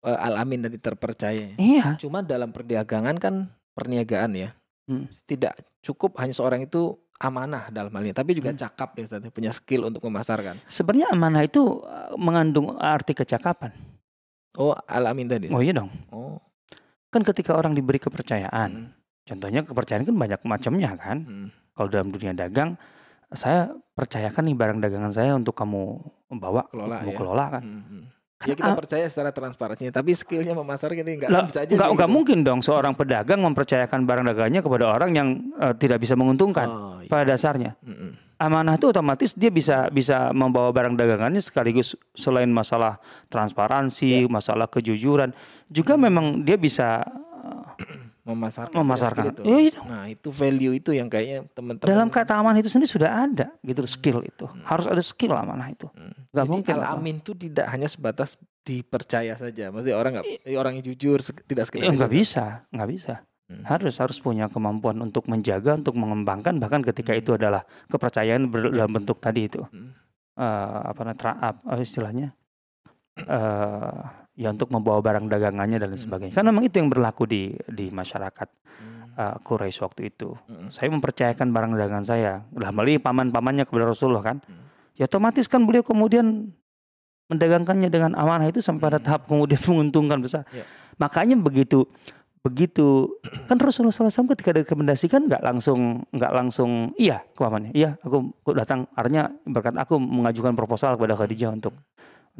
eh, 0.00 0.18
Al-Amin 0.18 0.60
tadi 0.60 0.76
terpercaya. 0.76 1.40
ya. 1.46 1.56
iya 1.56 1.84
Cuma 1.96 2.20
dalam 2.20 2.52
perdagangan 2.52 3.16
kan 3.16 3.48
perniagaan 3.72 4.36
ya. 4.36 4.52
Hmm. 4.84 5.08
Tidak 5.24 5.56
cukup 5.80 6.20
hanya 6.20 6.32
seorang 6.32 6.60
itu 6.60 7.00
amanah 7.20 7.68
dalam 7.68 7.88
hal 7.90 8.02
ini, 8.02 8.12
tapi 8.12 8.32
juga 8.32 8.48
Hmm. 8.48 8.58
cakap 8.58 8.96
ya 8.96 9.04
Ustaz, 9.04 9.20
ya, 9.20 9.28
punya 9.28 9.50
skill 9.50 9.84
untuk 9.84 10.00
memasarkan. 10.02 10.56
sebenarnya 10.64 11.08
amanah 11.10 11.42
itu 11.42 11.60
eh, 11.80 12.16
mengandung 12.16 12.74
arti 12.74 13.12
kecakapan 13.12 13.70
Oh, 14.52 14.74
Al-Amin 14.74 15.28
tadi. 15.28 15.46
oh 15.48 15.60
iya 15.60 15.70
dong 15.72 15.92
Oh. 16.08 16.40
kan 17.08 17.22
ketika 17.22 17.52
orang 17.52 17.72
diberi 17.72 17.98
kepercayaan 17.98 18.70
Hmm. 18.72 18.88
contohnya 19.22 19.60
kepercayaan 19.62 20.02
kan 20.02 20.16
banyak 20.16 20.40
macamnya 20.42 20.90
kan 20.94 21.18
Hmm. 21.22 21.48
kalau 21.72 21.88
dalam 21.88 22.08
dunia 22.08 22.32
dagang 22.32 22.74
saya 23.28 23.68
percayakan 23.92 24.42
nih 24.42 24.56
barang 24.56 24.78
dagangan 24.80 25.12
saya 25.12 25.32
untuk 25.32 25.54
kamu 25.54 26.02
bawa 26.32 26.66
Kelola, 26.66 26.94
kamu 26.98 27.10
ya. 27.10 27.16
kelola 27.16 27.44
kan 27.48 27.62
Hmm, 27.62 27.84
hmm. 27.84 28.02
Kan 28.02 28.19
Ya 28.40 28.56
kita 28.56 28.72
ah, 28.72 28.78
percaya 28.78 29.04
secara 29.04 29.28
transparannya, 29.30 29.92
tapi 29.92 30.16
skillnya 30.16 30.56
memasarkan 30.56 31.04
ini 31.04 31.20
nggak 31.20 31.28
lah, 31.28 31.44
bisa 31.44 31.60
aja. 31.60 31.68
nggak 31.68 31.76
kayak 31.76 31.92
nggak 31.92 32.08
gitu. 32.08 32.16
mungkin 32.16 32.38
dong 32.40 32.60
seorang 32.60 32.96
pedagang 32.96 33.36
mempercayakan 33.38 34.00
barang 34.02 34.24
dagangnya 34.26 34.64
kepada 34.64 34.88
orang 34.88 35.10
yang 35.12 35.28
eh, 35.54 35.76
tidak 35.76 36.00
bisa 36.00 36.16
menguntungkan 36.16 36.64
Oh, 36.64 36.96
iya. 36.98 37.06
pada 37.06 37.28
dasarnya 37.28 37.76
Hmm, 37.78 37.92
hmm. 37.92 38.12
amanah 38.38 38.74
itu 38.74 38.88
otomatis 38.88 39.36
dia 39.36 39.52
bisa 39.52 39.92
bisa 39.92 40.32
membawa 40.32 40.72
barang 40.72 40.96
dagangannya 40.96 41.36
sekaligus 41.38 41.92
selain 42.10 42.48
masalah 42.48 42.96
transparansi 43.28 44.24
Ya. 44.24 44.32
masalah 44.32 44.64
kejujuran 44.66 45.36
juga 45.68 45.94
memang 45.94 46.40
dia 46.40 46.56
bisa 46.56 47.04
memasarkan. 48.30 48.74
memasarkan 48.74 49.24
skill 49.24 49.34
itu. 49.34 49.42
Ya, 49.44 49.58
itu. 49.60 49.80
Nah, 49.82 50.04
itu 50.06 50.28
value 50.28 50.72
itu 50.72 50.90
yang 50.90 51.06
kayaknya 51.06 51.38
teman-teman 51.50 51.86
dalam 51.86 52.08
kata 52.08 52.32
amanah 52.34 52.58
itu 52.58 52.68
sendiri 52.68 52.88
sudah 52.88 53.10
ada 53.20 53.46
gitu 53.60 53.78
loh, 53.78 53.90
skill 53.90 54.18
itu 54.20 54.46
harus 54.64 54.86
ada 54.86 55.00
skill 55.00 55.34
amanah 55.34 55.68
itu 55.68 55.86
Hmm. 55.90 56.14
Nggak 56.30 56.44
Jadi 56.44 56.52
mungkin 56.52 56.74
amin 56.78 57.16
itu 57.18 57.32
tidak 57.34 57.66
hanya 57.68 57.86
sebatas 57.86 58.38
dipercaya 58.60 59.34
saja. 59.34 59.68
Maksudnya 59.68 59.96
orang 59.96 60.12
nggak 60.14 60.26
eh, 60.44 60.54
orang 60.54 60.78
yang 60.78 60.84
jujur 60.86 61.18
tidak 61.44 61.66
sekedar 61.66 61.84
Ya, 61.84 61.90
nggak 61.90 62.06
itu. 62.06 62.18
bisa, 62.18 62.44
nggak 62.70 62.88
bisa. 62.88 63.14
Hmm. 63.50 63.66
Harus 63.66 63.98
harus 63.98 64.18
punya 64.18 64.46
kemampuan 64.46 64.94
untuk 64.96 65.26
menjaga, 65.26 65.74
untuk 65.74 65.94
mengembangkan, 65.94 66.54
bahkan 66.56 66.80
ketika 66.80 67.10
Hmm. 67.10 67.18
itu 67.18 67.30
adalah 67.34 67.62
kepercayaan 67.86 68.46
dalam 68.46 68.92
bentuk 68.92 69.18
tadi 69.18 69.44
itu 69.44 69.58
Hmm. 69.66 69.90
Eh, 70.32 70.46
apa 70.86 71.00
namanya 71.00 71.18
tra- 71.18 71.40
apa 71.42 71.76
istilahnya 71.76 72.30
eh 73.18 74.00
ya 74.40 74.48
untuk 74.48 74.72
membawa 74.72 75.04
barang 75.04 75.28
dagangannya 75.28 75.76
dan 75.76 75.92
lain 75.92 76.00
Hmm. 76.00 76.06
sebagainya. 76.08 76.32
Kan 76.32 76.48
memang 76.48 76.64
itu 76.64 76.80
yang 76.80 76.88
berlaku 76.88 77.28
di 77.28 77.52
di 77.68 77.92
masyarakat 77.92 78.48
eh, 79.20 79.36
Quraisy 79.44 79.84
waktu 79.84 80.08
itu. 80.08 80.32
Hmm. 80.48 80.72
Saya 80.72 80.88
mempercayakan 80.88 81.52
barang 81.52 81.76
dagangan 81.76 82.06
saya, 82.08 82.40
dalam 82.56 82.72
hal 82.72 82.86
ini 82.88 82.96
paman-pamannya 82.96 83.68
kepada 83.68 83.92
Rasulullah 83.92 84.24
kan. 84.24 84.40
Ya 84.96 85.04
otomatis 85.04 85.44
kan 85.44 85.60
beliau 85.68 85.84
kemudian 85.84 86.56
mendagangkannya 87.28 87.92
dengan 87.92 88.16
amanah 88.16 88.48
itu 88.48 88.64
sampai 88.64 88.80
pada 88.80 88.98
tahap 88.98 89.28
kemudian 89.28 89.60
menguntungkan 89.68 90.24
besar. 90.24 90.48
Ya. 90.56 90.64
Makanya 90.96 91.36
begitu 91.36 91.84
begitu 92.40 93.20
kan 93.52 93.60
Rasulullah 93.60 93.92
SAW 93.92 94.32
ketika 94.32 94.56
direkomendasikan 94.56 95.28
nggak 95.28 95.44
langsung 95.44 96.08
nggak 96.08 96.32
langsung 96.32 96.96
iya 96.96 97.20
ke 97.20 97.36
pamannya 97.36 97.76
iya 97.76 98.00
aku, 98.00 98.32
aku 98.32 98.50
datang 98.56 98.88
artinya 98.96 99.28
berkat 99.44 99.76
aku 99.76 100.00
mengajukan 100.00 100.56
proposal 100.56 100.96
kepada 100.96 101.20
Khadijah 101.20 101.52
untuk 101.52 101.76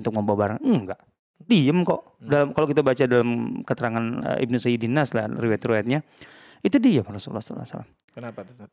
untuk 0.01 0.13
membawa 0.17 0.57
barang 0.57 0.61
enggak 0.65 0.97
diem 1.47 1.81
kok 1.85 2.21
dalam 2.21 2.53
kalau 2.53 2.67
kita 2.69 2.85
baca 2.85 3.05
dalam 3.09 3.63
keterangan 3.65 4.05
eh, 4.35 4.45
Ibnu 4.45 4.57
Sayyidin 4.61 4.93
Nas 4.93 5.17
lah 5.17 5.29
riwayat-riwayatnya 5.29 6.05
itu 6.61 6.77
dia 6.77 7.01
Rasulullah 7.01 7.41
SAW 7.41 7.89
Kenapa 8.11 8.45
tuh? 8.45 8.53
Ustaz? 8.59 8.71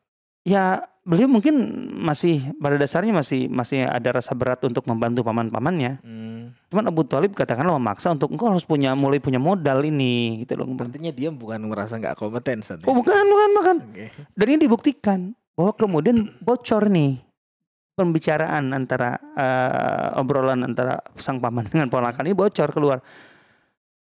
ya 0.48 0.80
beliau 1.04 1.28
mungkin 1.28 1.56
masih 2.00 2.56
pada 2.56 2.80
dasarnya 2.80 3.12
masih 3.12 3.52
masih 3.52 3.84
ada 3.84 4.16
rasa 4.16 4.32
berat 4.32 4.64
untuk 4.64 4.88
membantu 4.88 5.28
paman-pamannya. 5.28 6.00
Hmm. 6.00 6.56
Cuman 6.72 6.88
Abu 6.88 7.04
Talib 7.04 7.36
katakanlah 7.36 7.76
memaksa 7.76 8.16
untuk 8.16 8.32
engkau 8.32 8.48
harus 8.48 8.64
punya 8.64 8.96
mulai 8.96 9.20
punya 9.20 9.44
modal 9.44 9.84
ini 9.84 10.48
gitu 10.48 10.56
loh. 10.56 10.72
Artinya 10.80 11.12
dia 11.12 11.36
bukan 11.36 11.68
merasa 11.68 12.00
nggak 12.00 12.16
kompeten 12.16 12.64
Ustaz, 12.64 12.80
ya? 12.80 12.88
Oh 12.88 12.96
bukan 12.96 13.28
bukan 13.28 13.50
bukan. 13.60 13.76
Oke. 13.92 14.08
Dan 14.40 14.46
ini 14.56 14.60
dibuktikan 14.64 15.20
bahwa 15.60 15.76
kemudian 15.76 16.32
bocor 16.40 16.88
nih 16.88 17.27
pembicaraan 17.98 18.78
antara 18.78 19.18
eh, 19.34 20.22
obrolan 20.22 20.62
antara 20.62 21.02
sang 21.18 21.42
paman 21.42 21.66
dengan 21.74 21.90
ponakan 21.90 22.30
ini 22.30 22.38
bocor 22.38 22.70
keluar. 22.70 23.02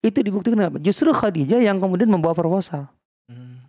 Itu 0.01 0.21
dibuktikan 0.21 0.69
apa? 0.69 0.77
Justru 0.77 1.09
Khadijah 1.09 1.61
yang 1.61 1.81
kemudian 1.81 2.09
membawa 2.09 2.37
proposal. 2.37 2.89
Hmm. 3.25 3.65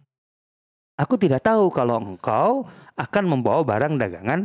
Aku 1.01 1.17
tidak 1.17 1.45
tahu 1.45 1.73
kalau 1.73 1.97
engkau 2.01 2.69
akan 2.97 3.25
membawa 3.25 3.65
barang 3.65 3.97
dagangan 3.97 4.45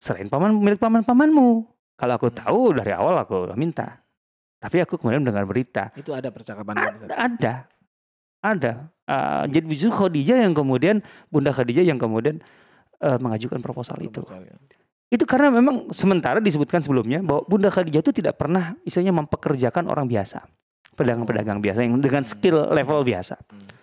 selain 0.00 0.28
paman 0.32 0.56
milik 0.56 0.80
paman-pamanmu. 0.80 1.68
Kalau 1.94 2.14
aku 2.16 2.28
tahu 2.32 2.60
dari 2.76 2.92
awal 2.92 3.16
aku 3.20 3.48
udah 3.48 3.56
minta. 3.56 4.00
Tapi 4.60 4.80
aku 4.80 4.96
kemudian 4.96 5.20
mendengar 5.20 5.44
berita. 5.44 5.92
Itu 5.92 6.16
ada 6.16 6.32
percakapan 6.32 6.80
Ustaz? 6.80 7.08
Ada. 7.12 7.54
Ada. 8.44 8.72
Uh, 9.04 9.44
jadi 9.48 9.64
justru 9.72 9.92
Khadijah 9.92 10.44
yang 10.44 10.52
kemudian 10.56 11.04
Bunda 11.28 11.52
Khadijah 11.52 11.84
yang 11.84 12.00
kemudian 12.00 12.40
uh, 13.00 13.16
mengajukan 13.20 13.60
proposal 13.64 14.00
itu. 14.00 14.20
Proposal, 14.20 14.44
ya. 14.44 14.56
Itu 15.12 15.24
karena 15.28 15.52
memang 15.52 15.92
sementara 15.92 16.40
disebutkan 16.40 16.80
sebelumnya 16.80 17.20
bahwa 17.20 17.44
Bunda 17.46 17.68
Khadijah 17.70 18.02
itu 18.02 18.12
tidak 18.12 18.40
pernah 18.40 18.74
istilahnya 18.82 19.14
mempekerjakan 19.24 19.86
orang 19.88 20.08
biasa. 20.08 20.44
pedagang-pedagang 20.94 21.58
biasa 21.58 21.82
yang 21.82 21.98
dengan 21.98 22.22
skill 22.22 22.70
level 22.70 23.02
biasa. 23.02 23.34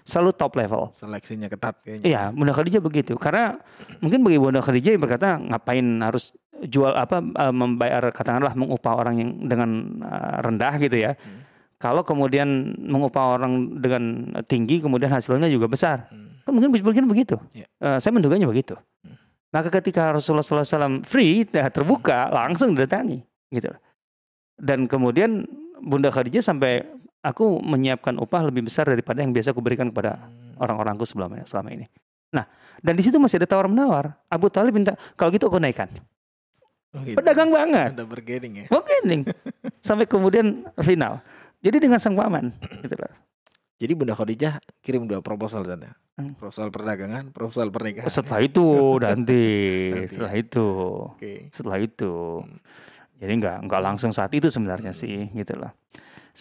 Selalu 0.07 0.32
top 0.32 0.55
level. 0.55 0.88
Seleksinya 0.95 1.51
ketat 1.51 1.84
kayaknya. 1.84 2.07
Iya, 2.07 2.22
Bunda 2.32 2.55
Khadijah 2.55 2.80
begitu. 2.80 3.19
Karena 3.19 3.59
mungkin 3.99 4.24
bagi 4.24 4.39
Bunda 4.39 4.63
Khadijah 4.63 4.95
yang 4.95 5.03
berkata 5.03 5.36
ngapain 5.36 5.84
harus 5.99 6.32
jual 6.65 6.93
apa 6.93 7.19
eh, 7.19 7.53
membayar 7.53 8.01
katakanlah 8.13 8.53
mengupah 8.53 8.93
orang 8.95 9.15
yang 9.19 9.30
dengan 9.45 9.69
eh, 10.01 10.36
rendah 10.39 10.74
gitu 10.80 10.97
ya. 10.97 11.11
Hmm. 11.19 11.43
Kalau 11.82 12.05
kemudian 12.05 12.78
mengupah 12.78 13.41
orang 13.41 13.82
dengan 13.82 14.32
tinggi 14.45 14.80
kemudian 14.80 15.09
hasilnya 15.09 15.49
juga 15.49 15.65
besar. 15.65 16.07
Hmm. 16.09 16.39
Kan 16.45 16.51
mungkin 16.53 16.69
mungkin 16.80 17.05
begitu. 17.09 17.36
Iya. 17.51 17.67
Eh, 17.67 17.97
saya 17.99 18.11
menduganya 18.13 18.47
begitu. 18.47 18.78
Hmm. 19.03 19.17
Maka 19.51 19.67
ketika 19.67 20.15
Rasulullah 20.15 20.47
SAW 20.47 21.03
free, 21.03 21.43
ya, 21.43 21.67
terbuka, 21.67 22.31
langsung 22.31 22.71
didatangi, 22.71 23.19
gitu. 23.51 23.67
Dan 24.55 24.87
kemudian 24.87 25.43
Bunda 25.83 26.07
Khadijah 26.07 26.39
sampai 26.39 26.87
aku 27.19 27.59
menyiapkan 27.59 28.15
upah 28.15 28.47
lebih 28.47 28.71
besar 28.71 28.87
daripada 28.87 29.19
yang 29.19 29.35
biasa 29.35 29.51
aku 29.51 29.59
berikan 29.59 29.91
kepada 29.91 30.23
orang-orangku 30.55 31.03
sebelumnya 31.03 31.43
selama 31.43 31.73
ini. 31.75 31.85
Nah, 32.31 32.47
dan 32.79 32.93
di 32.95 33.03
situ 33.03 33.19
masih 33.19 33.43
ada 33.43 33.47
tawar 33.49 33.67
menawar. 33.67 34.15
Abu 34.31 34.47
Talib 34.47 34.71
minta 34.71 34.95
kalau 35.19 35.29
gitu 35.35 35.51
aku 35.51 35.59
naikkan. 35.59 35.91
Oh, 36.91 37.03
gitu. 37.07 37.19
Pedagang 37.19 37.51
banget, 37.51 37.95
Ada 37.95 38.03
bargaining 38.03 38.53
ya. 38.63 38.65
bargaining 38.67 39.23
sampai 39.79 40.03
kemudian 40.07 40.67
final. 40.83 41.23
Jadi 41.63 41.77
dengan 41.87 41.99
sang 41.99 42.19
paman, 42.19 42.51
gitu 42.83 42.95
loh. 42.99 43.13
Jadi 43.82 43.97
Bunda 43.97 44.13
Khadijah 44.13 44.61
kirim 44.86 45.09
dua 45.09 45.25
proposal 45.25 45.65
sana. 45.65 45.97
Hmm. 46.13 46.38
Proposal 46.38 46.69
perdagangan, 46.69 47.34
proposal 47.34 47.73
pernikahan. 47.73 48.05
Setelah 48.05 48.45
itu 48.45 48.61
nanti, 49.01 49.45
Nanti. 49.89 50.05
setelah 50.05 50.34
itu, 50.38 50.67
Oke. 51.17 51.49
setelah 51.49 51.77
itu. 51.82 52.13
Hmm. 52.45 52.61
Jadi 53.17 53.34
nggak 53.41 53.57
nggak 53.65 53.82
langsung 53.82 54.13
saat 54.13 54.29
itu 54.38 54.53
sebenarnya 54.53 54.93
sih, 54.93 55.34
gitu 55.34 55.57
loh. 55.57 55.73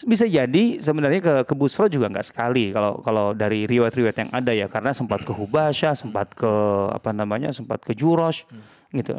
Bisa 0.05 0.23
jadi 0.23 0.79
sebenarnya 0.79 1.19
ke 1.19 1.33
ke 1.49 1.53
Busro 1.57 1.89
juga 1.89 2.07
nggak 2.07 2.23
sekali 2.23 2.71
kalau 2.71 3.01
kalau 3.03 3.33
dari 3.33 3.67
riwayat-riwayat 3.67 4.17
yang 4.23 4.31
ada 4.31 4.53
ya 4.53 4.69
karena 4.69 4.93
sempat 4.93 5.25
ke 5.25 5.33
Hubasha, 5.33 5.97
sempat 5.97 6.31
ke 6.37 6.47
apa 6.93 7.09
namanya, 7.11 7.49
sempat 7.49 7.81
ke 7.81 7.97
Jurosh, 7.97 8.45
Hmm. 8.47 8.61
gitu. 8.93 9.17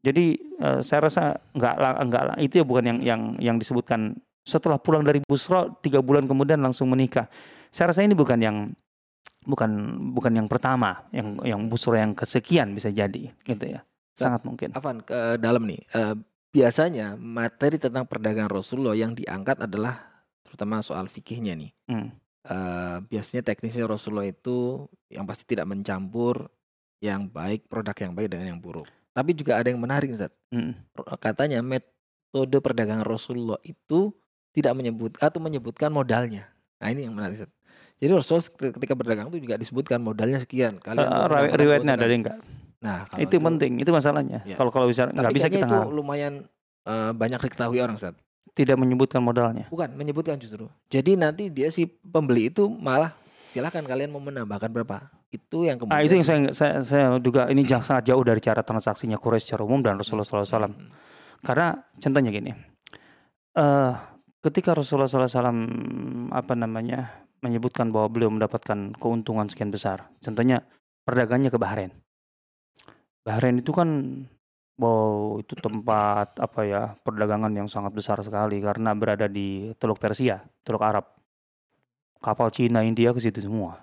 Jadi 0.00 0.26
eh, 0.58 0.80
saya 0.80 1.06
rasa 1.06 1.36
nggak 1.52 1.74
nggak 2.08 2.22
itu 2.40 2.60
ya 2.60 2.64
bukan 2.64 2.84
yang 2.88 2.98
yang 3.04 3.22
yang 3.38 3.56
disebutkan 3.60 4.16
setelah 4.44 4.80
pulang 4.80 5.04
dari 5.04 5.20
Busro 5.22 5.78
tiga 5.80 6.00
bulan 6.00 6.24
kemudian 6.24 6.60
langsung 6.60 6.88
menikah. 6.90 7.28
Saya 7.70 7.94
rasa 7.94 8.02
ini 8.02 8.18
bukan 8.18 8.38
yang 8.40 8.56
bukan 9.46 9.70
bukan 10.12 10.32
yang 10.36 10.48
pertama, 10.50 11.06
yang 11.14 11.38
yang 11.46 11.60
Busro 11.70 11.96
yang 11.96 12.12
kesekian 12.12 12.74
bisa 12.76 12.92
jadi, 12.92 13.30
gitu 13.46 13.64
ya. 13.64 13.80
Sangat 14.16 14.44
mungkin. 14.44 14.74
Afan 14.76 15.00
ke 15.00 15.40
dalam 15.40 15.64
nih. 15.64 15.80
Eh, 15.96 16.14
biasanya 16.52 17.16
materi 17.16 17.80
tentang 17.80 18.04
perdagangan 18.04 18.52
Rasulullah 18.52 18.92
yang 18.98 19.16
diangkat 19.16 19.64
adalah 19.64 20.26
terutama 20.44 20.82
soal 20.84 21.08
fikihnya 21.08 21.56
nih. 21.56 21.72
Hmm. 21.88 22.10
Eh, 22.40 22.96
biasanya 23.06 23.46
teknisnya 23.46 23.88
Rasulullah 23.88 24.28
itu 24.28 24.88
yang 25.08 25.24
pasti 25.24 25.44
tidak 25.48 25.70
mencampur 25.70 26.50
yang 27.00 27.32
baik 27.32 27.64
produk 27.70 27.96
yang 27.96 28.12
baik 28.12 28.28
dengan 28.28 28.56
yang 28.56 28.60
buruk. 28.60 28.88
Tapi 29.16 29.32
juga 29.32 29.56
ada 29.56 29.72
yang 29.72 29.80
menarik 29.80 30.12
Ustaz. 30.12 30.32
Hmm. 30.52 30.76
Katanya 31.16 31.64
metode 31.64 32.56
perdagangan 32.60 33.08
Rasulullah 33.08 33.58
itu 33.64 34.12
tidak 34.50 34.72
menyebut 34.74 35.14
atau 35.18 35.38
menyebutkan 35.38 35.88
modalnya. 35.88 36.50
Nah 36.78 36.88
ini 36.90 37.06
yang 37.06 37.14
menarik. 37.14 37.38
Jadi 38.00 38.10
Rasulullah 38.10 38.48
ketika 38.72 38.94
berdagang 38.96 39.28
itu 39.28 39.44
juga 39.44 39.60
disebutkan 39.60 40.00
modalnya 40.00 40.40
sekian. 40.40 40.80
Kalian 40.80 41.04
Eh, 41.04 41.06
mau 41.06 41.28
rawi- 41.28 41.52
mendapatkan 41.52 41.60
riwayatnya 41.60 41.92
ada 41.94 42.06
enggak? 42.08 42.36
Nah, 42.80 43.04
kalau 43.04 43.20
itu, 43.20 43.36
penting, 43.36 43.72
itu 43.76 43.90
masalahnya. 43.92 44.40
Ya. 44.48 44.56
Kalau 44.56 44.72
kalau 44.72 44.88
bisa 44.88 45.04
nggak 45.04 45.36
bisa 45.36 45.52
kita 45.52 45.68
itu 45.68 45.78
lumayan 45.92 46.48
eh, 46.82 47.12
banyak 47.12 47.36
diketahui 47.38 47.76
orang 47.76 48.00
Ustaz. 48.00 48.16
tidak 48.50 48.80
menyebutkan 48.80 49.20
modalnya. 49.20 49.68
Bukan 49.68 49.92
menyebutkan 49.94 50.40
justru. 50.40 50.64
Jadi 50.88 51.14
nanti 51.14 51.52
dia 51.52 51.68
si 51.68 51.84
pembeli 51.86 52.48
itu 52.48 52.66
malah 52.66 53.12
silahkan 53.46 53.84
kalian 53.84 54.08
mau 54.08 54.18
menambahkan 54.18 54.72
berapa. 54.72 55.12
Itu 55.28 55.68
yang 55.68 55.76
kemudian. 55.76 55.94
Ah 55.94 56.02
itu 56.02 56.16
yang 56.16 56.24
saya, 56.26 56.40
saya 56.50 56.74
saya 56.80 57.04
duga 57.20 57.46
ini 57.46 57.62
jangan 57.62 57.84
sangat 57.86 58.10
jauh 58.10 58.24
dari 58.24 58.40
cara 58.40 58.64
transaksinya 58.64 59.14
Quraisy 59.14 59.44
secara 59.44 59.62
umum 59.62 59.78
dan 59.78 59.94
Rasulullah 59.94 60.24
SAW. 60.24 60.72
Hmm. 60.72 60.88
Karena 61.44 61.78
contohnya 61.94 62.32
gini, 62.32 62.50
eh 63.54 63.92
ketika 64.40 64.72
Rasulullah 64.72 65.08
SAW 65.08 66.32
apa 66.32 66.52
namanya 66.56 67.28
menyebutkan 67.40 67.88
bahwa 67.92 68.08
beliau 68.12 68.32
mendapatkan 68.32 68.96
keuntungan 68.96 69.48
sekian 69.48 69.72
besar, 69.72 70.08
contohnya 70.20 70.64
perdagangnya 71.04 71.48
ke 71.52 71.58
Bahrain. 71.60 71.92
Bahrain 73.24 73.60
itu 73.60 73.72
kan 73.72 73.88
wow 74.80 75.36
itu 75.36 75.52
tempat 75.60 76.40
apa 76.40 76.60
ya 76.64 76.82
perdagangan 77.04 77.52
yang 77.52 77.68
sangat 77.68 77.92
besar 77.92 78.16
sekali 78.24 78.64
karena 78.64 78.96
berada 78.96 79.28
di 79.28 79.72
Teluk 79.76 80.00
Persia, 80.00 80.40
Teluk 80.64 80.84
Arab. 80.84 81.06
Kapal 82.20 82.52
Cina, 82.52 82.84
India 82.84 83.16
ke 83.16 83.20
situ 83.20 83.40
semua. 83.40 83.80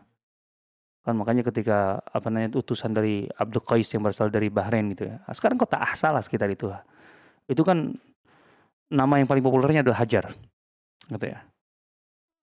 Kan 1.02 1.18
makanya 1.18 1.42
ketika 1.42 1.98
apa 2.06 2.30
namanya 2.30 2.54
utusan 2.62 2.94
dari 2.94 3.26
Abdul 3.34 3.66
Qais 3.66 3.90
yang 3.90 4.06
berasal 4.06 4.30
dari 4.30 4.54
Bahrain 4.54 4.86
gitu 4.94 5.10
ya. 5.10 5.26
Sekarang 5.34 5.58
kota 5.58 5.82
Ahsalah 5.82 6.22
sekitar 6.22 6.46
itu. 6.54 6.70
Itu 7.50 7.66
kan 7.66 7.98
nama 8.92 9.20
yang 9.20 9.28
paling 9.28 9.44
populernya 9.44 9.84
adalah 9.84 10.00
Hajar. 10.04 10.32
Gitu 11.08 11.26
ya. 11.28 11.40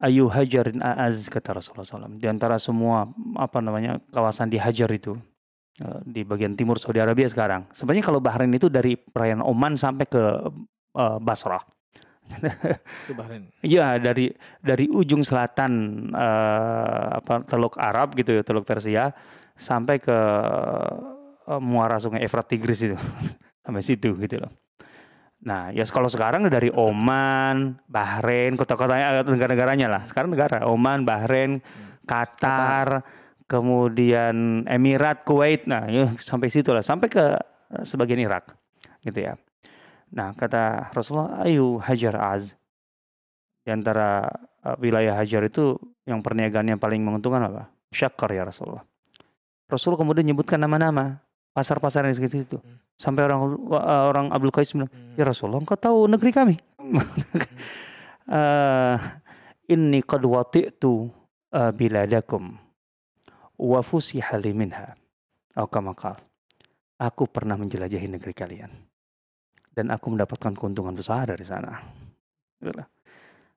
Ayu 0.03 0.29
Hajarin 0.29 0.83
Aaz 0.83 1.31
kata 1.33 1.57
Rasulullah 1.57 1.87
SAW. 1.87 2.21
Di 2.21 2.27
antara 2.29 2.61
semua 2.61 3.09
apa 3.39 3.63
namanya 3.63 4.03
kawasan 4.13 4.51
di 4.51 4.61
Hajar 4.61 4.91
itu 4.91 5.17
eh, 5.81 6.01
di 6.05 6.27
bagian 6.27 6.59
timur 6.59 6.77
Saudi 6.77 7.01
Arabia 7.01 7.31
sekarang. 7.31 7.71
Sebenarnya 7.73 8.05
kalau 8.05 8.21
Bahrain 8.21 8.51
itu 8.53 8.69
dari 8.69 8.99
perairan 8.99 9.41
Oman 9.41 9.79
sampai 9.79 10.05
ke 10.05 10.23
eh, 10.99 11.19
Basrah. 11.23 11.63
Itu 13.09 13.15
Bahrain. 13.17 13.49
Iya 13.65 13.97
dari 14.03 14.29
dari 14.61 14.91
ujung 14.91 15.23
selatan 15.25 15.73
eh, 16.13 17.07
apa 17.23 17.47
Teluk 17.49 17.79
Arab 17.81 18.13
gitu 18.19 18.35
ya 18.35 18.43
Teluk 18.45 18.69
Persia 18.69 19.15
sampai 19.55 20.03
ke 20.03 20.19
muara 21.63 22.01
Sungai 22.03 22.25
Efrat 22.27 22.49
Tigris 22.51 22.83
itu 22.83 22.99
sampai 23.65 23.81
situ 23.81 24.13
gitu 24.19 24.43
loh. 24.43 24.64
Nah 25.45 25.71
ya 25.71 25.85
kalau 25.87 26.09
sekarang 26.09 26.49
dari 26.49 26.73
Oman, 26.73 27.79
Bahrain, 27.85 28.57
kota-kotanya 28.57 29.21
eh, 29.21 29.25
negara-negaranya 29.29 29.87
lah. 29.89 30.03
Sekarang 30.09 30.33
negara 30.33 30.65
Oman, 30.65 31.05
Bahrain, 31.05 31.61
Qatar, 32.09 33.05
kemudian 33.45 34.65
Emirat, 34.65 35.23
Kuwait. 35.29 35.69
Nah 35.69 35.85
ya 35.89 36.09
sampai 36.17 36.49
situ 36.49 36.73
lah 36.73 36.81
sampai 36.81 37.13
ke 37.13 37.25
eh, 37.77 37.85
sebagian 37.85 38.21
Irak 38.21 38.57
gitu 39.05 39.21
ya. 39.21 39.37
Nah, 40.15 40.31
kata 40.31 40.95
Rasulullah, 40.95 41.43
ayo 41.43 41.83
hajar 41.83 42.15
az. 42.15 42.55
Di 43.67 43.75
antara 43.75 44.31
uh, 44.63 44.77
wilayah 44.79 45.19
hajar 45.19 45.43
itu 45.43 45.75
yang 46.07 46.23
perniagaan 46.23 46.71
yang 46.71 46.79
paling 46.79 47.03
menguntungkan 47.03 47.51
apa? 47.51 47.73
Syakkar 47.91 48.31
ya 48.31 48.47
Rasulullah. 48.47 48.87
Rasulullah 49.67 50.07
kemudian 50.07 50.23
menyebutkan 50.23 50.61
nama-nama 50.63 51.19
pasar-pasar 51.51 52.07
yang 52.07 52.15
segitu 52.15 52.47
itu. 52.47 52.59
Hmm. 52.63 52.79
Sampai 52.95 53.27
orang 53.27 53.41
uh, 53.71 54.05
orang 54.09 54.27
Abdul 54.31 54.55
Qais 54.55 54.71
bilang, 54.71 54.91
Hmm. 54.91 55.19
"Ya 55.19 55.27
Rasulullah, 55.27 55.61
engkau 55.61 55.79
tahu 55.79 56.07
negeri 56.11 56.31
kami?" 56.31 56.55
Eh, 58.25 58.97
Inni 59.69 60.01
qad 60.01 60.25
wati'tu 60.25 61.13
uh, 61.53 61.73
biladakum 61.77 62.57
wa 63.61 63.81
fusiha 63.85 64.41
minha. 64.57 64.97
Atau 65.53 65.69
kama 65.69 65.93
qala. 65.93 66.25
Aku 66.97 67.29
pernah 67.29 67.61
menjelajahi 67.61 68.09
negeri 68.09 68.33
kalian 68.33 68.73
dan 69.75 69.91
aku 69.91 70.15
mendapatkan 70.15 70.55
keuntungan 70.55 70.95
besar 70.95 71.27
dari 71.27 71.43
sana. 71.43 71.75
Gitu 72.63 72.73
lah. 72.73 72.87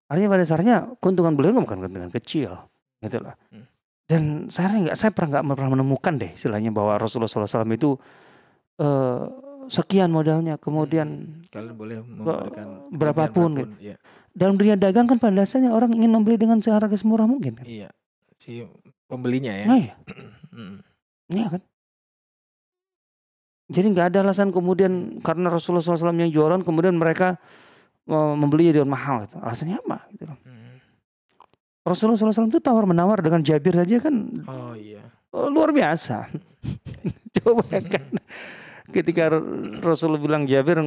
Artinya 0.09 0.29
pada 0.33 0.41
dasarnya 0.43 0.75
keuntungan 0.97 1.38
beliau 1.38 1.61
bukan 1.61 1.77
keuntungan 1.77 2.11
kecil, 2.11 2.57
gitu 2.99 3.21
lah. 3.21 3.38
Hmm. 3.53 3.67
Dan 4.07 4.47
saya 4.47 4.71
nggak, 4.71 4.97
saya 4.97 5.11
pernah 5.11 5.43
nggak 5.43 5.55
pernah 5.59 5.71
menemukan 5.77 6.13
deh, 6.15 6.31
istilahnya 6.33 6.71
bahwa 6.71 6.95
Rasulullah 6.95 7.29
SAW 7.29 7.67
itu 7.75 7.99
eh, 8.78 9.21
sekian 9.67 10.09
modalnya, 10.09 10.55
kemudian 10.55 11.41
Kalian 11.49 11.75
boleh 11.75 11.97
memberikan 11.99 12.88
berapapun, 12.89 13.51
kelebihan 13.53 13.84
Ya. 13.84 13.95
dalam 14.32 14.55
dunia 14.55 14.75
dagang 14.75 15.05
kan 15.05 15.17
pada 15.17 15.34
dasarnya 15.36 15.69
orang 15.69 15.91
ingin 15.91 16.07
membeli 16.09 16.38
dengan 16.38 16.57
seharga 16.57 16.93
semurah 16.93 17.28
mungkin. 17.28 17.59
Kan? 17.59 17.65
Iya. 17.67 17.89
Si 18.38 18.63
pembelinya 19.05 19.51
ya. 19.51 19.65
Nah, 19.65 19.78
iya, 19.78 19.95
Hmm. 20.57 20.80
iya 21.28 21.47
kan. 21.51 21.61
Jadi 23.67 23.88
nggak 23.91 24.15
ada 24.15 24.23
alasan 24.23 24.49
kemudian 24.49 25.19
karena 25.19 25.51
Rasulullah 25.51 25.84
SAW 25.84 26.15
yang 26.15 26.32
jualan 26.32 26.63
kemudian 26.63 26.95
mereka 26.95 27.36
eh, 28.07 28.34
membeli 28.34 28.71
dengan 28.71 28.95
mahal. 28.95 29.28
Gitu. 29.28 29.36
Alasannya 29.38 29.78
apa? 29.78 30.07
Gitu 30.15 30.23
loh. 30.23 30.39
Hmm. 30.41 30.80
Rasulullah 31.84 32.15
SAW 32.17 32.47
itu 32.47 32.63
tawar 32.63 32.88
menawar 32.88 33.19
dengan 33.19 33.43
Jabir 33.43 33.75
saja 33.75 33.99
kan 33.99 34.15
Oh 34.47 34.71
iya. 34.71 35.03
eh, 35.36 35.47
luar 35.51 35.75
biasa. 35.75 36.32
Coba 37.36 37.59
bayangkan 37.67 38.03
ketika 38.91 39.31
Rasulullah 39.83 40.21
bilang 40.21 40.43
Jabir 40.47 40.79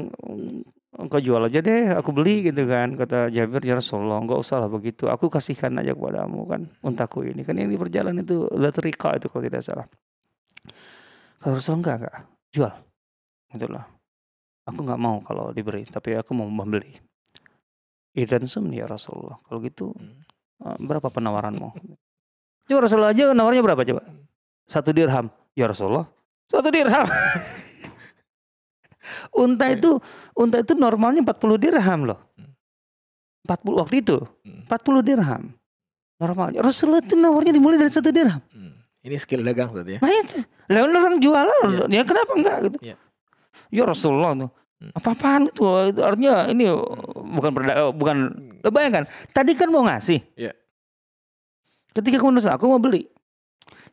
engkau 1.01 1.21
jual 1.23 1.41
aja 1.41 1.61
deh, 1.65 1.95
aku 1.97 2.13
beli 2.13 2.51
gitu 2.51 2.67
kan. 2.69 2.97
Kata 2.97 3.33
Jabir 3.33 3.65
ya 3.65 3.79
Rasulullah 3.79 4.21
enggak 4.21 4.41
usah 4.41 4.61
lah 4.61 4.69
begitu. 4.69 5.09
Aku 5.09 5.33
kasihkan 5.33 5.77
aja 5.81 5.97
kepadamu 5.97 6.45
kan 6.45 6.69
untaku 6.85 7.25
ini. 7.29 7.41
Kan 7.47 7.57
yang 7.57 7.73
di 7.73 7.81
perjalanan 7.81 8.21
itu 8.25 8.49
latrika 8.53 9.17
itu 9.17 9.29
kalau 9.33 9.43
tidak 9.45 9.63
salah. 9.65 9.87
Kalau 11.41 11.57
Rasulullah 11.57 11.81
enggak 11.81 11.97
enggak 12.01 12.17
jual. 12.53 12.73
Loh. 13.71 13.87
Aku 14.69 14.79
nggak 14.87 15.01
mau 15.01 15.19
kalau 15.25 15.51
diberi, 15.51 15.83
tapi 15.83 16.15
aku 16.15 16.31
mau 16.37 16.47
membeli. 16.47 16.95
Idan 18.15 18.47
sumni 18.47 18.79
ya 18.79 18.87
Rasulullah. 18.87 19.39
Kalau 19.47 19.59
gitu 19.63 19.91
Hmm. 19.95 20.23
eh, 20.67 20.77
berapa 20.85 21.09
penawaranmu? 21.09 21.69
Coba 22.69 22.81
Rasulullah 22.85 23.11
aja 23.17 23.33
nawarnya 23.33 23.65
berapa 23.65 23.83
coba? 23.83 24.03
Satu 24.69 24.93
dirham. 24.95 25.33
Ya 25.57 25.67
Rasulullah. 25.67 26.07
Satu 26.47 26.69
dirham. 26.71 27.09
unta 29.33 29.67
itu 29.71 29.99
unta 30.35 30.61
itu 30.61 30.73
normalnya 30.75 31.23
40 31.23 31.57
dirham 31.57 32.01
loh. 32.09 32.21
40 33.49 33.81
waktu 33.81 33.95
itu 34.05 34.17
Hmm. 34.47 34.63
40 34.69 35.01
dirham. 35.03 35.43
Normalnya 36.21 36.61
Rasulullah 36.61 37.01
itu 37.01 37.17
nawarnya 37.17 37.53
dimulai 37.57 37.81
dari 37.81 37.89
satu 37.89 38.13
dirham. 38.13 38.41
Hmm. 38.53 38.77
Ini 39.01 39.17
skill 39.17 39.41
dagang 39.41 39.73
Ustaz 39.73 39.89
ya. 39.89 39.97
Nah 40.05 40.13
itu, 40.13 40.45
lah 40.69 40.85
orang 40.85 41.17
jualan, 41.17 41.89
Iya. 41.89 41.89
ya 41.89 42.03
kenapa 42.05 42.33
enggak 42.37 42.57
gitu? 42.69 42.79
Iya. 42.85 42.97
Ya 43.73 43.83
Rasulullah 43.89 44.37
tuh. 44.37 44.51
Hmm. 44.81 44.93
Apa-apaan 44.93 45.43
itu? 45.49 45.65
Itu 45.89 46.01
Artinya 46.05 46.49
ini 46.53 46.69
bukan 47.33 47.51
perda, 47.57 47.89
bukan 47.97 48.17
Lo 48.61 48.69
bayangkan, 48.69 49.09
tadi 49.33 49.57
kan 49.57 49.73
mau 49.73 49.81
ngasih. 49.89 50.21
Iya. 50.37 50.53
Ketika 51.97 52.21
kemudian 52.21 52.53
aku 52.53 52.69
mau 52.69 52.77
beli. 52.77 53.09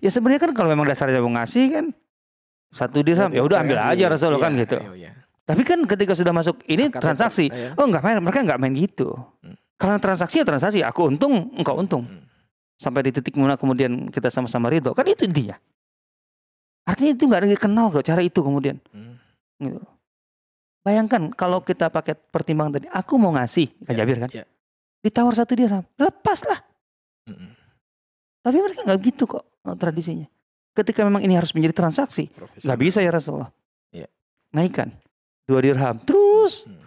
Ya 0.03 0.11
sebenarnya 0.11 0.43
kan 0.43 0.51
kalau 0.53 0.69
memang 0.69 0.85
dasarnya 0.85 1.23
mau 1.23 1.31
ngasih 1.33 1.65
kan 1.71 1.85
satu 2.71 2.99
dirham, 3.01 3.31
ya 3.31 3.41
udah 3.43 3.63
ambil 3.63 3.77
aja 3.79 4.05
Rasulullah 4.11 4.43
kan 4.43 4.53
Iya, 4.53 4.61
gitu. 4.67 4.77
ayo, 4.83 4.93
iya. 4.95 5.11
Tapi 5.47 5.63
kan 5.63 5.79
ketika 5.87 6.11
sudah 6.11 6.35
masuk 6.35 6.59
ini 6.67 6.91
Akad 6.91 6.99
transaksi. 6.99 7.47
Oh 7.79 7.87
enggak 7.87 8.03
main, 8.03 8.19
mereka 8.19 8.43
enggak 8.43 8.59
main 8.59 8.75
gitu. 8.75 9.15
Hmm. 9.39 9.55
Kalau 9.79 9.95
transaksi 10.01 10.43
ya 10.43 10.45
transaksi, 10.45 10.83
aku 10.83 11.07
untung, 11.07 11.55
engkau 11.55 11.79
untung. 11.79 12.03
Hmm. 12.03 12.27
Sampai 12.75 13.07
di 13.07 13.15
titik 13.15 13.39
mana 13.39 13.55
kemudian 13.55 14.11
kita 14.11 14.27
sama-sama 14.27 14.67
ridho. 14.67 14.91
Kan 14.91 15.07
itu 15.07 15.23
intinya. 15.23 15.55
Artinya 16.83 17.15
itu 17.15 17.23
enggak 17.23 17.39
ada 17.43 17.47
yang 17.47 17.63
kenal 17.63 17.85
kok 17.95 18.03
cara 18.03 18.19
itu 18.19 18.39
kemudian. 18.43 18.75
Hmm. 18.91 19.15
Gitu. 19.63 19.79
Bayangkan 20.83 21.31
kalau 21.35 21.59
kita 21.63 21.91
pakai 21.91 22.15
pertimbangan 22.15 22.79
tadi, 22.79 22.87
aku 22.87 23.19
mau 23.19 23.35
ngasih, 23.35 23.67
Kak 23.83 23.91
Iya, 23.91 23.97
Jabir 24.03 24.17
kan, 24.23 24.29
iya. 24.31 24.47
ditawar 25.03 25.35
satu 25.35 25.51
dirham, 25.51 25.83
lepaslah. 25.99 26.63
Mm-mm. 27.27 27.51
Tapi 28.39 28.55
mereka 28.63 28.87
nggak 28.87 28.99
gitu 29.03 29.27
kok 29.27 29.43
eh, 29.67 29.75
tradisinya. 29.75 30.27
Ketika 30.77 31.01
memang 31.01 31.25
ini 31.25 31.33
harus 31.33 31.49
menjadi 31.57 31.73
transaksi, 31.73 32.29
nggak 32.61 32.77
bisa 32.77 33.01
ya 33.01 33.09
Rasulullah. 33.09 33.49
Iya. 33.89 34.05
Naikkan 34.53 34.93
dua 35.49 35.57
dirham, 35.57 35.97
terus 36.05 36.69
Hmm. 36.69 36.85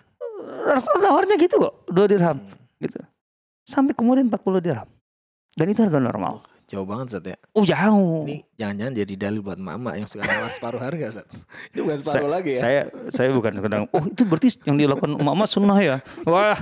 Rasulullah 0.62 1.10
nawarnya 1.10 1.36
gitu 1.36 1.58
kok, 1.58 1.74
dua 1.90 2.06
dirham, 2.06 2.38
Hmm. 2.38 2.54
gitu. 2.78 3.02
Sampai 3.66 3.92
kemudian 3.92 4.30
40 4.30 4.62
dirham. 4.62 4.86
Dan 5.54 5.66
itu 5.68 5.82
harga 5.82 5.98
normal. 5.98 6.46
Jauh 6.70 6.86
banget 6.86 7.10
Ustaz 7.10 7.26
ya. 7.26 7.38
Oh 7.50 7.66
jauh. 7.66 8.22
Ini 8.30 8.46
jangan-jangan 8.54 8.94
jadi 8.94 9.14
dalil 9.18 9.42
buat 9.42 9.58
mama 9.58 9.98
yang 9.98 10.06
suka 10.06 10.22
nawar 10.22 10.54
separuh 10.54 10.78
harga 10.78 11.04
Ustaz. 11.10 11.26
Ini 11.74 11.78
bukan 11.82 11.98
separuh 11.98 12.30
lagi 12.30 12.50
ya. 12.54 12.60
Saya 12.62 12.80
saya 13.10 13.28
bukan 13.34 13.52
sedang. 13.58 13.82
Oh 13.90 14.04
itu 14.06 14.22
berarti 14.22 14.48
yang 14.70 14.78
dilakukan 14.78 15.18
emak 15.18 15.48
sunnah 15.50 15.78
ya. 15.82 15.96
Wah. 16.22 16.54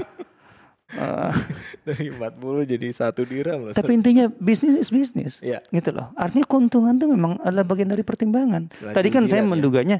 Eh, 0.89 1.33
Dari 1.89 2.09
40 2.09 2.65
jadi 2.65 2.89
satu 2.97 3.29
dirham 3.29 3.69
loh. 3.69 3.73
Tapi 3.77 3.93
intinya 3.93 4.33
bisnis 4.41 4.77
is 4.81 4.89
bisnis. 4.89 5.45
Iya. 5.45 5.61
Gitu 5.69 5.93
loh. 5.93 6.09
Artinya 6.17 6.49
keuntungan 6.49 6.97
itu 6.97 7.05
memang 7.05 7.37
adalah 7.45 7.65
bagian 7.69 7.93
dari 7.93 8.01
pertimbangan. 8.01 8.73
Setelah 8.73 8.95
Tadi 8.97 9.09
kan 9.13 9.25
saya 9.29 9.45
ya. 9.45 9.49
menduganya 9.49 9.99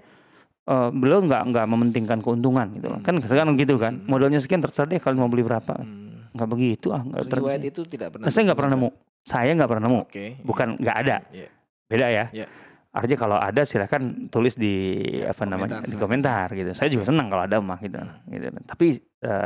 eh, 0.69 0.89
beliau 0.93 1.21
nggak 1.21 1.43
nggak 1.53 1.67
mementingkan 1.69 2.19
keuntungan 2.25 2.73
gitu 2.73 2.89
loh. 2.89 3.01
Kan 3.05 3.21
sekarang 3.21 3.53
gitu 3.61 3.77
kan. 3.77 4.01
Modalnya 4.09 4.41
sekian 4.41 4.65
terserah 4.65 4.89
deh 4.89 5.01
kalau 5.01 5.25
mau 5.25 5.29
beli 5.29 5.45
berapa. 5.45 5.77
Hmm. 5.77 6.33
Nggak 6.33 6.49
begitu 6.49 6.89
ah. 6.97 7.05
Nggak 7.05 7.37
Riwayat 7.37 7.63
itu 7.69 7.81
tidak 7.85 8.17
pernah. 8.17 8.25
Nah, 8.29 8.33
saya 8.33 8.43
nggak 8.49 8.59
pernah 8.59 8.73
nemu. 8.73 8.89
Saya 9.29 9.51
nggak 9.53 9.69
pernah 9.69 9.85
nemu. 9.85 10.01
Oke. 10.09 10.27
Bukan 10.41 10.69
nggak 10.81 10.97
ada. 11.05 11.17
Iya. 11.29 11.49
Beda 11.89 12.07
ya. 12.09 12.25
Iya. 12.33 12.47
Artinya 12.89 13.19
kalau 13.19 13.37
ada 13.37 13.63
silahkan 13.63 14.01
tulis 14.27 14.55
di 14.55 14.97
apa 15.21 15.37
komentar, 15.39 15.47
namanya 15.47 15.77
di 15.85 15.95
komentar 15.95 16.47
gitu. 16.51 16.71
Saya 16.73 16.89
juga 16.89 17.05
senang 17.05 17.29
kalau 17.29 17.45
ada 17.45 17.61
mah 17.61 17.77
gitu. 17.79 18.01
gitu. 18.27 18.49
Tapi 18.65 18.87
ya, 19.21 19.37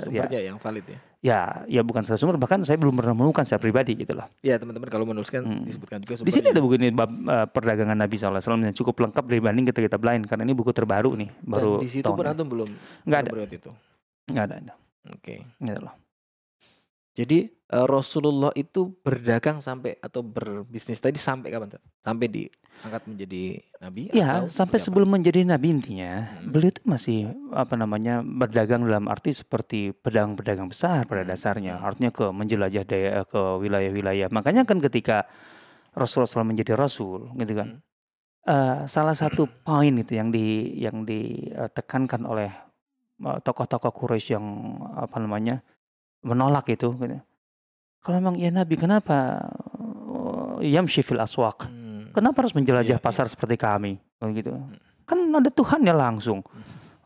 Sumbernya 0.00 0.40
yang 0.42 0.56
valid 0.56 0.86
ya. 0.86 0.98
ya 1.20 1.40
ya 1.66 1.80
bukan 1.82 2.02
secara 2.02 2.16
sumber 2.16 2.36
bahkan 2.36 2.62
saya 2.62 2.78
belum 2.78 2.94
pernah 2.94 3.12
menemukan 3.12 3.42
secara 3.42 3.60
pribadi 3.60 3.92
gitu 3.96 4.14
loh. 4.14 4.24
Iya 4.40 4.56
teman-teman 4.56 4.88
kalau 4.88 5.04
menuliskan 5.04 5.44
Hmm. 5.44 5.62
disebutkan 5.62 6.00
juga 6.00 6.18
Di 6.18 6.30
sini 6.30 6.48
sumbernya. 6.48 6.52
ada 6.52 6.60
buku 6.62 6.74
ini 6.76 6.88
bab 6.90 7.10
eh, 7.12 7.46
perdagangan 7.46 7.96
Nabi 7.96 8.14
SAW 8.16 8.40
yang 8.62 8.74
cukup 8.74 8.94
lengkap 8.98 9.24
dibanding 9.26 9.64
kita 9.66 9.80
kita 9.82 9.96
blind 9.98 10.24
karena 10.24 10.42
ini 10.42 10.54
buku 10.54 10.70
terbaru 10.70 11.12
nih 11.16 11.28
baru 11.42 11.76
Dan 11.76 11.84
di 11.84 11.90
situ 11.90 12.08
pun 12.08 12.24
antum 12.24 12.48
belum 12.48 12.68
nggak 13.04 13.18
ada 13.22 13.30
itu. 13.44 13.70
nggak 14.26 14.44
ada. 14.46 14.74
Oke. 15.12 15.44
Gitu 15.58 15.80
loh. 15.80 15.94
Jadi 17.16 17.48
eh, 17.48 17.86
Rasulullah 17.88 18.52
itu 18.52 18.92
berdagang 19.00 19.64
sampai 19.64 19.96
atau 19.98 20.20
berbisnis 20.20 21.00
tadi 21.00 21.16
sampai 21.16 21.48
kapan? 21.48 21.80
Sampai 22.04 22.28
diangkat 22.28 23.02
menjadi 23.08 23.42
nabi 23.80 24.12
Ya 24.12 24.44
atau 24.44 24.52
sampai 24.52 24.76
apa? 24.76 24.84
sebelum 24.84 25.08
menjadi 25.08 25.40
nabi 25.42 25.72
intinya 25.72 26.28
Hmm. 26.36 26.52
beliau 26.52 26.70
itu 26.70 26.82
masih 26.84 27.18
apa 27.56 27.74
namanya 27.74 28.20
berdagang 28.20 28.84
dalam 28.84 29.08
arti 29.08 29.32
seperti 29.32 29.96
pedagang-pedagang 29.96 30.68
besar 30.68 31.08
pada 31.08 31.24
Hmm. 31.24 31.32
dasarnya 31.32 31.74
artinya 31.80 32.12
ke 32.12 32.28
menjelajah 32.28 32.84
daya 32.84 33.24
ke 33.24 33.40
wilayah-wilayah 33.64 34.28
makanya 34.28 34.68
kan 34.68 34.78
ketika 34.78 35.24
Rasulullah 35.96 36.28
SAW 36.28 36.52
menjadi 36.52 36.76
Rasul 36.76 37.32
gitu 37.40 37.56
kan 37.56 37.80
eh, 38.44 38.78
salah 38.86 39.16
satu 39.16 39.48
poin 39.48 39.96
itu 39.96 40.12
yang 40.14 40.28
di 40.28 40.76
yang 40.78 41.02
ditekankan 41.08 42.22
oleh 42.28 42.52
eh, 43.24 43.38
tokoh-tokoh 43.40 43.92
Quraisy 43.92 44.36
yang 44.36 44.46
apa 44.94 45.16
namanya 45.16 45.64
menolak 46.26 46.66
itu 46.66 46.90
gitu. 46.90 47.22
kalau 48.02 48.16
memang 48.18 48.34
ya 48.34 48.50
Nabi 48.50 48.74
kenapa 48.74 49.46
eh, 50.60 50.74
yamshi 50.74 51.06
fil 51.06 51.22
aswaq 51.22 51.86
Hmm. 51.96 52.12
Kenapa 52.12 52.44
harus 52.44 52.56
menjelajah 52.56 52.96
Iya, 52.96 53.04
pasar 53.04 53.28
seperti 53.28 53.56
kami? 53.60 53.96
Oh, 54.20 54.28
gitu. 54.32 54.52
Kan 55.04 55.28
ada 55.32 55.48
Tuhannya 55.52 55.92
langsung. 55.92 56.40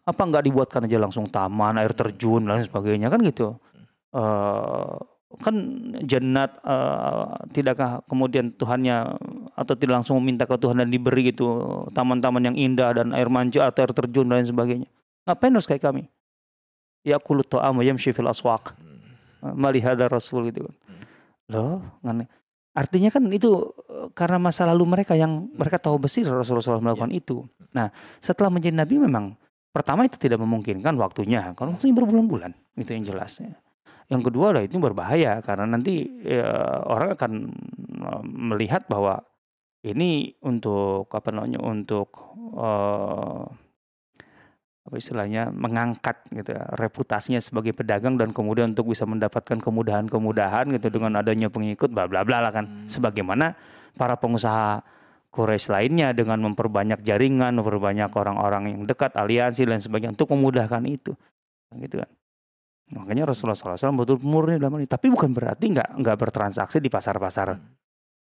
Apa 0.07 0.23
nggak 0.27 0.47
dibuatkan 0.51 0.87
aja 0.87 0.99
langsung 0.99 1.27
taman, 1.31 1.79
air 1.79 1.91
terjun 1.95 2.47
dan 2.47 2.63
sebagainya 2.63 3.11
kan 3.11 3.19
gitu. 3.23 3.59
Eh 4.15 4.95
kan 5.39 5.55
jannat 6.03 6.59
eh, 6.67 7.27
tidakkah 7.55 8.03
kemudian 8.11 8.51
Tuhannya 8.51 9.15
atau 9.55 9.75
tidak 9.79 10.03
langsung 10.03 10.19
meminta 10.19 10.43
ke 10.43 10.59
Tuhan 10.59 10.83
dan 10.83 10.91
diberi 10.91 11.31
gitu 11.31 11.87
taman-taman 11.95 12.51
yang 12.51 12.57
indah 12.59 12.91
dan 12.99 13.15
air 13.15 13.31
mancur 13.31 13.63
atau 13.63 13.87
air 13.87 13.95
terjun 13.95 14.27
dan 14.27 14.43
lain 14.43 14.51
sebagainya. 14.51 14.89
Ngapain 15.27 15.55
harus 15.55 15.71
kayak 15.71 15.87
kami? 15.87 16.11
Ya 17.07 17.19
kulut 17.23 17.47
ta'am 17.47 17.79
wa 17.79 17.85
yamshi 17.87 18.11
fil 18.11 18.27
aswaq. 18.27 18.75
Melihat 19.43 19.97
Rasul 20.07 20.53
gitu 20.53 20.69
kan. 20.69 20.75
Loh, 21.51 21.83
ngane- 22.05 22.31
artinya 22.71 23.11
kan 23.11 23.27
itu 23.35 23.75
eh, 23.91 24.09
karena 24.15 24.39
masa 24.39 24.69
lalu 24.69 24.87
mereka 24.87 25.19
yang 25.19 25.51
mereka 25.55 25.83
tahu 25.83 25.99
bersih 25.99 26.23
Rasulullah 26.29 26.79
SAW 26.79 26.85
melakukan 26.85 27.11
itu. 27.11 27.43
Nah, 27.75 27.91
setelah 28.23 28.51
menjadi 28.53 28.75
nabi 28.75 29.03
memang 29.03 29.35
pertama 29.75 30.07
itu 30.07 30.19
tidak 30.19 30.39
memungkinkan 30.43 30.95
waktunya, 30.99 31.55
kan 31.55 31.75
waktunya 31.75 31.95
berbulan-bulan, 31.95 32.55
itu 32.79 32.91
yang 32.95 33.05
jelasnya. 33.07 33.59
Yang 34.11 34.31
kedua 34.31 34.51
lah 34.51 34.63
itu 34.67 34.75
berbahaya 34.83 35.39
karena 35.39 35.71
nanti 35.71 36.03
ya, 36.23 36.47
orang 36.87 37.15
akan 37.15 37.33
eh, 38.03 38.23
melihat 38.27 38.87
bahwa 38.87 39.23
ini 39.81 40.37
untuk 40.45 41.09
apa 41.11 41.33
namanya 41.33 41.63
untuk 41.63 42.13
eh, 42.55 43.43
apa 44.91 44.99
istilahnya 44.99 45.55
mengangkat 45.55 46.19
gitu 46.35 46.51
ya, 46.51 46.67
reputasinya 46.75 47.39
sebagai 47.39 47.71
pedagang 47.71 48.19
dan 48.19 48.35
kemudian 48.35 48.75
untuk 48.75 48.91
bisa 48.91 49.07
mendapatkan 49.07 49.63
kemudahan-kemudahan 49.63 50.67
gitu 50.75 50.91
dengan 50.91 51.23
adanya 51.23 51.47
pengikut 51.47 51.95
bla 51.95 52.11
bla 52.11 52.27
bla 52.27 52.43
lah 52.43 52.51
kan. 52.51 52.67
Hmm. 52.67 52.91
sebagaimana 52.91 53.55
para 53.95 54.19
pengusaha 54.19 54.83
Quraisy 55.31 55.71
lainnya 55.71 56.11
dengan 56.11 56.43
memperbanyak 56.43 57.07
jaringan 57.07 57.55
memperbanyak 57.55 58.11
orang-orang 58.11 58.75
yang 58.75 58.83
dekat 58.83 59.15
aliansi 59.15 59.63
dan 59.63 59.79
sebagainya 59.79 60.19
untuk 60.19 60.35
memudahkan 60.35 60.83
itu. 60.91 61.15
Gitu 61.71 62.03
kan. 62.03 62.11
Makanya 62.99 63.31
Rasulullah 63.31 63.55
SAW 63.55 63.95
betul 63.95 64.19
murni 64.27 64.59
dalam 64.59 64.83
ini. 64.83 64.91
Tapi 64.91 65.07
bukan 65.07 65.31
berarti 65.31 65.71
nggak 65.71 66.03
nggak 66.03 66.17
bertransaksi 66.19 66.83
di 66.83 66.91
pasar-pasar 66.91 67.55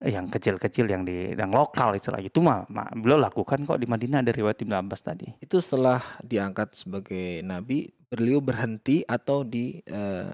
yang 0.04 0.28
kecil-kecil 0.28 0.84
yang 0.84 1.02
di 1.02 1.32
yang 1.32 1.48
lokal 1.48 1.96
istilah 1.96 2.20
itu 2.20 2.44
mah, 2.44 2.68
mah 2.68 2.92
beliau 2.92 3.16
lakukan 3.16 3.64
kok 3.64 3.80
di 3.80 3.88
Madinah 3.88 4.20
dari 4.20 4.44
riwayat 4.44 4.60
Ibnu 4.60 4.76
Abbas 4.76 5.00
tadi 5.00 5.32
Itu 5.40 5.58
setelah 5.64 6.00
diangkat 6.20 6.76
sebagai 6.76 7.40
nabi, 7.40 7.88
beliau 8.12 8.44
berhenti 8.44 9.00
atau 9.02 9.42
di 9.42 9.80
eh, 9.80 10.28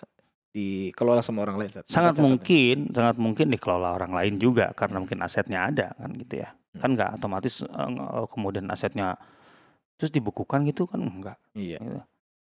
dikelola 0.50 1.22
sama 1.22 1.46
orang 1.46 1.62
lain? 1.62 1.70
Sangat 1.86 2.18
mungkin 2.18 2.90
sangat 2.90 3.16
mungkin 3.22 3.46
dikelola 3.54 3.94
orang 3.94 4.10
lain 4.10 4.34
juga 4.42 4.74
karena 4.74 4.98
mungkin 4.98 5.22
asetnya 5.22 5.70
ada 5.70 5.94
kan 5.94 6.10
gitu 6.18 6.42
ya 6.42 6.50
Hmm. 6.70 6.78
kan 6.86 6.90
nggak 6.94 7.10
otomatis 7.18 7.66
eh, 7.66 8.24
kemudian 8.30 8.70
asetnya 8.70 9.18
terus 9.98 10.14
dibukukan 10.14 10.62
gitu 10.70 10.86
kan 10.86 11.02
enggak 11.02 11.34
Iya. 11.50 11.82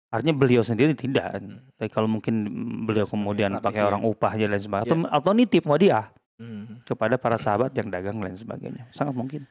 artinya 0.08 0.32
beliau 0.40 0.64
sendiri 0.64 0.96
tidak 0.96 1.36
Hmm. 1.36 1.60
tapi 1.76 1.92
kalau 1.92 2.08
mungkin 2.08 2.48
beliau 2.88 3.04
sebagai 3.04 3.12
kemudian 3.12 3.50
pakai 3.60 3.84
ya. 3.84 3.88
orang 3.92 4.08
upah 4.08 4.32
aja 4.32 4.48
dan 4.48 4.56
sebagainya 4.56 4.88
atau, 4.88 5.20
atau 5.20 5.30
nitip 5.36 5.68
dia 5.76 6.08
Hmm. 6.36 6.84
kepada 6.84 7.16
para 7.16 7.40
sahabat 7.40 7.72
yang 7.72 7.88
dagang 7.88 8.20
dan 8.20 8.36
sebagainya. 8.36 8.84
Sangat 8.92 9.16
mungkin. 9.16 9.48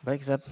Baik, 0.00 0.24
Zat. 0.24 0.42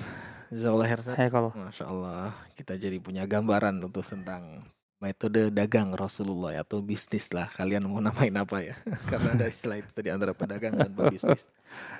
Jazakallah 0.53 0.87
khair, 0.93 1.01
Zat. 1.01 1.17
saya 1.17 1.29
kalau. 1.33 1.51
Masya 1.57 1.85
Allah, 1.89 2.37
kita 2.53 2.77
jadi 2.77 3.01
punya 3.01 3.25
gambaran 3.25 3.81
untuk 3.81 4.05
tentang 4.05 4.61
metode 5.05 5.53
dagang 5.53 5.93
Rasulullah 5.93 6.57
atau 6.57 6.81
bisnis 6.81 7.29
lah. 7.29 7.53
Kalian 7.53 7.85
mau 7.85 8.01
namain 8.01 8.33
apa 8.33 8.65
ya? 8.65 8.73
Karena 9.11 9.37
ada 9.37 9.47
istilah 9.53 9.77
itu 9.77 9.91
tadi 9.93 10.09
antara 10.09 10.33
pedagang 10.33 10.81
dan 10.81 10.89
pebisnis. 10.97 11.53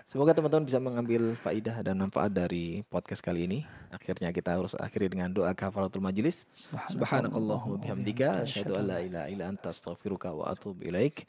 Semoga 0.09 0.33
teman-teman 0.33 0.65
bisa 0.65 0.81
mengambil 0.81 1.37
faidah 1.37 1.85
dan 1.85 2.01
manfaat 2.01 2.33
dari 2.33 2.81
podcast 2.89 3.21
kali 3.21 3.45
ini. 3.45 3.59
Akhirnya 3.93 4.33
kita 4.33 4.57
harus 4.57 4.73
akhiri 4.73 5.13
dengan 5.13 5.29
doa 5.29 5.53
kafaratul 5.53 6.01
majelis 6.01 6.49
subhanakallahumma 6.89 7.83
bihamdika 7.83 8.49
asyhadu 8.49 8.81
an 8.81 8.85
la 8.89 8.99
ilaha 9.05 9.27
illa 9.29 9.45
anta 9.53 9.69
astaghfiruka 9.69 10.33
wa 10.33 10.49
atubu 10.49 10.89
ilaik 10.89 11.29